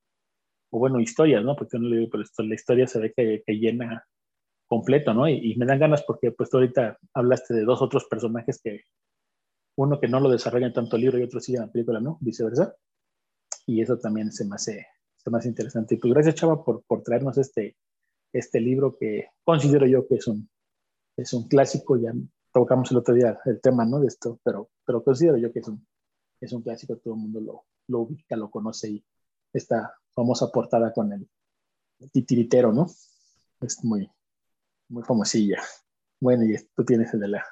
[0.72, 1.54] o bueno, historias, ¿no?
[1.54, 4.06] Porque no le pero esto, la historia se ve que, llena
[4.66, 5.28] completo, ¿no?
[5.28, 8.84] Y, me dan ganas porque pues ahorita hablaste de dos otros personajes que,
[9.76, 12.16] uno que no lo desarrollan tanto el libro y otro sí en la película, ¿no?
[12.20, 12.74] Viceversa
[13.66, 14.86] y eso también se me hace,
[15.16, 15.94] se me hace interesante.
[15.94, 17.76] Y pues gracias Chava por, por traernos este,
[18.32, 20.48] este libro que considero yo que es un,
[21.18, 22.14] es un clásico, ya
[22.50, 24.00] tocamos el otro día el tema ¿no?
[24.00, 25.86] de esto, pero, pero considero yo que es un,
[26.40, 29.04] es un clásico, todo el mundo lo, lo ubica, lo conoce y
[29.52, 31.28] esta famosa portada con el
[32.10, 32.86] titiritero, ¿no?
[33.60, 34.10] Es muy,
[34.88, 35.62] muy famosilla.
[36.20, 37.44] Bueno, y tú tienes el de la,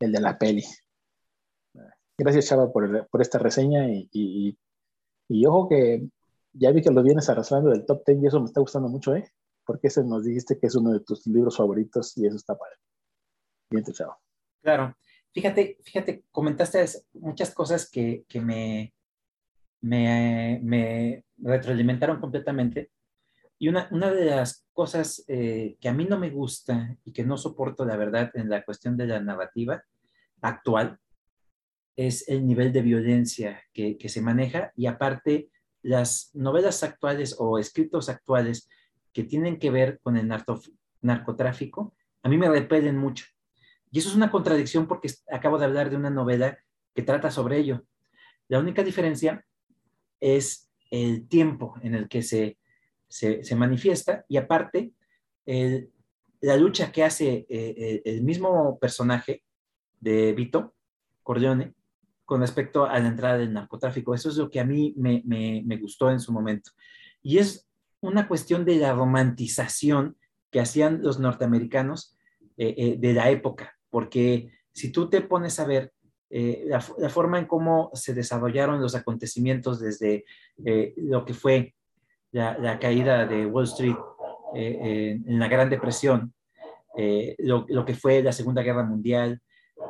[0.00, 0.64] el de la peli.
[2.18, 4.58] Gracias, Chava, por, por esta reseña y, y,
[5.28, 6.08] y ojo que
[6.52, 9.14] ya vi que lo vienes arrastrando del top 10 y eso me está gustando mucho,
[9.14, 9.30] ¿eh?
[9.64, 12.76] Porque ese nos dijiste que es uno de tus libros favoritos y eso está padre.
[13.70, 14.16] Bien, chao.
[14.62, 14.96] Claro.
[15.32, 16.82] Fíjate, fíjate, comentaste
[17.14, 18.94] muchas cosas que, que me,
[19.82, 22.90] me, me, retroalimentaron completamente.
[23.58, 27.24] Y una, una de las cosas eh, que a mí no me gusta y que
[27.24, 29.82] no soporto, la verdad, en la cuestión de la narrativa
[30.42, 30.98] actual,
[31.96, 35.50] es el nivel de violencia que, se maneja y aparte
[35.82, 38.68] las novelas actuales o escritos actuales
[39.12, 40.28] que tienen que ver con el
[41.00, 43.24] narcotráfico, a mí me repelen mucho.
[43.90, 46.58] Y eso es una contradicción porque acabo de hablar de una novela
[46.94, 47.86] que trata sobre ello.
[48.48, 49.46] La única diferencia
[50.20, 52.58] es el tiempo en el que se,
[53.08, 54.92] se, manifiesta y aparte
[56.40, 59.42] la lucha que hace eh, eh, el mismo personaje
[60.00, 60.74] de Vito
[61.22, 61.74] Corleone
[62.24, 64.14] con respecto a la entrada del narcotráfico.
[64.14, 66.70] Eso es lo que a mí me, me, gustó en su momento.
[67.22, 67.68] Y es
[68.00, 70.16] una cuestión de la romantización
[70.50, 72.16] que hacían los norteamericanos
[72.56, 75.92] eh, de la época, porque si tú te pones a ver
[76.30, 80.24] eh, la, forma en cómo se desarrollaron los acontecimientos desde
[80.96, 81.74] lo que fue
[82.32, 83.96] la, caída de Wall Street
[84.54, 86.34] en, la Gran Depresión,
[87.38, 89.40] lo, que fue la Segunda Guerra Mundial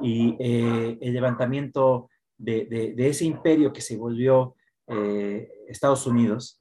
[0.02, 4.54] y el levantamiento de, ese imperio que se volvió
[5.68, 6.60] Estados Unidos,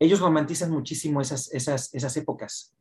[0.00, 2.74] ellos romantizan muchísimo esas, esas, esas épocas.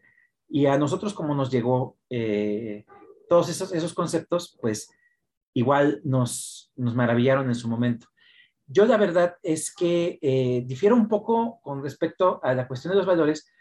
[0.48, 2.86] Y a nosotros como nos llegó eh,
[3.28, 4.90] todos esos, esos conceptos, pues
[5.54, 8.08] igual nos, nos maravillaron en su momento.
[8.68, 12.98] Yo la verdad es que eh, difiero un poco con respecto a la cuestión de
[12.98, 13.52] los valores,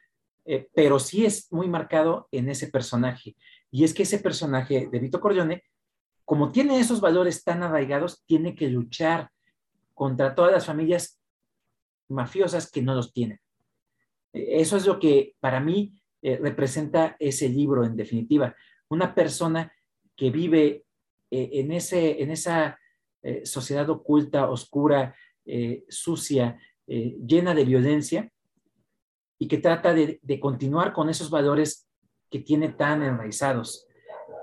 [0.44, 3.34] eh, pero sí es muy marcado en ese personaje.
[3.70, 5.64] Y es que ese personaje de Vito Corleone,
[6.24, 9.30] como tiene esos valores tan arraigados, tiene que luchar
[9.94, 11.18] contra todas las familias
[12.08, 13.40] mafiosas que no los tienen.
[14.32, 18.54] Eso es lo que para mí eh, representa ese libro en definitiva.
[18.88, 19.72] Una persona
[20.16, 20.84] que vive
[21.30, 22.78] eh, en, ese, en esa
[23.22, 25.14] eh, sociedad oculta, oscura,
[25.88, 28.30] sucia, llena de violencia
[29.38, 31.88] y que trata de, continuar con esos valores
[32.30, 33.86] que tiene tan enraizados.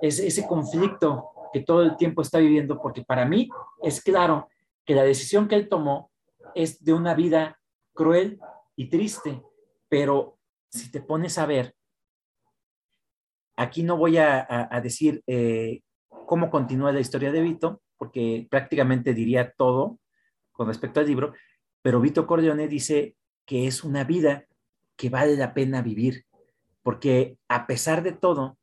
[0.01, 3.49] Es ese conflicto que todo el tiempo está viviendo, porque para mí
[3.83, 4.49] es claro
[4.85, 6.11] que la decisión que él tomó
[6.55, 7.59] es de una vida
[7.93, 8.39] cruel
[8.75, 9.41] y triste,
[9.89, 10.37] pero
[10.69, 11.75] si te pones a ver,
[13.55, 15.81] aquí no voy a, decir eh,
[16.25, 19.99] cómo continúa la historia de Vito, porque prácticamente diría todo
[20.51, 21.33] con respecto al libro,
[21.81, 23.15] pero Vito Corleone dice
[23.45, 24.45] que es una vida
[24.95, 26.25] que vale la pena vivir,
[26.81, 28.57] porque a pesar de todo,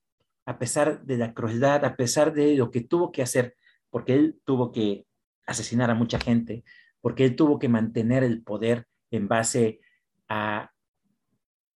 [0.47, 3.57] a pesar de la crueldad, a pesar de lo que tuvo que hacer,
[3.91, 5.07] porque él tuvo que
[5.47, 6.65] asesinar a mucha gente,
[7.01, 9.81] porque él tuvo que mantener el poder en base
[10.29, 10.73] a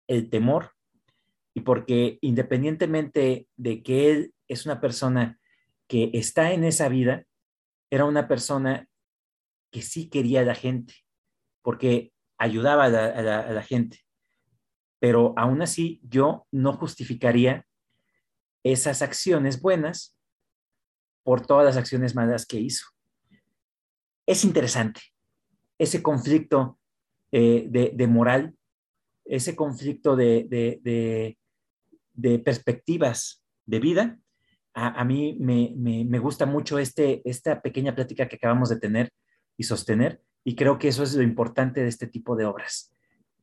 [0.07, 0.73] el temor
[1.55, 5.39] y porque independientemente de que él es una persona
[5.87, 7.25] que está en esa vida,
[7.91, 8.89] era una persona
[9.71, 10.95] que sí quería a la gente,
[11.63, 14.01] porque ayudaba a la, gente.
[14.99, 17.67] Pero aún así yo no justificaría
[18.63, 20.17] esas acciones buenas
[21.23, 22.87] por todas las acciones malas que hizo.
[24.27, 25.01] Es interesante
[25.79, 26.79] ese conflicto
[27.33, 28.57] eh, de, moral
[29.25, 31.37] ese conflicto de,
[32.45, 34.19] perspectivas de vida,
[34.75, 39.13] a, mí me, gusta mucho este, esta pequeña plática que acabamos de tener
[39.57, 42.93] y sostener, y creo que eso es lo importante de este tipo de obras,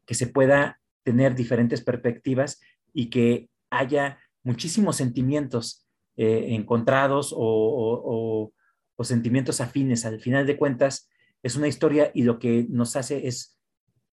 [0.05, 2.59] que se pueda tener diferentes perspectivas
[2.93, 5.87] y que haya muchísimos sentimientos
[6.17, 8.51] eh, encontrados o,
[8.95, 10.05] o sentimientos afines.
[10.05, 11.09] Al final de cuentas,
[11.41, 13.57] es una historia y lo que nos hace es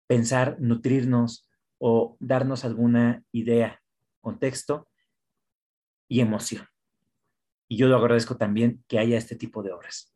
[0.06, 3.80] pensar, nutrirnos, o darnos alguna idea,
[4.20, 4.88] contexto
[6.08, 6.66] y emoción.
[7.68, 10.14] Y yo lo agradezco también que haya este tipo de obras.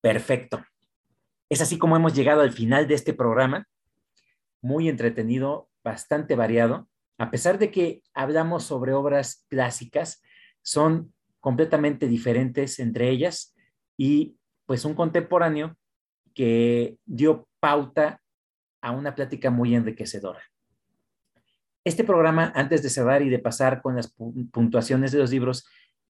[0.00, 0.64] Perfecto.
[1.48, 3.68] Es así como hemos llegado al final de este programa.
[4.60, 6.88] Muy entretenido, bastante variado.
[7.18, 10.22] A pesar de que hablamos sobre obras clásicas,
[10.62, 13.54] son completamente diferentes entre ellas
[13.96, 14.36] y
[14.66, 15.76] pues un contemporáneo
[16.34, 18.20] que dio pauta
[18.80, 20.42] a una plática muy enriquecedora.
[21.86, 24.12] Este programa, antes de cerrar y de pasar con las
[24.50, 25.68] puntuaciones de los libros,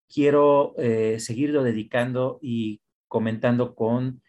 [0.09, 4.23] quiero eh, seguirlo dedicando y comentando con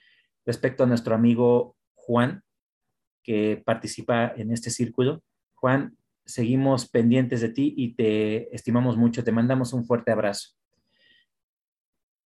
[0.46, 2.44] respecto a nuestro amigo Juan,
[3.24, 5.24] que participa en este círculo.
[5.54, 5.96] Juan,
[6.26, 9.24] seguimos pendientes de ti y te estimamos mucho.
[9.24, 10.50] Te mandamos un fuerte abrazo.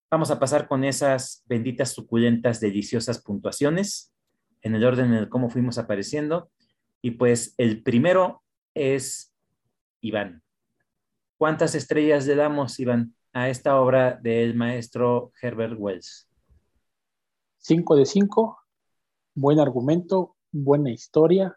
[0.09, 4.15] Vamos a pasar con esas benditas, suculentas, deliciosas puntuaciones
[4.63, 6.49] en el orden en el cómo fuimos apareciendo.
[7.03, 8.40] Y pues el primero
[8.73, 9.33] es
[10.01, 10.43] Iván.
[11.37, 16.29] ¿Cuántas estrellas le damos, Iván, a esta obra del maestro Herbert Wells?
[17.57, 18.59] Cinco de cinco.
[19.33, 21.55] Buen argumento, buena historia.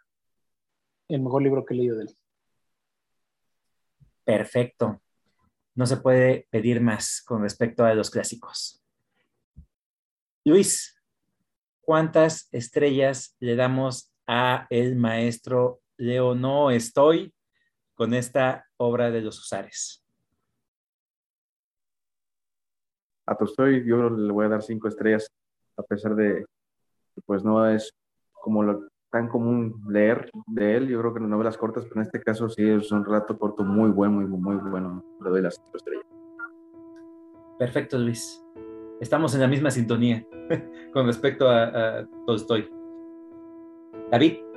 [1.08, 2.16] El mejor libro que he leído de él.
[4.24, 5.02] Perfecto.
[5.74, 8.82] No se puede pedir más con respecto a los clásicos.
[10.44, 11.02] Luis,
[11.80, 17.32] ¿cuántas estrellas le damos a el maestro Leo No Estoy
[17.94, 20.04] con esta obra de los usares?
[23.26, 25.30] A Tolstoy yo le voy a dar cinco estrellas,
[25.76, 26.44] a pesar de
[27.14, 27.90] que pues no es
[28.32, 30.88] como lo tan común leer de él.
[30.88, 33.62] Yo creo que en novelas cortas, pero en este caso sí es un relato corto
[33.62, 35.04] muy bueno, muy, muy bueno.
[35.22, 36.04] Le doy las cinco estrellas.
[37.58, 38.44] Perfecto, Luis.
[39.00, 40.26] Estamos en la misma sintonía
[40.92, 42.68] con respecto a, Tolstoy.
[44.10, 44.53] David.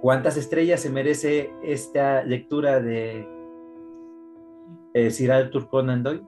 [0.00, 3.26] ¿Cuántas estrellas se merece esta lectura de
[4.94, 6.22] eh, Sir Arthur Conan Doyle?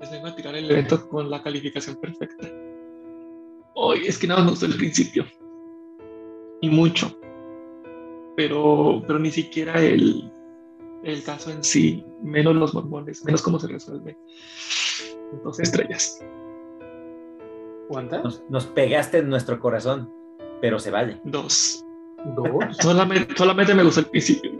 [0.00, 2.48] Les vengo a tirar el evento con la calificación perfecta.
[3.74, 5.24] Hoy es que nada más el principio.
[6.60, 7.16] Y mucho.
[8.36, 10.30] Pero, pero ni siquiera el,
[11.02, 14.16] el caso en sí, menos los mormones, menos cómo se resuelve.
[15.44, 16.24] Dos estrellas.
[17.88, 18.42] ¿Cuántas?
[18.48, 20.12] Nos, pegaste en nuestro corazón,
[20.60, 21.20] pero se vale.
[21.24, 21.84] Dos.
[22.24, 22.76] ¿Dos?
[22.80, 24.52] solamente, solamente me gustó el principio.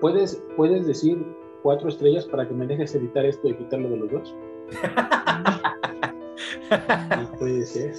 [0.00, 1.24] ¿Puedes, ¿Puedes decir
[1.62, 4.34] cuatro estrellas para que me dejes editar esto y quitarlo de los dos?
[6.70, 7.94] no puede ser.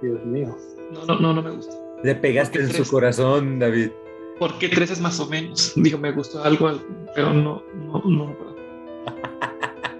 [0.00, 0.56] Dios mío.
[0.92, 1.76] No, no, no, no me gusta.
[2.02, 3.90] Le pegaste en su corazón, David.
[4.38, 5.72] Porque tres es más o menos.
[5.76, 6.72] Digo, me gustó algo,
[7.14, 8.36] pero no, no, no.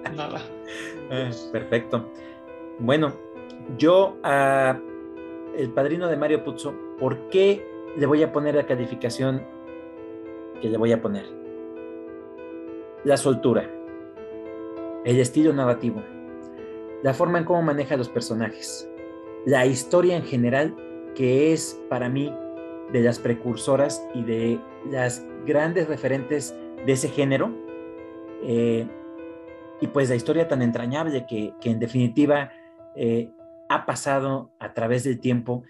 [0.17, 0.41] Nada.
[1.11, 2.09] Ah, perfecto.
[2.79, 3.13] Bueno,
[3.77, 4.81] yo a
[5.57, 7.65] el padrino de Mario Puzo, ¿por qué
[7.97, 9.45] le voy a poner la calificación
[10.61, 11.25] que le voy a poner?
[13.05, 13.69] La soltura,
[15.05, 16.03] el estilo narrativo,
[17.03, 18.89] la forma en cómo maneja los personajes,
[19.47, 20.77] la historia en general,
[21.15, 22.33] que es para mí
[22.93, 24.61] de las precursoras y de
[24.91, 26.55] las grandes referentes
[26.85, 27.51] de ese género.
[28.43, 28.87] Eh,
[29.81, 32.51] y pues la historia tan entrañable que, en definitiva
[32.97, 33.31] eh,
[33.71, 35.63] ha pasado a través del tiempo,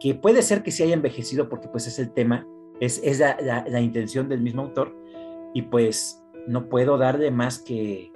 [0.00, 2.46] que puede ser que se haya envejecido porque pues es el tema,
[2.80, 4.94] es, es la, la intención del mismo autor,
[5.54, 8.12] y pues no puedo darle más que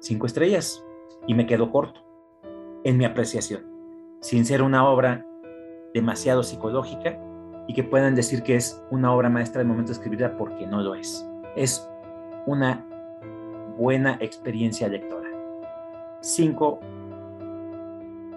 [0.00, 0.84] cinco estrellas
[1.26, 2.00] y me quedo corto
[2.84, 3.66] en mi apreciación,
[4.20, 5.26] sin ser una obra
[5.92, 7.18] demasiado psicológica
[7.66, 10.80] y que puedan decir que es una obra maestra de momento de escribirla porque no
[10.80, 11.26] lo es.
[11.56, 11.88] Es
[12.46, 12.86] una
[13.76, 15.28] buena experiencia lectora.
[16.20, 16.78] Cinco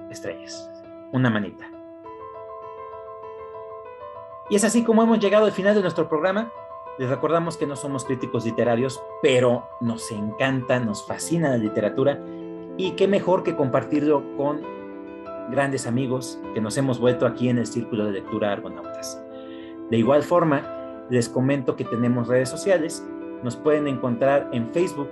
[0.10, 0.70] estrellas,
[1.12, 1.70] una manita.
[4.50, 6.52] Y es así como hemos llegado al final de nuestro programa.
[6.98, 12.20] Les recordamos que no somos críticos literarios, pero nos encanta, nos fascina la literatura
[12.78, 14.62] y qué mejor que compartirlo con
[15.50, 19.22] grandes amigos que nos hemos vuelto aquí en el Círculo de Lectura Argonautas.
[19.90, 23.06] De igual forma, les comento que tenemos redes sociales,
[23.44, 25.10] nos pueden encontrar en Facebook,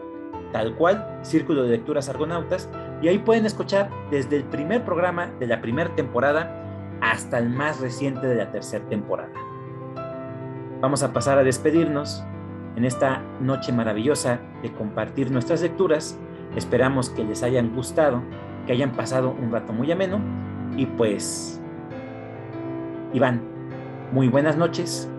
[0.51, 2.69] tal cual, Círculo de Lecturas Argonautas,
[3.01, 6.61] y ahí pueden escuchar desde el primer programa de la primera temporada
[7.01, 9.31] hasta el más reciente de la tercera temporada.
[10.81, 12.23] Vamos a pasar a despedirnos
[12.75, 16.17] en esta noche maravillosa de compartir nuestras lecturas.
[16.55, 18.21] Esperamos que les hayan gustado,
[18.65, 20.19] que hayan pasado un rato muy ameno
[20.75, 21.61] y pues,
[23.13, 23.41] Iván,
[24.11, 25.09] muy buenas noches.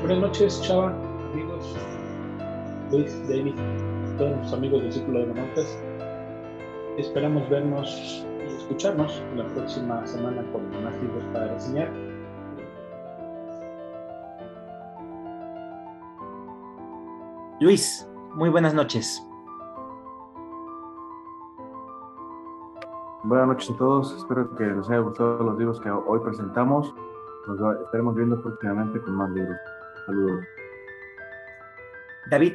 [0.00, 0.94] Buenas noches, Chava,
[1.32, 1.76] amigos,
[2.90, 3.54] Luis, David,
[4.20, 5.78] todos los amigos del Círculo de Montes.
[6.98, 11.90] Esperamos vernos y escucharnos la próxima semana con más libros para reseñar
[17.60, 19.26] Luis, muy buenas noches.
[23.22, 24.16] Buenas noches a todos.
[24.16, 26.94] Espero que les haya gustado los libros que hoy presentamos.
[27.46, 29.56] Nos estaremos viendo próximamente con más libros.
[30.04, 30.44] Saludos.
[32.30, 32.54] David,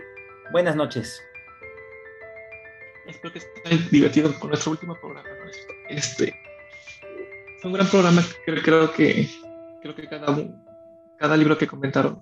[0.51, 1.23] buenas noches.
[3.07, 5.27] Espero que estén divertidos con nuestro último programa.
[5.89, 6.35] Este
[7.61, 8.23] fue un gran programa.
[8.45, 9.29] Creo, creo que
[9.81, 10.37] creo que cada,
[11.17, 12.21] cada libro que comentaron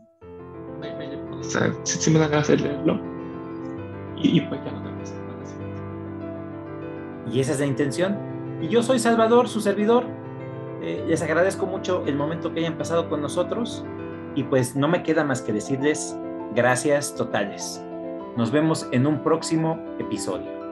[1.43, 2.99] o sea, sí, me dan ganas de leerlo.
[4.15, 4.97] Y, pues ya no tengo
[7.31, 8.18] Y esa es la intención.
[8.61, 10.05] Y yo soy Salvador, su servidor.
[10.81, 13.85] Eh, les agradezco mucho el momento que hayan pasado con nosotros.
[14.35, 16.18] Y pues no me queda más que decirles
[16.55, 17.84] gracias totales.
[18.38, 20.62] Nos vemos en un próximo episodio.